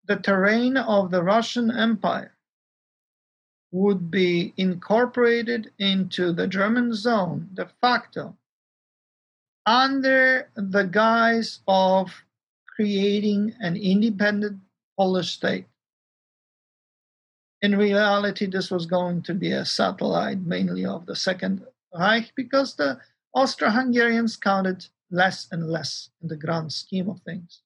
the 0.05 0.15
terrain 0.17 0.77
of 0.77 1.11
the 1.11 1.23
Russian 1.23 1.71
Empire 1.71 2.33
would 3.71 4.11
be 4.11 4.53
incorporated 4.57 5.71
into 5.79 6.31
the 6.31 6.47
German 6.47 6.93
zone 6.93 7.49
de 7.53 7.67
facto 7.81 8.37
under 9.65 10.49
the 10.55 10.83
guise 10.83 11.59
of 11.67 12.23
creating 12.67 13.55
an 13.59 13.75
independent 13.75 14.59
Polish 14.97 15.31
state. 15.31 15.65
In 17.63 17.77
reality, 17.77 18.45
this 18.45 18.69
was 18.69 18.85
going 18.85 19.21
to 19.21 19.33
be 19.33 19.53
a 19.53 19.63
satellite 19.63 20.41
mainly 20.41 20.85
of 20.85 21.05
the 21.05 21.15
Second 21.15 21.65
Reich 21.97 22.33
because 22.35 22.75
the 22.75 22.99
Austro 23.33 23.69
Hungarians 23.69 24.35
counted 24.35 24.85
less 25.09 25.47
and 25.49 25.69
less 25.69 26.09
in 26.21 26.27
the 26.27 26.35
grand 26.35 26.73
scheme 26.73 27.09
of 27.09 27.21
things. 27.21 27.61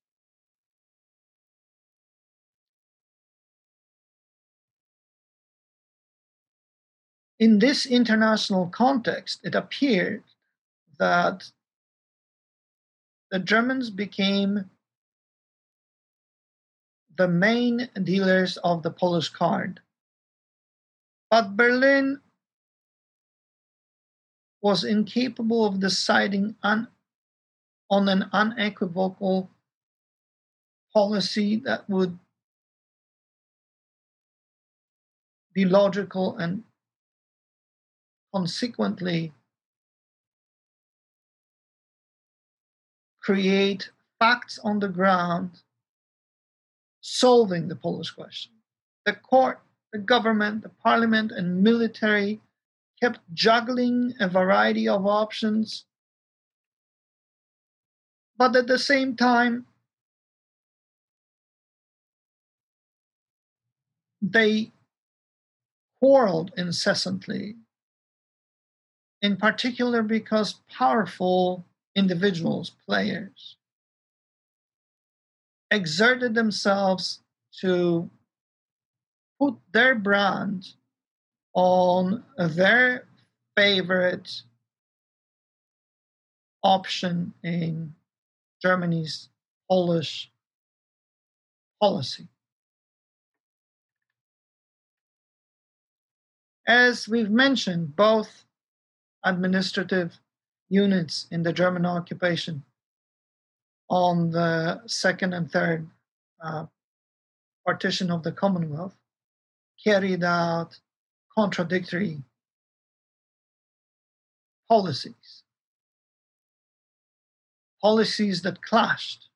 In 7.39 7.57
this 7.57 7.87
international 7.87 8.67
context, 8.67 9.39
it 9.43 9.55
appeared 9.55 10.23
that 10.99 11.51
the 13.31 13.39
Germans 13.39 13.89
became 13.89 14.69
the 17.17 17.27
main 17.27 17.89
dealers 18.03 18.57
of 18.57 18.83
the 18.83 18.91
Polish 18.91 19.29
card. 19.29 19.79
But 21.29 21.57
Berlin 21.57 22.21
was 24.61 24.83
incapable 24.83 25.65
of 25.65 25.79
deciding 25.79 26.55
un, 26.63 26.87
on 27.89 28.09
an 28.09 28.29
unequivocal 28.33 29.49
policy 30.93 31.57
that 31.57 31.89
would 31.89 32.17
be 35.53 35.65
logical 35.65 36.37
and 36.37 36.63
consequently 38.33 39.33
create 43.21 43.89
facts 44.19 44.59
on 44.63 44.79
the 44.79 44.87
ground 44.87 45.51
solving 47.01 47.67
the 47.67 47.75
Polish 47.75 48.11
question. 48.11 48.53
The 49.05 49.13
court, 49.13 49.59
the 49.91 49.99
government, 49.99 50.63
the 50.63 50.69
parliament, 50.69 51.31
and 51.31 51.63
military 51.63 52.41
kept 53.01 53.19
juggling 53.33 54.13
a 54.19 54.27
variety 54.27 54.87
of 54.87 55.05
options. 55.05 55.85
But 58.37 58.55
at 58.55 58.67
the 58.67 58.79
same 58.79 59.15
time, 59.15 59.65
they 64.21 64.71
quarreled 65.99 66.51
incessantly, 66.57 67.55
in 69.21 69.37
particular 69.37 70.03
because 70.03 70.59
powerful 70.69 71.65
individuals, 71.95 72.71
players, 72.85 73.57
exerted 75.71 76.33
themselves 76.33 77.21
to 77.61 78.09
put 79.39 79.55
their 79.71 79.95
brand 79.95 80.65
on 81.53 82.23
their 82.37 83.07
favorite 83.55 84.41
option 86.63 87.33
in 87.43 87.93
Germany's 88.61 89.29
Polish 89.69 90.31
policy. 91.81 92.27
As 96.67 97.07
we've 97.07 97.29
mentioned, 97.29 97.95
both 97.95 98.43
administrative 99.23 100.19
units 100.69 101.27
in 101.31 101.43
the 101.43 101.53
German 101.53 101.85
occupation 101.85 102.63
on 103.89 104.31
the 104.31 104.81
second 104.85 105.33
and 105.33 105.49
third 105.49 105.87
uh, 106.43 106.65
partition 107.65 108.11
of 108.11 108.23
the 108.23 108.31
Commonwealth 108.31 108.95
carried 109.83 110.23
out 110.23 110.79
contradictory 111.37 112.23
policies, 114.67 115.43
policies 117.81 118.41
that 118.41 118.61
clashed. 118.61 119.29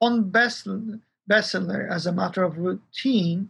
Von 0.00 0.30
Beseler, 0.30 1.90
as 1.90 2.06
a 2.06 2.12
matter 2.12 2.42
of 2.42 2.58
routine, 2.58 3.48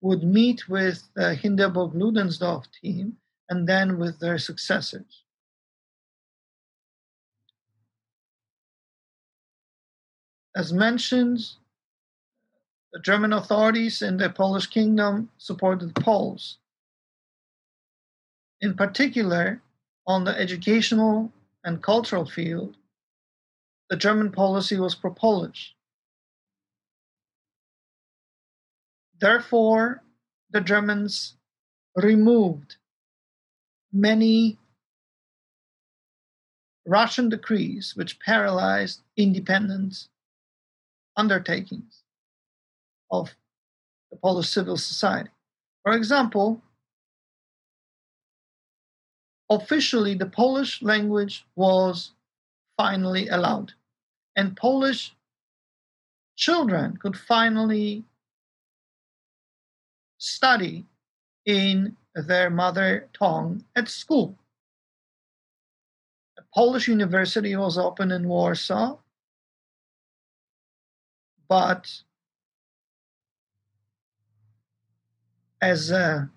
would 0.00 0.24
meet 0.24 0.68
with 0.68 1.08
the 1.14 1.34
Hindenburg 1.34 1.94
Ludendorff 1.94 2.66
team 2.72 3.18
and 3.48 3.68
then 3.68 3.98
with 3.98 4.18
their 4.18 4.38
successors. 4.38 5.22
As 10.56 10.72
mentioned, 10.72 11.40
the 12.92 13.00
German 13.00 13.32
authorities 13.32 14.02
in 14.02 14.18
the 14.18 14.28
Polish 14.28 14.66
kingdom 14.66 15.30
supported 15.38 15.94
the 15.94 16.00
Poles. 16.00 16.58
In 18.60 18.74
particular, 18.74 19.62
on 20.06 20.24
the 20.24 20.38
educational 20.38 21.32
and 21.64 21.82
cultural 21.82 22.26
field, 22.26 22.76
the 23.88 23.96
German 23.96 24.30
policy 24.30 24.78
was 24.78 24.94
pro 24.94 25.12
Polish. 25.12 25.74
Therefore, 29.20 30.02
the 30.50 30.60
Germans 30.60 31.36
removed 31.96 32.76
many 33.92 34.58
Russian 36.86 37.28
decrees 37.28 37.94
which 37.96 38.18
paralyzed 38.20 39.00
independent 39.16 40.08
undertakings 41.16 42.01
of 43.12 43.36
the 44.10 44.16
Polish 44.16 44.48
civil 44.48 44.76
society. 44.76 45.30
For 45.84 45.92
example, 45.92 46.62
officially 49.50 50.14
the 50.14 50.26
Polish 50.26 50.82
language 50.82 51.46
was 51.54 52.12
finally 52.76 53.28
allowed, 53.28 53.74
and 54.34 54.56
Polish 54.56 55.14
children 56.36 56.96
could 56.96 57.16
finally 57.16 58.04
study 60.18 60.86
in 61.44 61.96
their 62.14 62.48
mother 62.48 63.08
tongue 63.12 63.64
at 63.76 63.88
school. 63.88 64.36
A 66.38 66.42
Polish 66.54 66.88
university 66.88 67.54
was 67.56 67.76
opened 67.76 68.12
in 68.12 68.28
Warsaw, 68.28 68.98
but 71.48 72.02
as 75.62 75.90
a 75.90 76.28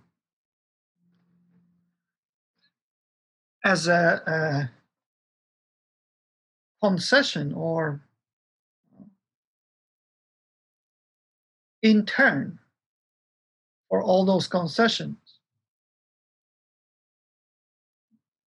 as 3.65 3.87
a, 3.87 4.21
a 4.27 4.71
concession 6.85 7.51
or 7.53 7.99
in 11.81 12.05
turn 12.05 12.59
for 13.89 14.01
all 14.01 14.23
those 14.23 14.47
concessions 14.47 15.17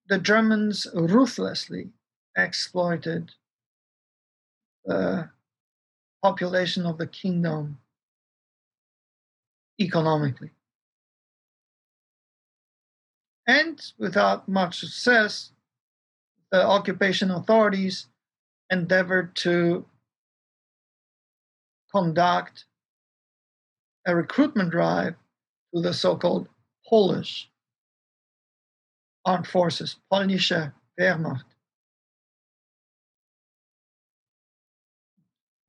the 0.09 0.19
Germans 0.19 0.87
ruthlessly 0.95 1.91
exploited 2.37 3.33
the 4.85 5.29
population 6.23 6.87
of 6.87 6.99
the 6.99 7.07
kingdom 7.07 7.79
economically. 9.81 10.51
And 13.49 13.81
without 13.99 14.47
much 14.47 14.81
success, 14.81 15.53
the 16.53 16.62
occupation 16.62 17.31
authorities 17.31 18.07
endeavored 18.70 19.35
to 19.37 19.87
conduct 21.91 22.66
a 24.07 24.15
recruitment 24.15 24.70
drive 24.70 25.15
to 25.75 25.81
the 25.81 25.95
so 25.95 26.15
called 26.16 26.49
Polish 26.87 27.51
armed 29.25 29.47
forces, 29.47 29.97
polnische 30.12 30.73
Wehrmacht. 30.99 31.45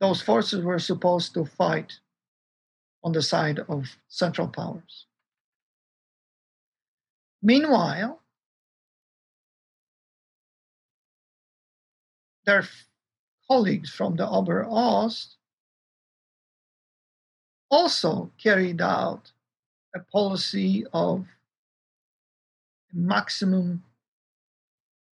Those 0.01 0.22
forces 0.22 0.64
were 0.64 0.80
supposed 0.80 1.34
to 1.34 1.45
fight 1.45 1.99
on 3.03 3.14
the 3.14 3.22
side 3.22 3.60
of 3.60 3.97
Central 4.07 4.47
Powers. 4.47 5.09
Meanwhile, 7.41 8.21
their 12.45 12.63
colleagues 13.47 13.89
from 13.89 14.15
the 14.15 14.27
Ober 14.27 14.65
Ost 14.67 15.37
also 17.69 18.31
carried 18.41 18.81
out 18.81 19.31
a 19.95 19.99
policy 19.99 20.85
of 20.93 21.25
maximum 22.93 23.83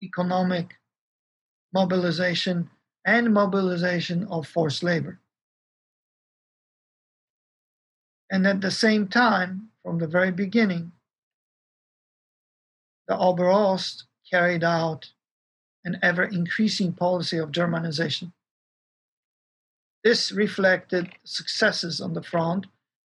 economic 0.03 0.77
mobilization 1.73 2.71
and 3.05 3.33
mobilization 3.33 4.27
of 4.29 4.47
forced 4.47 4.83
labor. 4.83 5.21
And 8.31 8.47
at 8.47 8.61
the 8.61 8.71
same 8.71 9.07
time, 9.09 9.69
from 9.83 9.99
the 9.99 10.09
very 10.09 10.33
beginning, 10.33 10.93
the 13.09 13.17
Ober 13.19 13.49
Ost 13.49 14.05
carried 14.31 14.65
out 14.65 15.13
an 15.85 15.99
ever 16.03 16.25
increasing 16.25 16.93
policy 16.93 17.39
of 17.39 17.53
Germanization. 17.53 18.33
This 20.03 20.33
reflected 20.33 21.11
successes 21.25 22.01
on 22.01 22.15
the 22.15 22.23
front 22.23 22.67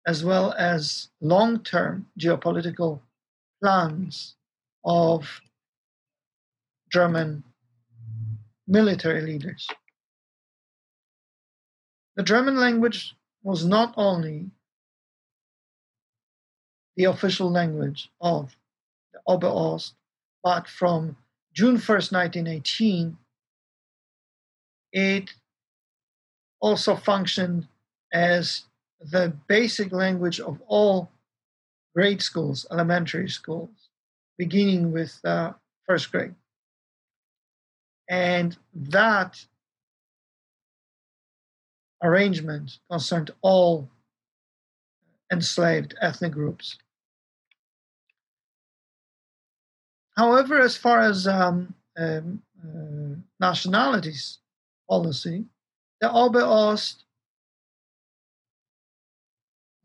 as 0.06 0.24
well 0.24 0.54
as 0.54 1.10
long 1.22 1.60
term 1.60 2.08
geopolitical 2.20 3.02
plans 3.62 4.36
of 4.84 5.42
German 6.92 7.44
military 8.68 9.22
leaders. 9.22 9.68
The 12.16 12.24
German 12.24 12.58
language 12.58 13.16
was 13.44 13.66
not 13.66 13.94
only 13.98 14.52
the 16.96 17.06
official 17.06 17.50
language 17.50 18.10
of 18.20 18.56
Ober 19.28 19.48
Ost, 19.48 19.94
but 20.44 20.68
from 20.68 21.18
June 21.54 21.78
1st, 21.78 22.12
1918, 22.12 23.18
it 24.92 25.34
also 26.62 26.96
functioned 26.96 27.68
as 28.14 28.64
the 29.00 29.34
basic 29.48 29.92
language 29.92 30.40
of 30.40 30.62
all 30.68 31.10
grade 31.96 32.22
schools, 32.22 32.66
elementary 32.72 33.30
schools, 33.30 33.90
beginning 34.38 34.92
with 34.92 35.20
uh, 35.24 35.54
first 35.88 36.12
grade. 36.12 36.36
And 38.10 38.58
that 38.74 39.46
arrangement 42.04 42.80
concerned 42.90 43.32
all 43.42 43.90
enslaved 45.32 45.96
ethnic 46.02 46.32
groups. 46.32 46.78
However, 50.20 50.60
as 50.60 50.76
far 50.76 51.00
as 51.00 51.28
um, 51.28 51.74
um, 51.96 52.44
uh, 52.62 53.16
nationalities 53.40 54.40
policy, 54.90 55.46
the 56.02 56.12
Ober 56.12 56.42
Ost 56.44 57.06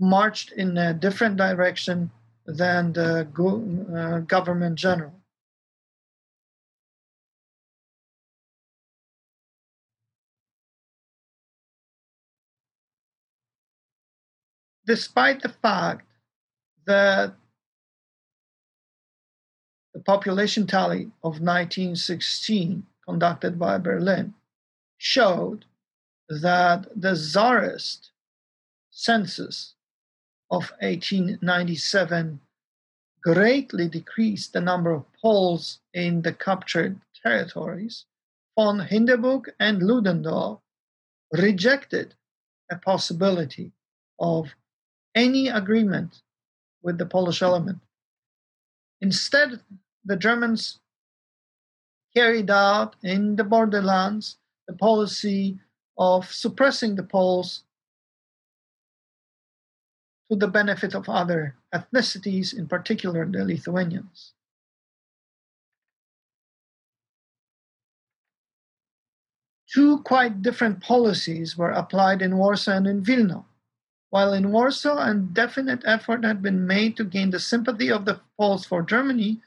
marched 0.01 0.51
in 0.51 0.77
a 0.77 0.93
different 0.93 1.37
direction 1.37 2.11
than 2.47 2.93
the 2.93 3.29
go- 3.33 3.63
uh, 3.97 4.19
government 4.27 4.75
general. 4.77 5.15
Despite 14.85 15.43
the 15.43 15.49
fact 15.49 16.09
that 16.87 17.37
the 19.95 20.01
population 20.01 20.67
tally 20.67 21.05
of 21.23 21.41
1916 21.41 22.85
conducted 23.07 23.59
by 23.59 23.79
Berlin 23.79 24.35
showed 24.99 25.65
that 26.29 26.87
the 26.97 27.15
Tsarist 27.15 28.11
census 28.91 29.75
of 30.51 30.73
1897 30.81 32.41
greatly 33.23 33.89
decreased 33.89 34.53
the 34.53 34.61
number 34.61 34.91
of 34.91 35.05
Poles 35.23 35.79
in 35.95 36.23
the 36.23 36.33
captured 36.33 37.01
territories, 37.23 38.05
von 38.57 38.81
Hindenburg 38.81 39.53
and 39.59 39.83
Ludendorff 39.83 40.61
rejected 41.33 42.15
a 42.71 42.77
possibility 42.77 43.73
of 44.19 44.55
any 45.15 45.49
agreement 45.49 46.23
with 46.83 46.99
the 46.99 47.07
Polish 47.07 47.43
element. 47.43 47.81
Instead, 49.01 49.61
the 50.05 50.17
Germans 50.17 50.81
carried 52.15 52.51
out 52.51 52.97
in 53.03 53.37
the 53.37 53.45
borderlands 53.45 54.37
the 54.67 54.75
policy 54.75 55.59
of 55.99 56.31
suppressing 56.33 56.95
the 56.95 57.03
Poles 57.03 57.65
to 60.31 60.37
the 60.37 60.49
benefit 60.49 60.95
of 60.95 61.09
other 61.09 61.57
ethnicities, 61.73 62.57
in 62.57 62.67
particular 62.67 63.27
the 63.27 63.45
Lithuanians. 63.45 64.33
Two 69.73 69.99
quite 70.03 70.41
different 70.41 70.81
policies 70.81 71.59
were 71.59 71.73
applied 71.73 72.23
in 72.23 72.39
Warsaw 72.39 72.77
and 72.77 72.87
in 72.87 73.03
Vilna. 73.03 73.45
While 74.11 74.33
in 74.33 74.53
Warsaw, 74.53 75.11
a 75.11 75.15
definite 75.15 75.83
effort 75.85 76.25
had 76.25 76.41
been 76.41 76.65
made 76.65 76.97
to 76.97 77.05
gain 77.05 77.31
the 77.31 77.41
sympathy 77.41 77.91
of 77.91 78.05
the 78.05 78.21
Poles 78.39 78.65
for 78.65 78.83
Germany, 78.83 79.43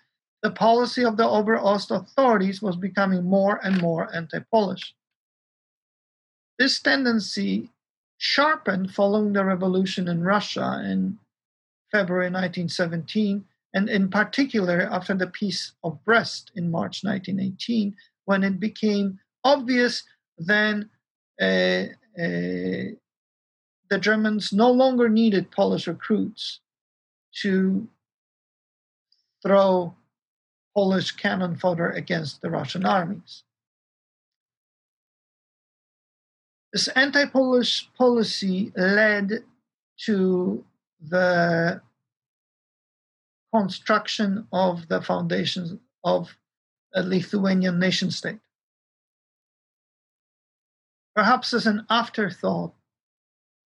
the 0.47 0.53
policy 0.53 1.03
of 1.03 1.17
the 1.17 1.27
Ober 1.27 1.57
Ost 1.57 1.91
authorities 1.91 2.61
was 2.61 2.77
becoming 2.77 3.25
more 3.25 3.59
and 3.65 3.81
more 3.81 4.07
anti 4.15 4.39
Polish. 4.49 4.93
This 6.57 6.79
tendency 6.79 7.69
sharpened 8.17 8.93
following 8.93 9.33
the 9.33 9.43
revolution 9.43 10.07
in 10.07 10.23
Russia 10.23 10.81
in 10.85 11.19
February 11.91 12.27
1917, 12.27 13.43
and 13.73 13.89
in 13.89 14.09
particular 14.09 14.87
after 14.89 15.13
the 15.13 15.27
Peace 15.27 15.73
of 15.83 16.01
Brest 16.05 16.51
in 16.55 16.71
March 16.71 17.03
1918, 17.03 17.93
when 18.23 18.45
it 18.45 18.57
became 18.57 19.19
obvious 19.43 20.03
then 20.37 20.89
uh, 21.41 21.87
uh, 22.17 22.87
the 23.89 23.99
Germans 23.99 24.53
no 24.53 24.71
longer 24.71 25.09
needed 25.09 25.51
Polish 25.51 25.87
recruits 25.87 26.61
to 27.41 27.89
throw 29.43 29.93
Polish 30.77 31.13
cannon 31.13 31.55
fodder 31.55 31.89
against 31.89 32.41
the 32.43 32.51
Russian 32.51 32.85
armies. 32.85 33.41
This 36.71 36.87
anti 36.89 37.25
Polish 37.25 37.89
policy 37.97 38.71
led 38.75 39.43
to 40.05 40.63
the 41.01 41.81
construction 43.51 44.47
of 44.53 44.87
the 44.87 45.01
foundations 45.01 45.79
of 46.03 46.37
a 46.93 47.01
Lithuanian 47.01 47.79
nation 47.79 48.11
state. 48.11 48.41
Perhaps 51.15 51.55
as 51.55 51.65
an 51.65 51.87
afterthought, 51.89 52.75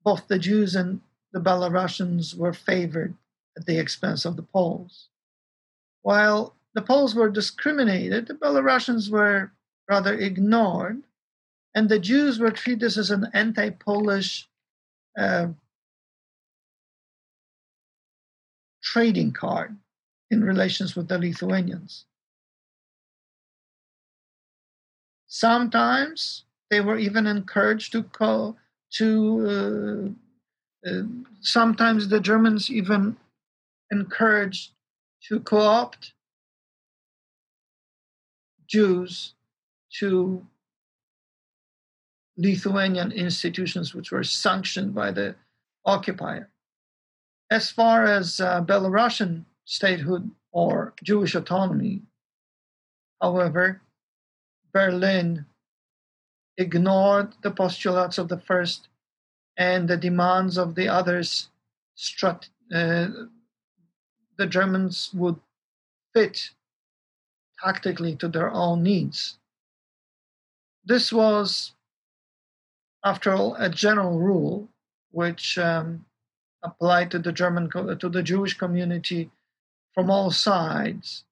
both 0.06 0.30
the 0.30 0.40
Jews 0.40 0.78
and 0.78 1.02
the 1.34 1.42
Belarusians 1.42 2.38
were 2.38 2.54
favored 2.54 3.16
at 3.58 3.66
the 3.66 3.78
expense 3.78 4.24
of 4.24 4.38
the 4.38 4.44
Poles. 4.44 5.10
While 6.04 6.56
the 6.74 6.82
Poles 6.82 7.16
were 7.16 7.30
discriminated, 7.30 8.28
the 8.28 8.34
Belarusians 8.34 9.10
were 9.10 9.52
rather 9.90 10.14
ignored 10.14 11.04
and 11.76 11.90
the 11.90 12.00
Jews 12.00 12.40
were 12.40 12.52
treated 12.52 12.98
as 12.98 13.12
an 13.12 13.28
anti-Polish 13.34 14.48
uh, 15.18 15.48
trading 18.84 19.32
card 19.32 19.78
in 20.30 20.44
relations 20.44 20.96
with 20.96 21.08
the 21.08 21.18
Lithuanians. 21.18 22.06
Sometimes 25.28 26.44
they 26.70 26.82
were 26.82 26.98
even 26.98 27.26
encouraged 27.26 27.92
to 27.94 28.04
co- 28.04 28.58
to 28.94 30.16
uh, 30.86 30.90
uh, 30.90 31.04
sometimes 31.40 32.10
the 32.10 32.20
Germans 32.20 32.70
even 32.70 33.16
encouraged 33.92 34.72
to 35.28 35.40
co-opt 35.40 36.14
Jews 38.72 39.34
to 40.00 40.48
Lithuanian 42.38 43.12
institutions 43.12 43.94
which 43.94 44.12
were 44.12 44.24
sanctioned 44.24 44.96
by 44.96 45.12
the 45.12 45.36
occupier. 45.86 46.50
As 47.50 47.70
far 47.70 48.06
as 48.06 48.40
uh, 48.40 48.62
Belarusian 48.62 49.44
statehood 49.66 50.32
or 50.54 50.94
Jewish 51.04 51.36
autonomy, 51.36 52.04
however, 53.22 53.82
Berlin 54.74 55.46
ignored 56.58 57.34
the 57.44 57.52
postulates 57.52 58.18
of 58.18 58.30
the 58.30 58.40
first 58.40 58.88
and 59.58 59.90
the 59.90 59.98
demands 59.98 60.58
of 60.58 60.76
the 60.76 60.88
others 60.88 61.50
strat- 61.98 62.48
uh, 62.74 63.08
the 64.38 64.48
Germans 64.48 65.10
would 65.14 65.40
fit 66.14 66.52
tactically 67.64 68.16
to 68.16 68.28
their 68.28 68.52
own 68.52 68.84
needs. 68.84 69.38
This 70.84 71.14
was, 71.14 71.74
after 73.06 73.34
all, 73.34 73.56
a 73.56 73.70
general 73.70 74.20
rule 74.20 74.70
which 75.12 75.58
um, 75.58 76.06
applied 76.64 77.12
to 77.12 77.20
the 77.20 77.32
German 77.32 77.70
to 77.72 78.10
the 78.10 78.24
Jewish 78.24 78.58
community 78.58 79.30
from 79.94 80.10
all 80.10 80.32
sides, 80.32 81.26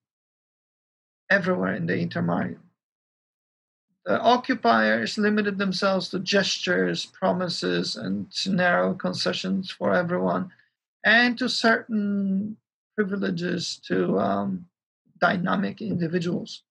everywhere 1.29 1.73
in 1.73 1.85
the 1.85 1.93
Intermarium. 1.93 2.59
The 4.05 4.19
occupiers 4.19 5.17
limited 5.17 5.57
themselves 5.57 6.09
to 6.09 6.19
gestures, 6.19 7.05
promises, 7.05 7.95
and 7.95 8.27
narrow 8.47 8.93
concessions 8.93 9.71
for 9.71 9.93
everyone, 9.93 10.51
and 11.05 11.37
to 11.37 11.47
certain 11.47 12.57
privileges 12.95 13.79
to 13.87 14.19
um, 14.19 14.68
dynamic 15.19 15.81
individuals. 15.81 16.63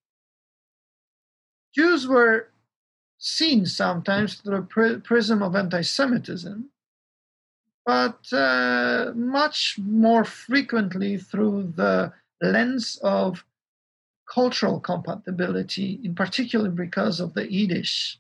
Jews 1.75 2.07
were 2.07 2.49
seen 3.19 3.67
sometimes 3.67 4.37
through 4.37 4.69
the 4.75 5.01
prism 5.05 5.43
of 5.43 5.55
anti 5.55 5.83
Semitism, 5.83 6.71
but 7.85 8.33
uh, 8.33 9.13
much 9.15 9.79
more 9.79 10.25
frequently 10.25 11.17
through 11.17 11.73
the 11.77 12.13
lens 12.41 12.99
of 13.03 13.45
cultural 14.33 14.81
compatibility, 14.81 16.01
in 16.05 16.15
particular 16.15 16.71
because 16.71 17.21
of 17.21 17.35
the 17.35 17.51
Yiddish 17.51 18.19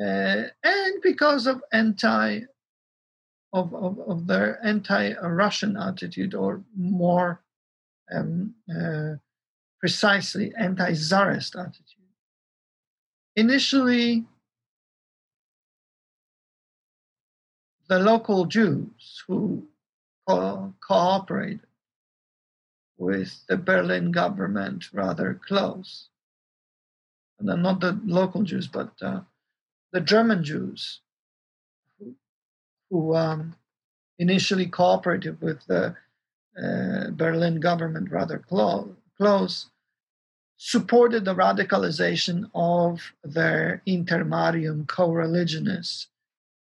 uh, 0.00 0.44
and 0.64 1.02
because 1.02 1.46
of 1.46 1.62
anti 1.72 2.40
of, 3.52 3.74
of, 3.74 3.98
of 4.00 4.26
their 4.26 4.64
anti-Russian 4.64 5.76
attitude, 5.76 6.34
or 6.34 6.62
more 6.76 7.42
um, 8.14 8.54
uh, 8.70 9.14
precisely, 9.80 10.52
anti-Tsarist 10.56 11.56
attitude. 11.56 11.86
Initially, 13.34 14.26
the 17.88 17.98
local 17.98 18.44
Jews 18.44 19.24
who 19.26 19.66
co- 20.28 20.74
cooperated 20.86 21.60
with 22.98 23.42
the 23.48 23.56
Berlin 23.56 24.12
government 24.12 24.92
rather 24.92 25.40
close. 25.46 26.08
And 27.38 27.62
not 27.62 27.80
the 27.80 27.98
local 28.04 28.42
Jews, 28.42 28.68
but 28.68 28.92
uh, 29.00 29.22
the 29.92 30.00
German 30.00 30.44
Jews 30.44 31.00
who, 31.98 32.14
who 32.90 33.16
um, 33.16 33.56
initially 34.18 34.66
cooperated 34.66 35.40
with 35.40 35.64
the 35.66 35.96
uh, 36.62 37.10
Berlin 37.12 37.58
government 37.58 38.10
rather 38.10 38.38
close, 38.38 38.94
close, 39.20 39.66
supported 40.56 41.24
the 41.24 41.34
radicalization 41.34 42.50
of 42.54 43.12
their 43.22 43.82
intermarium 43.86 44.86
co 44.88 45.12
religionists 45.12 46.08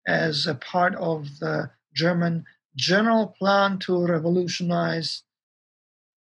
as 0.05 0.47
a 0.47 0.55
part 0.55 0.93
of 0.95 1.39
the 1.39 1.69
German 1.93 2.45
general 2.75 3.27
plan 3.39 3.79
to 3.79 4.05
revolutionize 4.05 5.23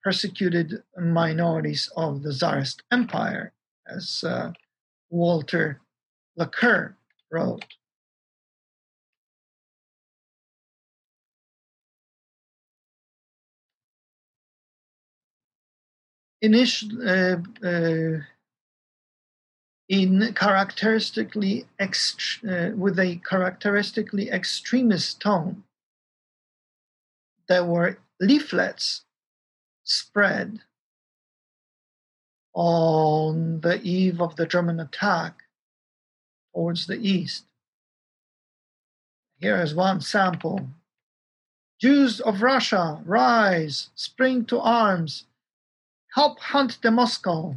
persecuted 0.04 0.84
minorities 0.98 1.90
of 1.96 2.24
the 2.24 2.32
Tsarist 2.34 2.82
Empire, 2.92 3.54
as 3.88 4.24
uh, 4.24 4.52
Walter 5.10 5.80
Laqueur 6.38 6.96
wrote. 7.32 7.66
Initial, 16.42 16.90
uh, 17.08 17.38
uh, 17.68 18.20
in 19.90 20.34
characteristically 20.34 21.66
ext- 21.80 22.44
uh, 22.48 22.76
with 22.76 23.00
a 23.00 23.20
characteristically 23.28 24.30
extremist 24.30 25.20
tone. 25.20 25.64
There 27.48 27.66
were 27.66 27.98
leaflets 28.22 29.02
spread 29.84 30.60
on 32.54 33.62
the 33.62 33.82
eve 33.82 34.22
of 34.22 34.36
the 34.36 34.46
German 34.46 34.80
attack 34.80 35.44
towards 36.54 36.88
the 36.88 36.98
east. 36.98 37.46
Here 39.40 39.62
is 39.62 39.74
one 39.74 40.02
sample. 40.02 40.70
Jews 41.80 42.20
of 42.20 42.42
Russia, 42.42 43.02
rise, 43.06 43.90
spring 43.96 44.46
to 44.46 44.60
arms, 44.60 45.26
help 46.14 46.40
hunt 46.40 46.80
the 46.82 46.92
Moscow. 46.92 47.56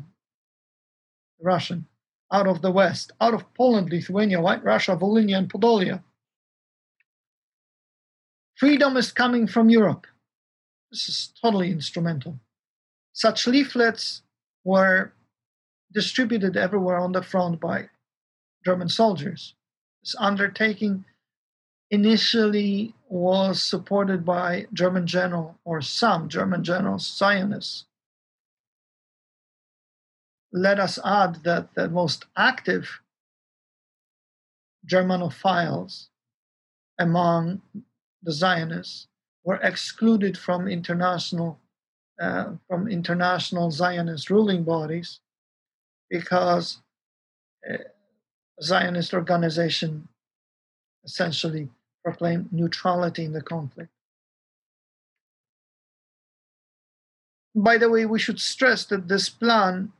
Russian 1.40 1.86
out 2.32 2.46
of 2.46 2.62
the 2.62 2.70
West, 2.70 3.12
out 3.20 3.34
of 3.34 3.52
Poland, 3.54 3.90
Lithuania, 3.90 4.40
White 4.40 4.64
Russia, 4.64 4.96
Volhynia, 4.96 5.36
and 5.36 5.52
Podolia. 5.52 6.02
Freedom 8.56 8.96
is 8.96 9.12
coming 9.12 9.46
from 9.46 9.68
Europe. 9.68 10.06
This 10.90 11.08
is 11.08 11.32
totally 11.42 11.70
instrumental. 11.70 12.38
Such 13.12 13.46
leaflets 13.46 14.22
were 14.64 15.12
distributed 15.92 16.56
everywhere 16.56 16.96
on 16.96 17.12
the 17.12 17.22
front 17.22 17.60
by 17.60 17.90
German 18.64 18.88
soldiers. 18.88 19.54
This 20.02 20.14
undertaking 20.18 21.04
initially 21.90 22.94
was 23.08 23.62
supported 23.62 24.24
by 24.24 24.66
German 24.72 25.06
general 25.06 25.58
or 25.64 25.82
some 25.82 26.28
German 26.28 26.64
generals, 26.64 27.06
Zionists, 27.06 27.84
let 30.52 30.78
us 30.78 30.98
add 31.04 31.42
that 31.44 31.74
the 31.74 31.88
most 31.88 32.26
active 32.36 33.00
Germanophiles 34.86 36.08
among 36.98 37.62
the 38.22 38.32
Zionists 38.32 39.08
were 39.44 39.56
excluded 39.56 40.36
from 40.36 40.68
international 40.68 41.58
uh, 42.20 42.52
from 42.68 42.88
international 42.88 43.70
Zionist 43.70 44.30
ruling 44.30 44.62
bodies 44.62 45.20
because 46.10 46.78
uh, 47.68 47.78
Zionist 48.62 49.14
organization 49.14 50.08
essentially 51.04 51.68
proclaimed 52.04 52.52
neutrality 52.52 53.24
in 53.24 53.32
the 53.32 53.40
conflict. 53.40 53.90
By 57.54 57.78
the 57.78 57.88
way, 57.88 58.06
we 58.06 58.18
should 58.18 58.40
stress 58.40 58.84
that 58.86 59.08
this 59.08 59.28
plan 59.28 59.92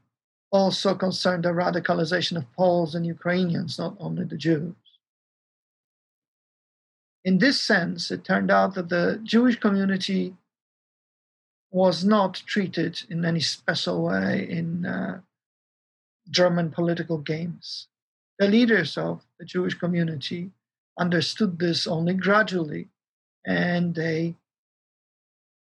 also 0.53 0.95
concerned 0.95 1.45
the 1.45 1.49
radicalization 1.49 2.37
of 2.37 2.53
Poles 2.53 2.95
and 2.95 3.07
Ukrainians, 3.07 3.79
not 3.79 3.97
only 3.99 4.25
the 4.25 4.37
Jews. 4.37 4.75
In 7.25 7.39
this 7.39 7.61
sense, 7.61 8.11
it 8.11 8.25
turned 8.25 8.51
out 8.51 8.75
that 8.75 8.89
the 8.89 9.21
Jewish 9.23 9.59
community 9.59 10.37
was 11.71 12.05
not 12.05 12.35
treated 12.47 13.03
in 13.09 13.25
any 13.25 13.41
special 13.41 14.03
way 14.03 14.47
in 14.49 14.85
uh, 14.85 15.21
German 16.31 16.71
political 16.71 17.19
games. 17.19 17.89
The 18.39 18.49
leaders 18.49 18.99
of 18.99 19.23
the 19.39 19.47
Jewish 19.47 19.75
community 19.75 20.51
understood 20.99 21.59
this 21.59 21.87
only 21.87 22.15
gradually, 22.15 22.89
and 23.47 23.95
they 23.95 24.37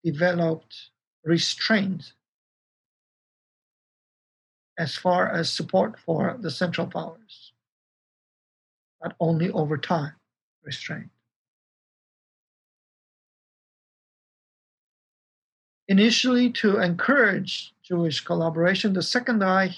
developed 0.04 0.76
restraint 1.24 2.12
as 4.78 4.96
far 4.96 5.30
as 5.30 5.50
support 5.50 5.98
for 6.00 6.38
the 6.40 6.52
central 6.52 6.88
powers, 6.88 7.54
but 9.02 9.16
only 9.20 9.50
over 9.52 9.78
time 9.78 10.14
restraint. 10.64 11.10
Initially, 15.88 16.50
to 16.52 16.80
encourage 16.80 17.74
Jewish 17.84 18.22
collaboration, 18.22 18.94
the 18.94 19.04
Second 19.04 19.40
Reich 19.40 19.76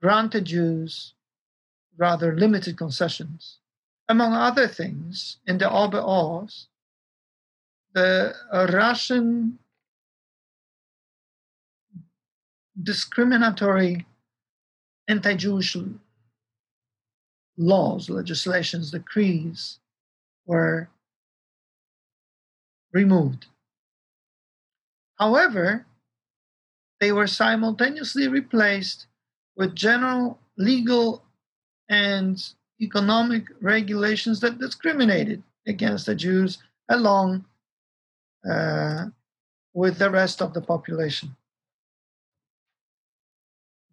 granted 0.00 0.46
Jews 0.46 1.12
rather 1.98 2.34
limited 2.34 2.78
concessions. 2.78 3.58
Among 4.08 4.32
other 4.32 4.66
things, 4.66 5.36
in 5.46 5.58
the 5.58 5.70
Ober-Ost, 5.70 6.68
the 7.92 8.34
Russian 8.52 9.58
discriminatory 12.82 14.06
anti 15.08 15.34
Jewish 15.34 15.76
laws, 17.56 18.08
legislations, 18.08 18.90
decrees 18.90 19.78
were 20.46 20.88
removed. 22.92 23.46
However, 25.18 25.86
they 27.00 27.12
were 27.12 27.26
simultaneously 27.26 28.28
replaced 28.28 29.06
with 29.56 29.74
general 29.74 30.38
legal 30.56 31.22
and 31.88 32.42
economic 32.80 33.46
regulations 33.60 34.40
that 34.40 34.58
discriminated 34.58 35.42
against 35.66 36.06
the 36.06 36.14
Jews 36.14 36.58
along 36.88 37.44
uh, 38.48 39.06
with 39.74 39.98
the 39.98 40.10
rest 40.10 40.40
of 40.40 40.54
the 40.54 40.60
population. 40.60 41.36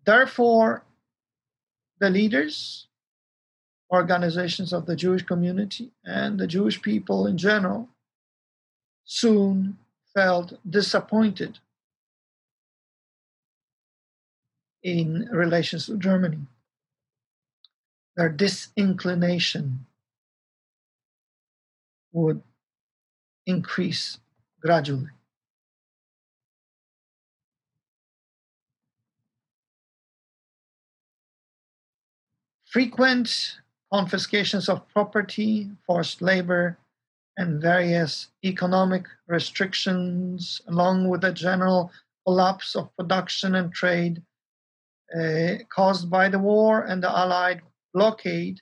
Therefore, 0.06 0.84
the 2.00 2.10
leaders, 2.10 2.88
organizations 3.92 4.72
of 4.74 4.86
the 4.86 4.96
Jewish 4.96 5.24
community, 5.24 5.92
and 6.04 6.40
the 6.40 6.48
Jewish 6.48 6.82
people 6.82 7.26
in 7.26 7.38
general 7.38 7.90
soon 9.04 9.78
felt 10.14 10.54
disappointed 10.70 11.60
in 14.84 15.28
relations 15.32 15.88
to 15.88 15.98
Germany. 15.98 16.46
Their 18.16 18.30
disinclination 18.30 19.88
would 22.12 22.42
increase 23.46 24.20
gradually. 24.62 25.15
Frequent 32.76 33.62
confiscations 33.94 34.68
of 34.68 34.86
property, 34.90 35.72
forced 35.88 36.22
labor, 36.22 36.78
and 37.38 37.62
various 37.62 38.28
economic 38.44 39.06
restrictions, 39.28 40.60
along 40.68 41.08
with 41.08 41.22
the 41.22 41.32
general 41.32 41.90
collapse 42.28 42.76
of 42.76 42.94
production 42.98 43.56
and 43.56 43.72
trade 43.72 44.22
uh, 45.18 45.64
caused 45.70 46.10
by 46.10 46.28
the 46.28 46.38
war 46.38 46.82
and 46.82 47.02
the 47.02 47.10
Allied 47.10 47.62
blockade, 47.94 48.60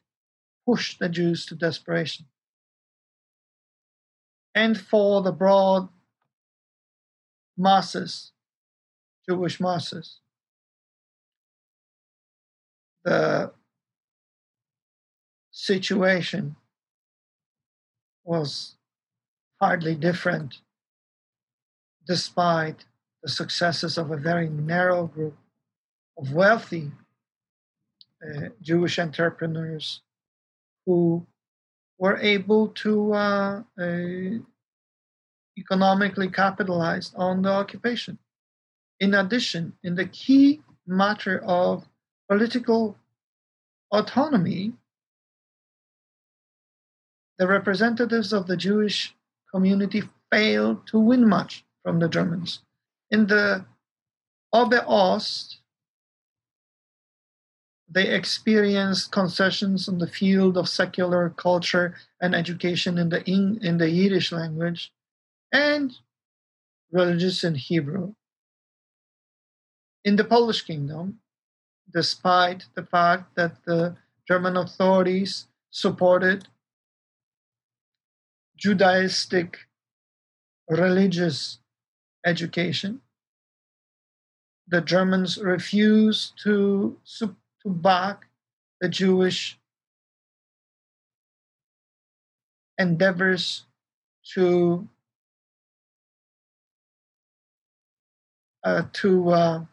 pushed 0.68 1.00
the 1.00 1.10
Jews 1.10 1.48
to 1.48 1.56
desperation. 1.56 2.28
And 4.54 4.80
for 4.80 5.24
the 5.24 5.32
broad 5.32 5.90
masses, 7.58 8.32
Jewish 9.28 9.60
masses, 9.60 10.20
the 13.04 13.52
situation 15.54 16.56
was 18.26 18.76
hardly 19.62 19.96
different 19.96 20.60
despite 22.06 22.84
the 23.22 23.30
successes 23.30 23.98
of 23.98 24.12
a 24.12 24.18
very 24.18 24.50
narrow 24.50 25.08
group 25.08 25.38
of 26.18 26.34
wealthy 26.34 26.92
uh, 28.22 28.50
Jewish 28.62 29.00
entrepreneurs 29.00 30.02
who 30.86 31.26
were 31.98 32.18
able 32.18 32.68
to 32.70 33.14
uh, 33.14 33.64
uh, 33.80 34.40
economically 35.58 36.30
capitalize 36.30 37.14
on 37.16 37.44
the 37.44 37.50
occupation. 37.50 38.18
In 39.00 39.14
addition, 39.14 39.74
in 39.84 39.96
the 39.96 40.08
key 40.08 40.62
matter 40.88 41.42
of 41.46 41.88
political 42.30 42.98
autonomy, 43.92 44.74
the 47.38 47.48
representatives 47.48 48.32
of 48.34 48.48
the 48.48 48.58
Jewish 48.58 49.16
community 49.54 50.04
failed 50.32 50.86
to 50.88 51.00
win 51.00 51.28
much 51.28 51.66
from 51.84 52.00
the 52.00 52.10
Germans. 52.10 52.62
In 53.12 53.28
the 53.28 53.66
Ober 54.52 54.84
Ost, 54.88 55.60
they 57.90 58.10
experienced 58.10 59.12
concessions 59.12 59.88
in 59.88 60.00
the 60.00 60.08
field 60.08 60.58
of 60.58 60.68
secular 60.68 61.30
culture 61.30 61.96
and 62.20 62.34
education 62.34 62.98
in 62.98 63.10
the, 63.10 63.24
in 63.30 63.78
the 63.78 63.90
Yiddish 63.90 64.32
language 64.32 64.92
and 65.52 65.96
religious 66.92 67.44
in 67.44 67.56
Hebrew. 67.56 68.14
In 70.04 70.16
the 70.16 70.24
Polish 70.24 70.64
kingdom, 70.64 71.20
despite 71.94 72.66
the 72.74 72.84
fact 72.84 73.36
that 73.36 73.64
the 73.66 73.96
German 74.28 74.58
authorities 74.58 75.48
supported 75.70 76.48
Judaistic 78.64 79.56
religious 80.70 81.60
education, 82.26 83.02
the 84.68 84.80
Germans 84.82 85.38
refused 85.38 86.40
to 86.44 86.98
to 87.20 87.36
back 87.66 88.28
the 88.80 88.88
Jewish 88.88 89.60
endeavors 92.78 93.66
to 94.34 94.88
uh, 98.64 98.84
to 98.94 99.30
uh, 99.30 99.66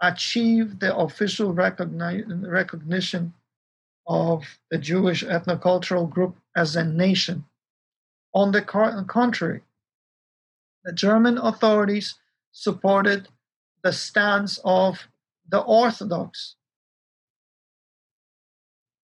achieve 0.00 0.78
the 0.78 0.96
official 0.96 1.52
recogni- 1.52 2.24
recognition 2.50 3.34
of 4.06 4.44
the 4.70 4.78
Jewish 4.78 5.22
ethnocultural 5.22 6.08
group 6.08 6.36
as 6.56 6.76
a 6.76 6.84
nation. 6.84 7.44
On 8.32 8.52
the 8.52 8.62
contrary, 8.62 9.62
the 10.84 10.92
German 10.92 11.38
authorities 11.38 12.14
supported 12.52 13.28
the 13.82 13.92
stance 13.92 14.58
of 14.64 15.08
the 15.48 15.60
Orthodox 15.60 16.56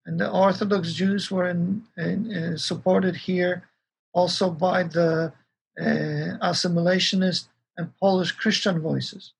and 0.07 0.17
the 0.17 0.31
Orthodox 0.31 0.93
Jews 0.93 1.29
were 1.29 1.49
in, 1.49 1.83
in, 1.97 2.33
uh, 2.33 2.57
supported 2.57 3.15
here 3.15 3.67
also 4.13 4.49
by 4.49 4.83
the 4.83 5.33
uh, 5.79 5.83
assimilationist 5.83 7.49
and 7.75 7.95
Polish 7.99 8.31
Christian 8.31 8.79
voices 8.79 9.33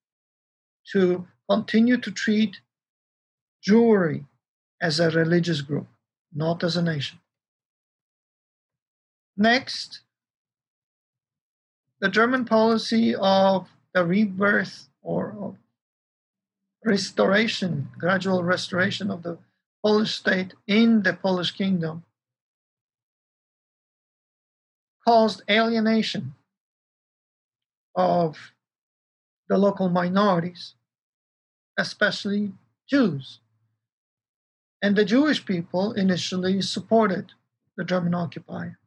to 0.92 1.26
continue 1.48 1.96
to 1.96 2.10
treat 2.10 2.60
Jewry 3.66 4.26
as 4.80 5.00
a 5.00 5.10
religious 5.10 5.62
group, 5.62 5.88
not 6.32 6.62
as 6.62 6.76
a 6.76 6.82
nation. 6.82 7.18
Next, 9.40 10.00
the 12.00 12.08
German 12.08 12.44
policy 12.44 13.14
of 13.14 13.68
the 13.94 14.04
rebirth 14.04 14.88
or 15.00 15.32
of 15.40 15.56
restoration, 16.84 17.90
gradual 17.96 18.42
restoration 18.42 19.12
of 19.12 19.22
the 19.22 19.38
Polish 19.84 20.16
state 20.16 20.54
in 20.66 21.04
the 21.04 21.12
Polish 21.12 21.52
kingdom 21.52 22.02
caused 25.06 25.42
alienation 25.48 26.34
of 27.94 28.52
the 29.48 29.56
local 29.56 29.88
minorities, 29.88 30.74
especially 31.78 32.54
Jews. 32.90 33.38
And 34.82 34.96
the 34.96 35.04
Jewish 35.04 35.46
people 35.46 35.92
initially 35.92 36.60
supported 36.60 37.32
the 37.76 37.84
German 37.84 38.14
occupier. 38.14 38.80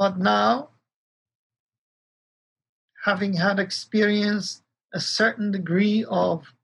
But 0.00 0.16
now, 0.16 0.70
having 3.04 3.34
had 3.34 3.58
experienced 3.58 4.62
a 4.94 4.98
certain 4.98 5.52
degree 5.52 6.06
of 6.08 6.54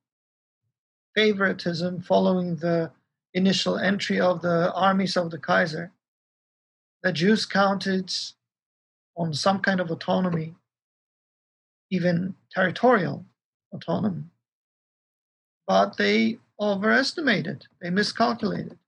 favoritism 1.15 2.01
following 2.01 2.57
the 2.57 2.91
initial 3.35 3.77
entry 3.77 4.19
of 4.19 4.41
the 4.41 4.73
armies 4.73 5.19
of 5.19 5.31
the 5.31 5.39
Kaiser. 5.39 5.93
The 7.03 7.13
Jews 7.13 7.45
counted 7.45 8.11
on 9.19 9.35
some 9.35 9.61
kind 9.61 9.81
of 9.81 9.91
autonomy, 9.91 10.55
even 11.91 12.37
territorial 12.51 13.27
autonomy. 13.71 14.25
But 15.67 15.99
they 15.99 16.39
overestimated, 16.59 17.67
they 17.83 17.91
miscalculated. 17.91 18.79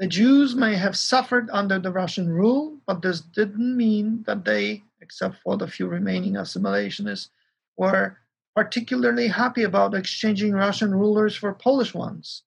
The 0.00 0.08
Jews 0.08 0.56
may 0.56 0.74
have 0.76 0.96
suffered 0.96 1.48
under 1.52 1.78
the 1.78 1.92
Russian 1.92 2.28
rule, 2.28 2.80
but 2.86 3.02
this 3.02 3.20
didn't 3.20 3.76
mean 3.76 4.24
that 4.24 4.44
they 4.44 4.82
except 5.00 5.36
for 5.42 5.56
the 5.56 5.66
few 5.66 5.86
remaining 5.86 6.34
assimilationists, 6.34 7.30
were 7.76 8.18
particularly 8.54 9.28
happy 9.28 9.62
about 9.62 9.94
exchanging 9.94 10.52
Russian 10.52 10.94
rulers 10.94 11.34
for 11.34 11.52
Polish 11.52 11.94
ones, 11.94 12.42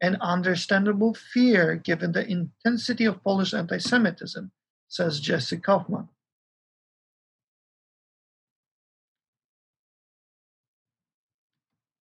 an 0.00 0.16
understandable 0.20 1.14
fear 1.14 1.76
given 1.76 2.12
the 2.12 2.26
intensity 2.26 3.04
of 3.04 3.22
Polish 3.22 3.54
anti 3.54 3.78
Semitism, 3.78 4.50
says 4.88 5.20
Jesse 5.20 5.58
Kauffman. 5.58 6.08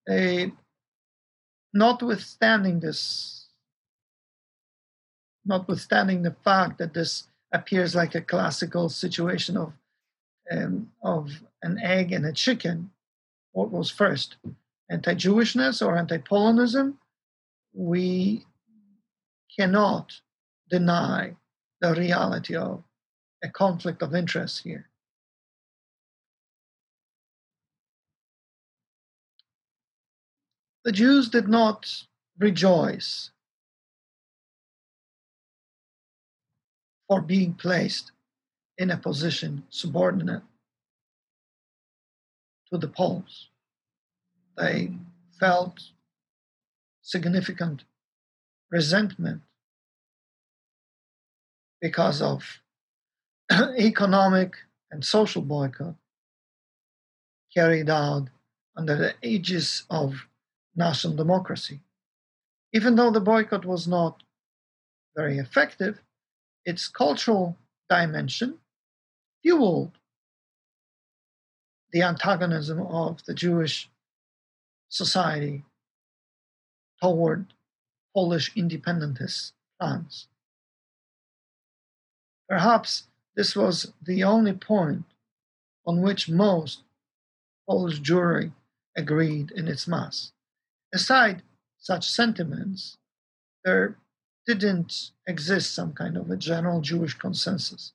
A, 0.10 0.54
notwithstanding 1.74 2.80
this, 2.80 3.37
notwithstanding 5.48 6.24
the 6.24 6.36
fact 6.44 6.78
that 6.78 6.94
this 6.94 7.28
appears 7.52 7.96
like 7.96 8.16
a 8.16 8.22
classical 8.22 8.90
situation 8.90 9.58
of 9.58 9.74
um, 10.52 10.92
of 11.04 11.42
an 11.62 11.78
egg 11.80 12.12
and 12.14 12.26
a 12.26 12.32
chicken, 12.32 12.92
what 13.52 13.72
was 13.72 13.90
first? 13.90 14.38
anti 14.90 15.14
Jewishness 15.14 15.86
or 15.86 15.98
anti 15.98 16.18
Polonism, 16.18 16.98
we 17.74 18.46
cannot 19.58 20.14
deny 20.70 21.36
the 21.82 21.94
reality 21.94 22.56
of 22.56 22.84
a 23.44 23.50
conflict 23.50 24.02
of 24.02 24.16
interest 24.16 24.64
here. 24.64 24.90
The 30.86 30.92
Jews 30.92 31.30
did 31.30 31.48
not 31.48 32.04
rejoice 32.40 33.32
for 37.08 37.22
being 37.22 37.54
placed 37.54 38.12
in 38.78 38.92
a 38.92 38.98
position 38.98 39.64
subordinate 39.70 40.44
to 42.72 42.78
the 42.78 42.88
Poles. 42.88 43.50
They 44.58 44.92
felt 45.40 45.82
significant 47.02 47.84
resentment 48.70 49.42
because 51.82 52.22
of 52.22 52.60
economic 53.80 54.56
and 54.92 55.06
social 55.06 55.42
boycott 55.42 55.96
carried 57.54 57.90
out 57.90 58.28
under 58.76 58.96
the 58.96 59.14
aegis 59.22 59.84
of 59.90 60.28
national 60.76 61.16
democracy. 61.16 61.80
Even 62.74 62.96
though 62.96 63.12
the 63.12 63.22
boycott 63.22 63.66
was 63.66 63.88
not 63.88 64.22
very 65.16 65.38
effective, 65.40 66.00
its 66.68 66.90
cultural 66.90 67.58
dimension 67.90 68.60
fueled 69.42 69.98
the 71.94 72.02
antagonism 72.02 72.82
of 72.82 73.24
the 73.24 73.34
Jewish 73.34 73.90
society 74.90 75.64
toward 77.02 77.54
Polish 78.14 78.52
independentist 78.54 79.54
plans. 79.80 80.28
Perhaps 82.50 83.08
this 83.38 83.56
was 83.56 83.94
the 84.02 84.26
only 84.26 84.54
point 84.54 85.06
on 85.86 86.02
which 86.02 86.28
most 86.28 86.84
Polish 87.66 88.02
Jewry 88.02 88.52
agreed 88.98 89.52
in 89.52 89.70
its 89.70 89.88
mass. 89.88 90.34
Aside 90.94 91.44
such 91.80 92.10
sentiments, 92.10 92.98
there 93.64 93.96
didn't 94.48 95.12
exist 95.28 95.76
some 95.76 95.94
kind 95.94 96.16
of 96.16 96.32
a 96.32 96.38
general 96.38 96.82
Jewish 96.82 97.14
consensus. 97.14 97.92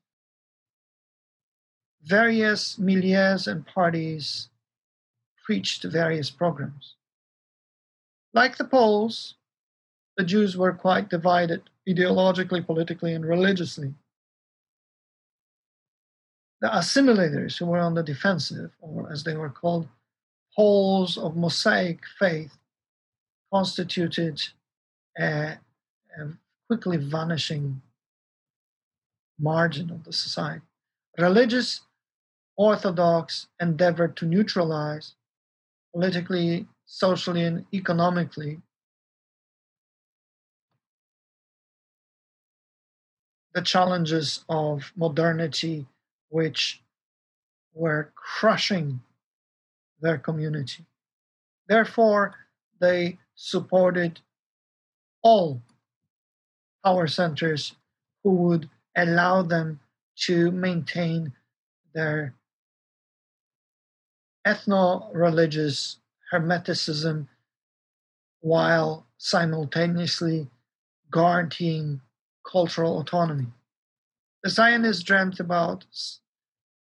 Various 2.05 2.77
milieus 2.77 3.47
and 3.47 3.67
parties 3.67 4.51
preached 5.45 5.85
various 5.85 6.31
programs. 6.31 6.95
Like 8.35 8.57
the 8.57 8.65
Poles, 8.65 9.35
the 10.17 10.25
Jews 10.25 10.57
were 10.57 10.73
quite 10.73 11.09
divided 11.09 11.63
ideologically, 11.89 12.65
politically, 12.65 13.15
and 13.15 13.25
religiously. 13.25 13.95
The 16.61 16.69
assimilators 16.69 17.59
who 17.59 17.67
were 17.67 17.79
on 17.79 17.95
the 17.95 18.03
defensive, 18.03 18.71
or 18.81 19.11
as 19.11 19.25
they 19.25 19.37
were 19.37 19.51
called, 19.51 19.89
Poles 20.55 21.17
of 21.17 21.37
Mosaic 21.37 22.01
faith, 22.19 22.53
constituted 23.53 24.41
a, 25.19 25.59
a 26.19 26.33
quickly 26.69 26.97
vanishing 26.97 27.83
margin 29.39 29.91
of 29.91 30.05
the 30.05 30.13
society. 30.13 30.63
Religious 31.19 31.81
Orthodox 32.57 33.49
endeavored 33.61 34.17
to 34.17 34.27
neutralize 34.27 35.15
politically, 35.93 36.67
socially, 36.85 37.43
and 37.43 37.65
economically 37.73 38.61
the 43.55 43.63
challenges 43.63 44.45
of 44.49 44.93
modernity 44.97 45.87
which 46.29 46.83
were 47.75 48.13
crushing 48.15 49.01
their 50.01 50.19
community. 50.19 50.85
Therefore, 51.69 52.35
they 52.81 53.19
supported 53.35 54.21
all 55.23 55.63
power 56.85 57.07
centers 57.07 57.75
who 58.23 58.31
would 58.31 58.69
allow 58.97 59.43
them 59.43 59.81
to 60.17 60.51
maintain 60.51 61.33
their 61.95 62.35
ethno 64.47 65.09
religious 65.15 65.99
hermeticism 66.33 67.29
while 68.41 69.07
simultaneously 69.19 70.49
guaranteeing 71.13 72.01
cultural 72.51 72.99
autonomy. 72.99 73.47
The 74.43 74.51
Zionists 74.51 75.03
dreamt 75.05 75.39
about 75.39 75.85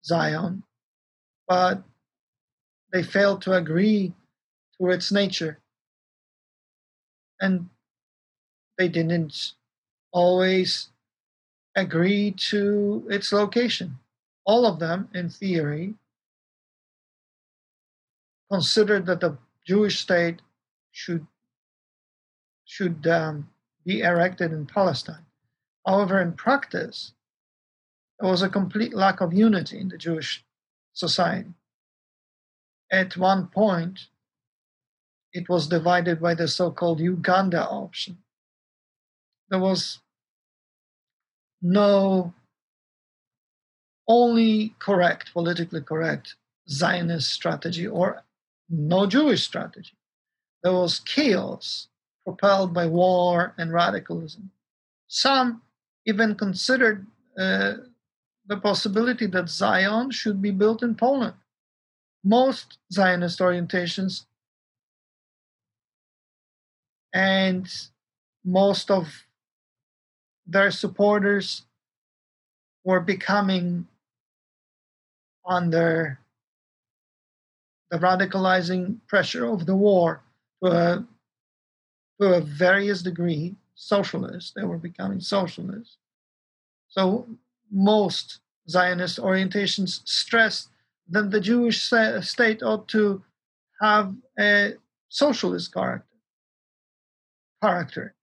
Zion, 0.03 0.63
but 1.47 1.83
they 2.91 3.03
failed 3.03 3.41
to 3.43 3.53
agree 3.53 4.13
to 4.77 4.89
its 4.89 5.11
nature. 5.11 5.59
And 7.39 7.69
they 8.77 8.87
didn't 8.87 9.53
always 10.13 10.89
agree 11.75 12.31
to 12.31 13.05
its 13.09 13.33
location. 13.33 13.99
All 14.45 14.65
of 14.65 14.79
them, 14.79 15.09
in 15.13 15.29
theory, 15.29 15.95
considered 18.51 19.05
that 19.07 19.19
the 19.19 19.37
Jewish 19.65 19.99
state 19.99 20.41
should 20.91 21.25
should 22.65 23.05
um, 23.07 23.49
be 23.85 24.01
erected 24.01 24.51
in 24.51 24.65
Palestine. 24.65 25.25
However, 25.85 26.21
in 26.21 26.33
practice, 26.33 27.11
there 28.19 28.29
was 28.29 28.41
a 28.41 28.49
complete 28.49 28.93
lack 28.93 29.19
of 29.21 29.33
unity 29.33 29.79
in 29.79 29.89
the 29.89 29.97
Jewish 29.97 30.43
society. 30.93 31.53
At 32.91 33.17
one 33.17 33.47
point, 33.47 34.07
it 35.33 35.49
was 35.49 35.67
divided 35.67 36.21
by 36.21 36.35
the 36.35 36.47
so 36.47 36.71
called 36.71 36.99
Uganda 36.99 37.67
option. 37.67 38.17
There 39.53 39.59
was 39.59 39.99
no 41.61 42.33
only 44.07 44.73
correct, 44.79 45.31
politically 45.31 45.81
correct 45.81 46.37
Zionist 46.67 47.31
strategy 47.31 47.85
or 47.85 48.23
no 48.67 49.05
Jewish 49.05 49.43
strategy. 49.43 49.93
There 50.63 50.73
was 50.73 51.01
chaos 51.01 51.87
propelled 52.23 52.73
by 52.73 52.87
war 52.87 53.53
and 53.59 53.71
radicalism. 53.71 54.49
Some 55.05 55.61
even 56.07 56.33
considered 56.33 57.05
uh, 57.37 57.73
the 58.47 58.57
possibility 58.57 59.27
that 59.27 59.49
Zion 59.49 60.09
should 60.09 60.41
be 60.41 60.49
built 60.49 60.81
in 60.81 60.95
Poland. 60.95 61.35
Most 62.23 62.79
Zionist 62.91 63.37
orientations 63.37 64.25
and 67.13 67.71
most 68.43 68.89
of 68.89 69.27
their 70.45 70.71
supporters 70.71 71.63
were 72.83 72.99
becoming 72.99 73.87
under 75.47 76.19
the 77.91 77.97
radicalizing 77.97 78.97
pressure 79.07 79.45
of 79.45 79.65
the 79.65 79.75
war 79.75 80.21
to 80.63 80.71
a, 80.71 81.07
to 82.19 82.33
a 82.33 82.41
various 82.41 83.01
degree 83.01 83.55
socialist. 83.75 84.53
They 84.55 84.63
were 84.63 84.77
becoming 84.77 85.19
socialists. 85.19 85.97
So 86.89 87.27
most 87.71 88.39
Zionist 88.69 89.19
orientations 89.19 90.07
stressed 90.07 90.69
that 91.09 91.31
the 91.31 91.41
Jewish 91.41 91.83
state 92.21 92.63
ought 92.63 92.87
to 92.89 93.23
have 93.81 94.15
a 94.39 94.73
socialist 95.09 95.73
character. 95.73 96.07
Character. 97.61 98.15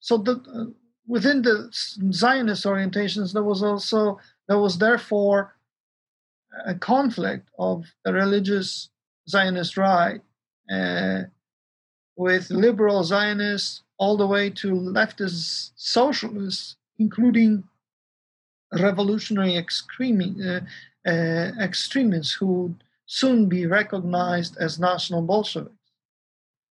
So 0.00 0.18
the, 0.18 0.74
within 1.08 1.42
the 1.42 1.68
Zionist 2.12 2.64
orientations, 2.64 3.32
there 3.32 3.42
was 3.42 3.62
also 3.62 4.20
there 4.46 4.58
was 4.58 4.78
therefore 4.78 5.54
a 6.66 6.74
conflict 6.74 7.48
of 7.58 7.86
the 8.04 8.12
religious 8.12 8.90
Zionist 9.28 9.76
right 9.76 10.20
uh, 10.70 11.22
with 12.16 12.50
liberal 12.50 13.02
Zionists 13.04 13.82
all 13.98 14.16
the 14.16 14.26
way 14.26 14.50
to 14.50 14.68
leftist 14.72 15.72
socialists, 15.76 16.76
including 16.98 17.64
revolutionary 18.72 19.56
uh, 19.56 20.60
uh, 21.06 21.10
extremists 21.60 22.34
who 22.34 22.46
would 22.46 22.84
soon 23.06 23.48
be 23.48 23.66
recognized 23.66 24.56
as 24.58 24.78
national 24.78 25.22
Bolsheviks. 25.22 25.74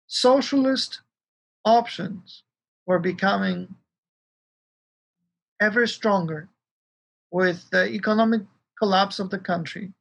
Socialist 0.07 1.01
options 1.65 2.43
were 2.87 2.99
becoming 2.99 3.75
ever 5.63 5.87
stronger 5.87 6.49
with 7.31 7.71
the 7.71 7.85
economic 7.89 8.43
collapse 8.79 9.19
of 9.19 9.31
the 9.31 9.39
country. 9.39 9.93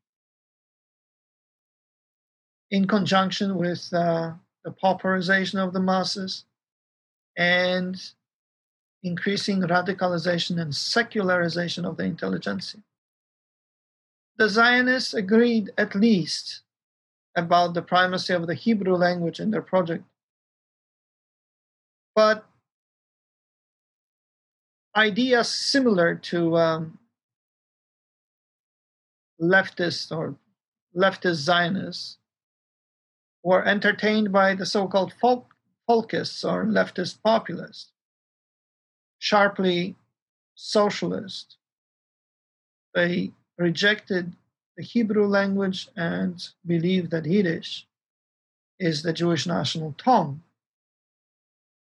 in 2.71 2.87
conjunction 2.87 3.57
with 3.57 3.93
uh, 3.93 4.31
the 4.63 4.71
pauperization 4.71 5.59
of 5.59 5.73
the 5.73 5.79
masses 5.79 6.45
and 7.37 8.13
increasing 9.03 9.61
radicalization 9.61 10.59
and 10.61 10.73
secularization 10.73 11.85
of 11.85 11.97
the 11.97 12.03
intelligentsia. 12.03 12.79
The 14.37 14.47
Zionists 14.47 15.13
agreed 15.13 15.71
at 15.77 15.95
least 15.95 16.61
about 17.35 17.73
the 17.73 17.81
primacy 17.81 18.33
of 18.33 18.47
the 18.47 18.55
Hebrew 18.55 18.95
language 18.95 19.39
in 19.39 19.51
their 19.51 19.61
project. 19.61 20.03
But 22.15 22.45
ideas 24.95 25.49
similar 25.49 26.15
to 26.15 26.57
um, 26.57 26.99
leftist 29.41 30.15
or 30.15 30.35
leftist 30.95 31.35
Zionists 31.35 32.17
were 33.43 33.65
entertained 33.65 34.31
by 34.31 34.53
the 34.53 34.65
so-called 34.65 35.13
folk, 35.19 35.55
folkists 35.89 36.43
or 36.43 36.65
leftist 36.65 37.21
populists, 37.23 37.91
sharply 39.19 39.95
socialist. 40.55 41.57
They 42.93 43.31
rejected 43.57 44.35
the 44.77 44.83
Hebrew 44.83 45.25
language 45.25 45.87
and 45.95 46.45
believed 46.65 47.11
that 47.11 47.25
Yiddish 47.25 47.87
is 48.79 49.01
the 49.01 49.13
Jewish 49.13 49.45
national 49.47 49.95
tongue. 49.97 50.43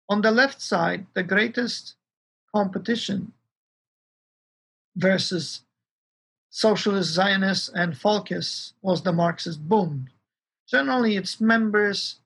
On 0.09 0.23
the 0.23 0.31
left 0.31 0.61
side, 0.61 1.07
the 1.15 1.23
greatest 1.23 1.95
competition 2.55 3.32
versus 4.97 5.62
socialist 6.51 7.10
Zionists 7.10 7.68
and 7.68 7.94
Folkists 7.94 8.72
was 8.82 9.02
the 9.02 9.12
Marxist 9.12 9.68
Bund. 9.68 10.10
Generally, 10.68 11.16
its 11.16 11.40
members 11.40 12.20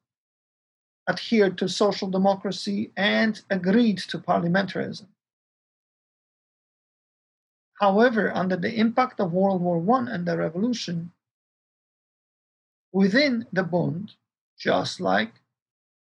adhered 1.08 1.58
to 1.58 1.68
social 1.68 2.08
democracy 2.08 2.90
and 2.96 3.40
agreed 3.50 3.98
to 3.98 4.18
parliamentarism. 4.18 5.06
However, 7.80 8.34
under 8.34 8.56
the 8.56 8.74
impact 8.74 9.20
of 9.20 9.32
World 9.32 9.60
War 9.60 9.84
I 9.98 10.14
and 10.14 10.26
the 10.26 10.38
revolution, 10.38 11.12
within 12.92 13.46
the 13.52 13.64
Bund, 13.64 14.12
just 14.58 15.00
like 15.00 15.34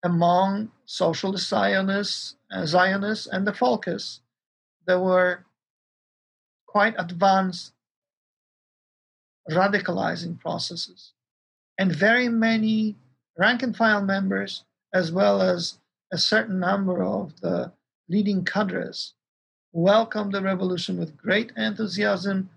among 0.02 0.70
socialist 0.84 1.48
Zionists, 1.48 2.36
uh, 2.50 2.64
Zionists 2.66 3.26
and 3.26 3.46
the 3.46 3.52
Folkists, 3.52 4.20
there 4.86 5.00
were 5.00 5.44
quite 6.66 6.94
advanced 6.98 7.72
radicalizing 9.50 10.38
processes. 10.38 11.12
And 11.78 11.94
very 11.94 12.28
many 12.28 12.96
rank 13.36 13.62
and 13.62 13.76
file 13.76 14.02
members, 14.02 14.64
as 14.92 15.12
well 15.12 15.40
as 15.40 15.78
a 16.12 16.18
certain 16.18 16.58
number 16.58 17.02
of 17.02 17.40
the 17.40 17.72
leading 18.08 18.44
cadres, 18.44 19.14
welcomed 19.72 20.32
the 20.32 20.42
revolution 20.42 20.98
with 20.98 21.16
great 21.16 21.52
enthusiasm 21.56 22.50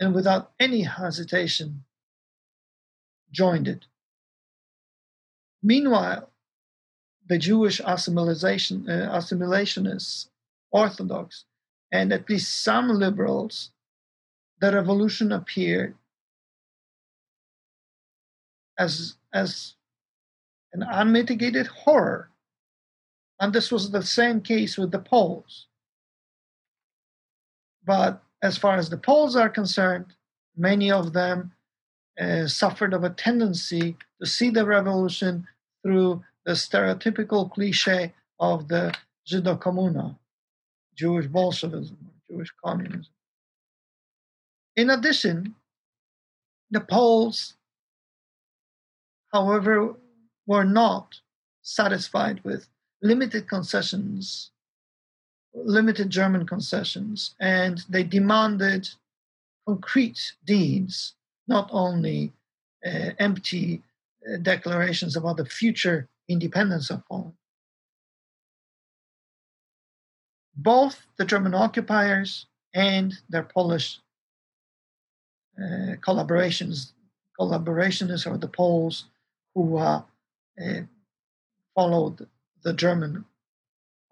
and 0.00 0.14
without 0.14 0.52
any 0.58 0.82
hesitation 0.82 1.84
joined 3.30 3.68
it. 3.68 3.86
Meanwhile, 5.62 6.31
the 7.32 7.38
Jewish 7.38 7.80
assimilation, 7.80 8.86
uh, 8.86 9.08
assimilationists, 9.18 10.28
Orthodox, 10.70 11.46
and 11.90 12.12
at 12.12 12.28
least 12.28 12.62
some 12.62 12.90
liberals, 12.90 13.70
the 14.60 14.70
revolution 14.70 15.32
appeared 15.32 15.94
as, 18.78 19.14
as 19.32 19.76
an 20.74 20.82
unmitigated 20.82 21.68
horror. 21.68 22.28
And 23.40 23.54
this 23.54 23.72
was 23.72 23.90
the 23.90 24.02
same 24.02 24.42
case 24.42 24.76
with 24.76 24.90
the 24.90 24.98
Poles. 24.98 25.68
But 27.82 28.22
as 28.42 28.58
far 28.58 28.76
as 28.76 28.90
the 28.90 28.98
Poles 28.98 29.36
are 29.36 29.48
concerned, 29.48 30.12
many 30.54 30.90
of 30.90 31.14
them 31.14 31.52
uh, 32.20 32.46
suffered 32.46 32.92
of 32.92 33.04
a 33.04 33.16
tendency 33.28 33.96
to 34.20 34.26
see 34.26 34.50
the 34.50 34.66
revolution 34.66 35.46
through 35.82 36.22
the 36.44 36.52
stereotypical 36.52 37.50
cliche 37.50 38.12
of 38.40 38.68
the 38.68 38.94
Żydokomuna, 39.28 40.16
Jewish 40.96 41.26
Bolshevism, 41.26 41.98
Jewish 42.28 42.52
communism. 42.64 43.12
In 44.76 44.90
addition, 44.90 45.54
the 46.70 46.80
Poles, 46.80 47.54
however, 49.32 49.94
were 50.46 50.64
not 50.64 51.20
satisfied 51.62 52.42
with 52.42 52.68
limited 53.02 53.48
concessions, 53.48 54.50
limited 55.54 56.10
German 56.10 56.46
concessions, 56.46 57.34
and 57.38 57.84
they 57.88 58.02
demanded 58.02 58.88
concrete 59.66 60.32
deeds, 60.44 61.14
not 61.46 61.68
only 61.72 62.32
uh, 62.84 63.10
empty 63.18 63.82
uh, 64.26 64.38
declarations 64.38 65.16
about 65.16 65.36
the 65.36 65.44
future 65.44 66.08
independence 66.32 66.90
of 66.90 67.06
Poland. 67.06 67.34
Both 70.54 71.06
the 71.16 71.24
German 71.24 71.54
occupiers 71.54 72.46
and 72.74 73.14
their 73.28 73.42
Polish 73.42 74.00
uh, 75.58 75.96
collaborations, 76.06 76.92
collaborationists 77.38 78.30
or 78.30 78.38
the 78.38 78.48
Poles 78.48 79.04
who 79.54 79.76
uh, 79.76 80.02
uh, 80.60 80.80
followed 81.74 82.26
the 82.62 82.72
German 82.72 83.24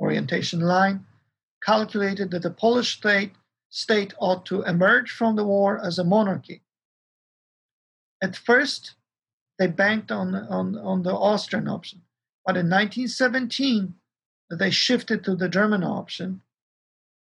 orientation 0.01 0.61
line, 0.61 1.07
calculated 1.63 2.31
that 2.31 2.43
the 2.43 2.51
Polish 2.51 2.97
state, 2.97 3.33
state 3.69 4.15
ought 4.19 4.47
to 4.47 4.63
emerge 4.63 5.11
from 5.11 5.37
the 5.37 5.45
war 5.45 5.79
as 5.85 5.99
a 5.99 6.05
monarchy. 6.05 6.63
At 8.23 8.37
first, 8.37 8.95
they 9.59 9.67
banked 9.67 10.11
on, 10.11 10.35
on, 10.35 10.77
on 10.79 11.03
the 11.03 11.15
Austrian 11.15 11.69
option. 11.69 12.03
But 12.45 12.57
in 12.57 12.67
1917, 12.67 13.95
they 14.51 14.71
shifted 14.71 15.23
to 15.25 15.37
the 15.37 15.49
German 15.49 15.85
option 15.85 16.41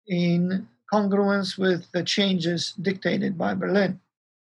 in 0.07 0.69
congruence 0.93 1.57
with 1.57 1.91
the 1.93 2.03
changes 2.03 2.73
dictated 2.73 3.39
by 3.39 3.55
Berlin. 3.55 4.01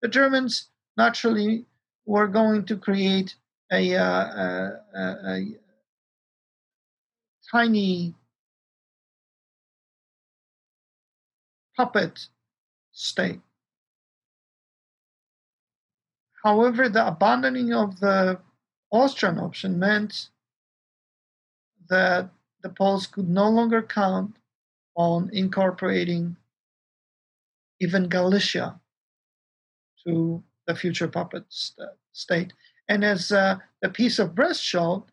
The 0.01 0.07
Germans 0.07 0.69
naturally 0.97 1.65
were 2.05 2.27
going 2.27 2.65
to 2.65 2.77
create 2.77 3.35
a, 3.71 3.95
uh, 3.95 4.03
a, 4.03 4.81
a, 4.95 5.05
a 5.25 5.45
tiny 7.51 8.15
puppet 11.75 12.27
state. 12.91 13.41
However, 16.43 16.87
the 16.89 17.05
abandoning 17.07 17.73
of 17.73 17.99
the 17.99 18.39
Austrian 18.91 19.37
option 19.39 19.77
meant 19.77 20.29
that 21.89 22.29
the 22.63 22.69
Poles 22.69 23.07
could 23.07 23.29
no 23.29 23.49
longer 23.49 23.81
count 23.81 24.37
on 24.95 25.29
incorporating 25.33 26.35
even 27.79 28.09
Galicia 28.09 28.79
to 30.05 30.43
the 30.65 30.75
future 30.75 31.07
puppet 31.07 31.45
st- 31.49 31.89
state. 32.11 32.53
And 32.89 33.03
as 33.03 33.31
uh, 33.31 33.57
the 33.81 33.89
Peace 33.89 34.19
of 34.19 34.35
Brest 34.35 34.63
showed, 34.63 35.03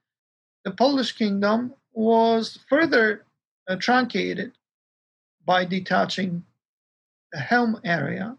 the 0.64 0.70
Polish 0.70 1.12
kingdom 1.12 1.74
was 1.92 2.58
further 2.68 3.26
uh, 3.68 3.76
truncated 3.76 4.52
by 5.44 5.64
detaching 5.64 6.44
the 7.32 7.38
Chełm 7.38 7.80
area, 7.84 8.36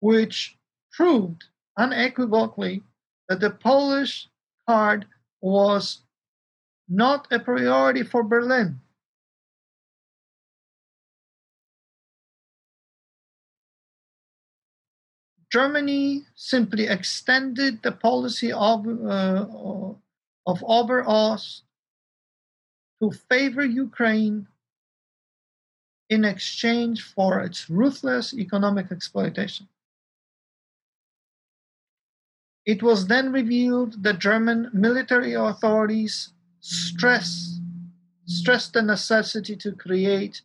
which 0.00 0.56
proved 0.92 1.44
unequivocally 1.78 2.82
that 3.28 3.40
the 3.40 3.50
Polish 3.50 4.28
card 4.68 5.06
was 5.40 6.02
not 6.90 7.28
a 7.30 7.38
priority 7.38 8.02
for 8.02 8.24
Berlin. 8.24 8.80
Germany 15.52 16.26
simply 16.34 16.86
extended 16.86 17.82
the 17.82 17.92
policy 17.92 18.52
of, 18.52 18.86
uh, 18.86 19.46
of 20.46 20.64
Ober 20.66 21.04
Ost 21.06 21.62
to 23.00 23.10
favor 23.10 23.64
Ukraine 23.64 24.46
in 26.08 26.24
exchange 26.24 27.02
for 27.02 27.40
its 27.40 27.70
ruthless 27.70 28.34
economic 28.34 28.90
exploitation. 28.90 29.68
It 32.66 32.82
was 32.82 33.06
then 33.06 33.32
revealed 33.32 34.02
that 34.02 34.18
German 34.18 34.70
military 34.72 35.34
authorities 35.34 36.32
stress 36.60 37.58
stress 38.26 38.68
the 38.68 38.82
necessity 38.82 39.56
to 39.56 39.72
create 39.72 40.42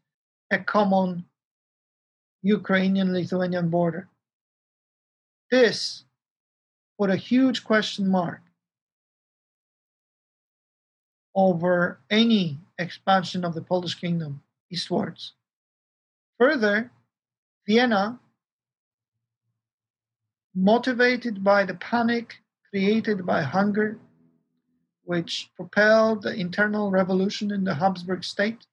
a 0.49 0.57
common 0.57 1.25
Ukrainian-Lithuanian 2.41 3.69
border. 3.69 4.07
This 5.51 6.03
put 6.97 7.09
a 7.09 7.15
huge 7.15 7.63
question 7.63 8.07
mark 8.07 8.41
over 11.35 11.99
any 12.09 12.57
expansion 12.79 13.43
of 13.45 13.53
the 13.53 13.61
Polish 13.61 13.95
kingdom 13.95 14.41
eastwards. 14.71 15.33
Further, 16.39 16.91
Vienna, 17.67 18.19
motivated 20.55 21.43
by 21.43 21.65
the 21.65 21.75
panic 21.75 22.41
created 22.69 23.25
by 23.25 23.41
hunger, 23.41 23.99
which 25.05 25.49
propelled 25.55 26.23
the 26.23 26.33
internal 26.33 26.91
revolution 26.91 27.51
in 27.51 27.63
the 27.63 27.75
Habsburg 27.75 28.23
state, 28.23 28.65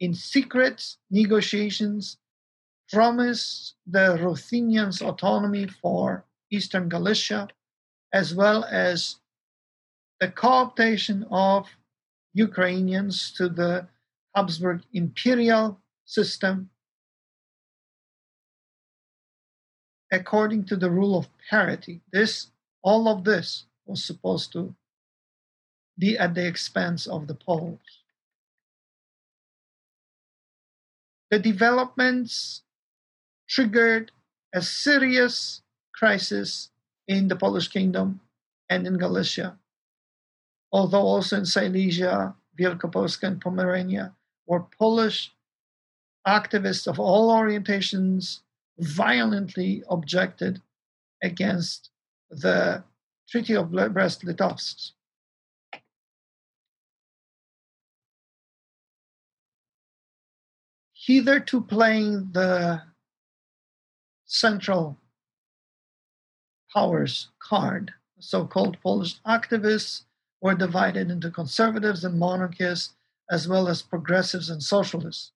in 0.00 0.14
secret 0.14 0.96
negotiations 1.10 2.18
promised 2.90 3.74
the 3.86 4.18
Ruthenians 4.20 5.00
autonomy 5.00 5.66
for 5.66 6.24
eastern 6.50 6.88
Galicia, 6.88 7.48
as 8.12 8.34
well 8.34 8.64
as 8.64 9.16
the 10.20 10.28
cooptation 10.28 11.26
of 11.30 11.68
Ukrainians 12.32 13.32
to 13.32 13.48
the 13.48 13.86
Habsburg 14.34 14.82
imperial 14.92 15.80
system 16.04 16.70
according 20.12 20.64
to 20.64 20.76
the 20.76 20.90
rule 20.90 21.18
of 21.18 21.28
parity. 21.50 22.00
This, 22.12 22.48
all 22.82 23.08
of 23.08 23.24
this 23.24 23.64
was 23.86 24.04
supposed 24.04 24.52
to 24.52 24.74
be 25.98 26.18
at 26.18 26.34
the 26.34 26.46
expense 26.46 27.06
of 27.06 27.26
the 27.26 27.34
Poles. 27.34 28.02
The 31.30 31.38
developments 31.38 32.62
triggered 33.48 34.12
a 34.54 34.62
serious 34.62 35.62
crisis 35.94 36.70
in 37.08 37.28
the 37.28 37.36
Polish 37.36 37.68
kingdom 37.68 38.20
and 38.68 38.86
in 38.86 38.98
Galicia, 38.98 39.58
although 40.72 41.02
also 41.02 41.36
in 41.38 41.46
Silesia, 41.46 42.34
Wielkopolska, 42.58 43.24
and 43.24 43.40
Pomerania, 43.40 44.14
where 44.46 44.66
Polish 44.78 45.32
activists 46.26 46.86
of 46.86 46.98
all 46.98 47.30
orientations 47.30 48.40
violently 48.78 49.82
objected 49.90 50.60
against 51.22 51.90
the 52.30 52.82
Treaty 53.28 53.54
of 53.54 53.70
Brest-Litovsk. 53.70 54.92
Hitherto 61.06 61.60
playing 61.60 62.30
the 62.32 62.82
central 64.24 64.98
powers 66.72 67.28
card, 67.40 67.92
so-called 68.18 68.80
Polish 68.80 69.20
activists 69.26 70.04
were 70.40 70.54
divided 70.54 71.10
into 71.10 71.30
conservatives 71.30 72.04
and 72.04 72.18
monarchists, 72.18 72.94
as 73.30 73.46
well 73.46 73.68
as 73.68 73.82
progressives 73.82 74.48
and 74.48 74.62
socialists. 74.62 75.32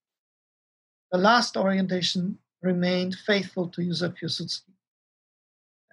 The 1.12 1.18
last 1.18 1.56
orientation 1.56 2.38
remained 2.62 3.14
faithful 3.26 3.68
to 3.68 3.82
Józef 3.82 4.16
Piłsudski, 4.18 4.72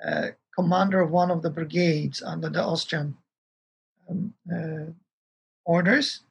uh, 0.05 0.27
commander 0.57 1.01
of 1.01 1.11
one 1.11 1.31
of 1.31 1.41
the 1.41 1.49
brigades 1.49 2.21
under 2.21 2.49
the 2.49 2.63
Austrian 2.63 3.17
um, 4.09 4.33
uh, 4.49 4.91
orders 5.65 6.21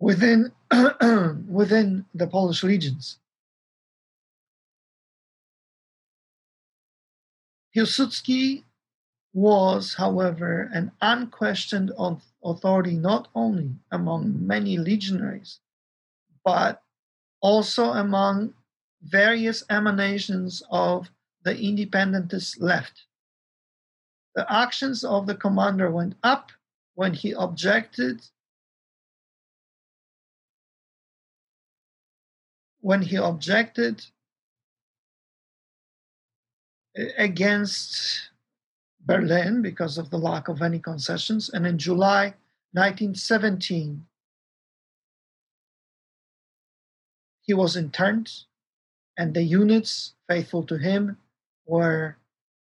within, 0.00 0.52
within 1.48 2.06
the 2.14 2.26
Polish 2.26 2.64
legions. 2.64 3.18
Piłsudski 7.76 8.64
was, 9.32 9.94
however, 9.94 10.68
an 10.72 10.90
unquestioned 11.00 11.92
authority 12.42 12.96
not 12.96 13.28
only 13.34 13.76
among 13.92 14.44
many 14.44 14.76
legionaries, 14.76 15.60
but 16.44 16.82
also 17.40 17.92
among 17.92 18.54
various 19.02 19.62
emanations 19.70 20.62
of 20.70 21.10
the 21.44 21.56
independentist 21.56 22.60
left. 22.60 23.04
The 24.34 24.50
actions 24.52 25.04
of 25.04 25.26
the 25.26 25.34
commander 25.34 25.90
went 25.90 26.16
up 26.22 26.50
when 26.94 27.14
he 27.14 27.32
objected 27.32 28.22
when 32.80 33.02
he 33.02 33.16
objected 33.16 34.04
against 37.16 38.30
Berlin 39.04 39.62
because 39.62 39.98
of 39.98 40.10
the 40.10 40.18
lack 40.18 40.48
of 40.48 40.62
any 40.62 40.78
concessions. 40.78 41.48
And 41.48 41.66
in 41.66 41.78
July 41.78 42.34
1917, 42.72 44.06
he 47.42 47.54
was 47.54 47.76
interned, 47.76 48.30
and 49.16 49.34
the 49.34 49.42
units 49.42 50.14
faithful 50.28 50.64
to 50.64 50.78
him 50.78 51.18
were 51.66 52.16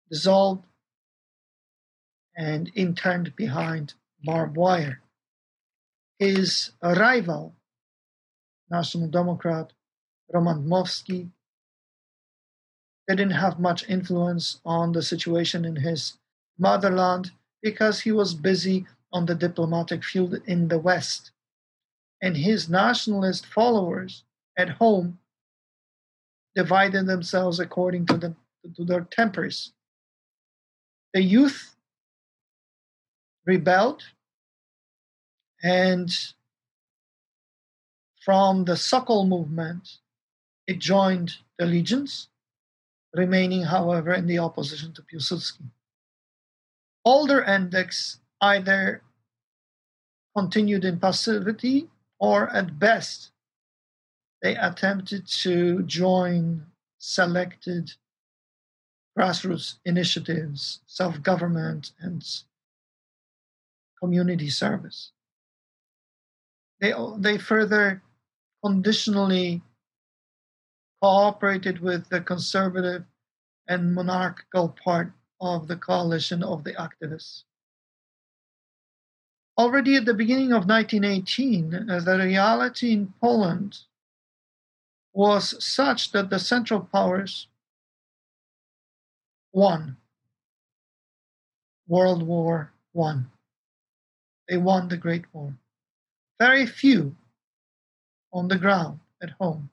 dissolved 0.09 0.65
and 2.35 2.71
interned 2.75 3.35
behind 3.35 3.93
barbed 4.23 4.57
wire. 4.57 5.01
His 6.17 6.71
rival, 6.81 7.53
National 8.69 9.07
Democrat 9.07 9.73
Roman 10.33 10.63
Dmowski, 10.63 11.29
didn't 13.07 13.31
have 13.31 13.59
much 13.59 13.87
influence 13.89 14.59
on 14.65 14.91
the 14.91 15.01
situation 15.01 15.65
in 15.65 15.75
his 15.75 16.17
motherland 16.57 17.31
because 17.61 18.01
he 18.01 18.11
was 18.11 18.33
busy 18.33 18.85
on 19.11 19.25
the 19.25 19.35
diplomatic 19.35 20.03
field 20.03 20.41
in 20.45 20.67
the 20.67 20.79
West. 20.79 21.31
And 22.21 22.35
his 22.37 22.69
nationalist 22.69 23.45
followers 23.45 24.23
at 24.57 24.69
home 24.69 25.19
divided 26.55 27.05
themselves 27.05 27.59
according 27.59 28.05
to, 28.07 28.17
the, 28.17 28.35
to 28.75 28.85
their 28.85 29.01
tempers. 29.01 29.73
The 31.13 31.21
youth 31.21 31.75
rebelled, 33.45 34.03
and 35.61 36.09
from 38.23 38.65
the 38.65 38.77
Sokol 38.77 39.25
movement, 39.25 39.99
it 40.67 40.79
joined 40.79 41.37
the 41.57 41.65
legions 41.65 42.29
remaining, 43.13 43.63
however, 43.63 44.13
in 44.13 44.27
the 44.27 44.39
opposition 44.39 44.93
to 44.93 45.01
Piłsudski. 45.03 45.63
Older 47.05 47.43
Endeks 47.43 48.17
either 48.41 49.03
continued 50.35 50.83
in 50.85 50.99
passivity 50.99 51.89
or, 52.19 52.49
at 52.49 52.79
best, 52.79 53.31
they 54.41 54.55
attempted 54.55 55.27
to 55.27 55.83
join 55.83 56.65
selected 56.97 57.93
grassroots 59.17 59.75
initiatives, 59.85 60.79
self 60.87 61.21
government, 61.21 61.91
and 61.99 62.25
community 64.01 64.49
service. 64.49 65.11
They, 66.81 66.93
they 67.17 67.37
further 67.37 68.01
conditionally 68.63 69.61
cooperated 71.03 71.81
with 71.81 72.07
the 72.07 72.21
conservative 72.21 73.03
and 73.67 73.93
monarchical 73.93 74.69
part 74.69 75.11
of 75.41 75.67
the 75.67 75.75
coalition 75.75 76.41
of 76.41 76.63
the 76.63 76.71
activists. 76.75 77.43
Already 79.57 79.97
at 79.97 80.05
the 80.05 80.13
beginning 80.13 80.53
of 80.53 80.65
1918, 80.65 81.89
uh, 81.89 81.99
the 81.99 82.17
reality 82.19 82.93
in 82.93 83.13
Poland 83.19 83.79
was 85.11 85.61
such 85.61 86.13
that 86.13 86.29
the 86.29 86.39
Central 86.39 86.79
Powers 86.79 87.47
won 89.51 89.97
World 91.85 92.23
War 92.23 92.71
One. 92.93 93.29
They 94.47 94.55
won 94.55 94.87
the 94.87 94.97
Great 94.97 95.25
War. 95.33 95.53
Very 96.39 96.65
few 96.65 97.17
on 98.31 98.47
the 98.47 98.57
ground 98.57 99.01
at 99.21 99.31
home 99.31 99.69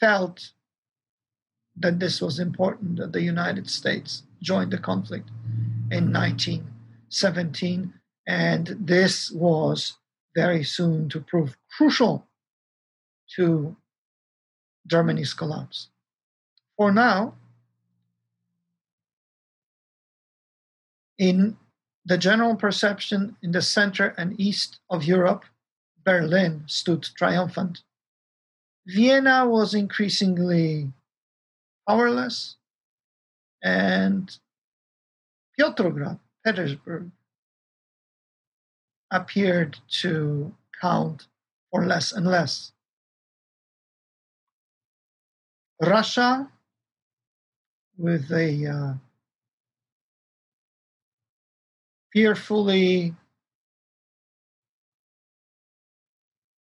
felt 0.00 0.52
that 1.76 1.98
this 1.98 2.20
was 2.20 2.38
important 2.38 2.96
that 2.98 3.12
the 3.12 3.22
United 3.22 3.68
States 3.68 4.22
joined 4.42 4.72
the 4.72 4.78
conflict 4.78 5.28
in 5.90 6.12
1917, 6.12 7.92
and 8.26 8.76
this 8.80 9.30
was 9.30 9.94
very 10.34 10.64
soon 10.64 11.08
to 11.08 11.20
prove 11.20 11.56
crucial 11.76 12.26
to 13.36 13.76
Germany's 14.86 15.34
collapse. 15.34 15.88
For 16.76 16.92
now, 16.92 17.34
in 21.18 21.56
the 22.04 22.18
general 22.18 22.56
perception 22.56 23.36
in 23.42 23.52
the 23.52 23.62
center 23.62 24.14
and 24.18 24.38
east 24.38 24.80
of 24.90 25.04
Europe, 25.04 25.44
Berlin 26.04 26.64
stood 26.66 27.02
triumphant 27.16 27.82
Vienna 28.86 29.46
was 29.46 29.74
increasingly 29.74 30.92
powerless 31.88 32.56
and 33.62 34.38
Petrograd, 35.58 36.18
Petersburg, 36.44 37.10
appeared 39.10 39.78
to 39.88 40.54
count 40.80 41.28
for 41.70 41.86
less 41.86 42.12
and 42.12 42.26
less. 42.26 42.72
Russia, 45.80 46.50
with 47.96 48.30
a 48.32 48.66
uh, 48.66 48.94
fearfully 52.12 53.14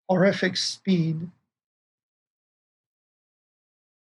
horrific 0.09 0.56
speed, 0.56 1.30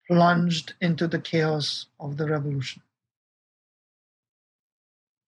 plunged 0.10 0.74
into 0.82 1.08
the 1.08 1.20
chaos 1.20 1.86
of 2.00 2.18
the 2.18 2.26
revolution. 2.26 2.82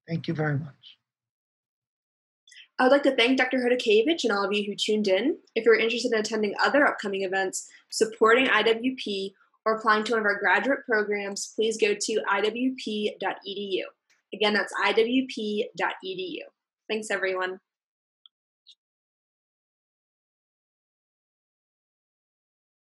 Thank 0.07 0.27
you 0.27 0.33
very 0.33 0.57
much. 0.57 0.97
I 2.79 2.85
would 2.85 2.91
like 2.91 3.03
to 3.03 3.15
thank 3.15 3.37
Dr. 3.37 3.59
Chodakiewicz 3.59 4.23
and 4.23 4.33
all 4.33 4.43
of 4.43 4.51
you 4.51 4.65
who 4.65 4.75
tuned 4.75 5.07
in. 5.07 5.37
If 5.53 5.65
you're 5.65 5.77
interested 5.77 6.13
in 6.13 6.19
attending 6.19 6.55
other 6.59 6.87
upcoming 6.87 7.21
events, 7.21 7.69
supporting 7.91 8.47
IWP, 8.47 9.33
or 9.65 9.75
applying 9.75 10.03
to 10.05 10.13
one 10.13 10.21
of 10.21 10.25
our 10.25 10.39
graduate 10.39 10.79
programs, 10.87 11.53
please 11.55 11.77
go 11.77 11.93
to 11.93 12.21
iwp.edu. 12.31 13.81
Again, 14.33 14.53
that's 14.53 14.73
iwp.edu. 14.83 16.39
Thanks, 16.89 17.11
everyone. 17.11 17.59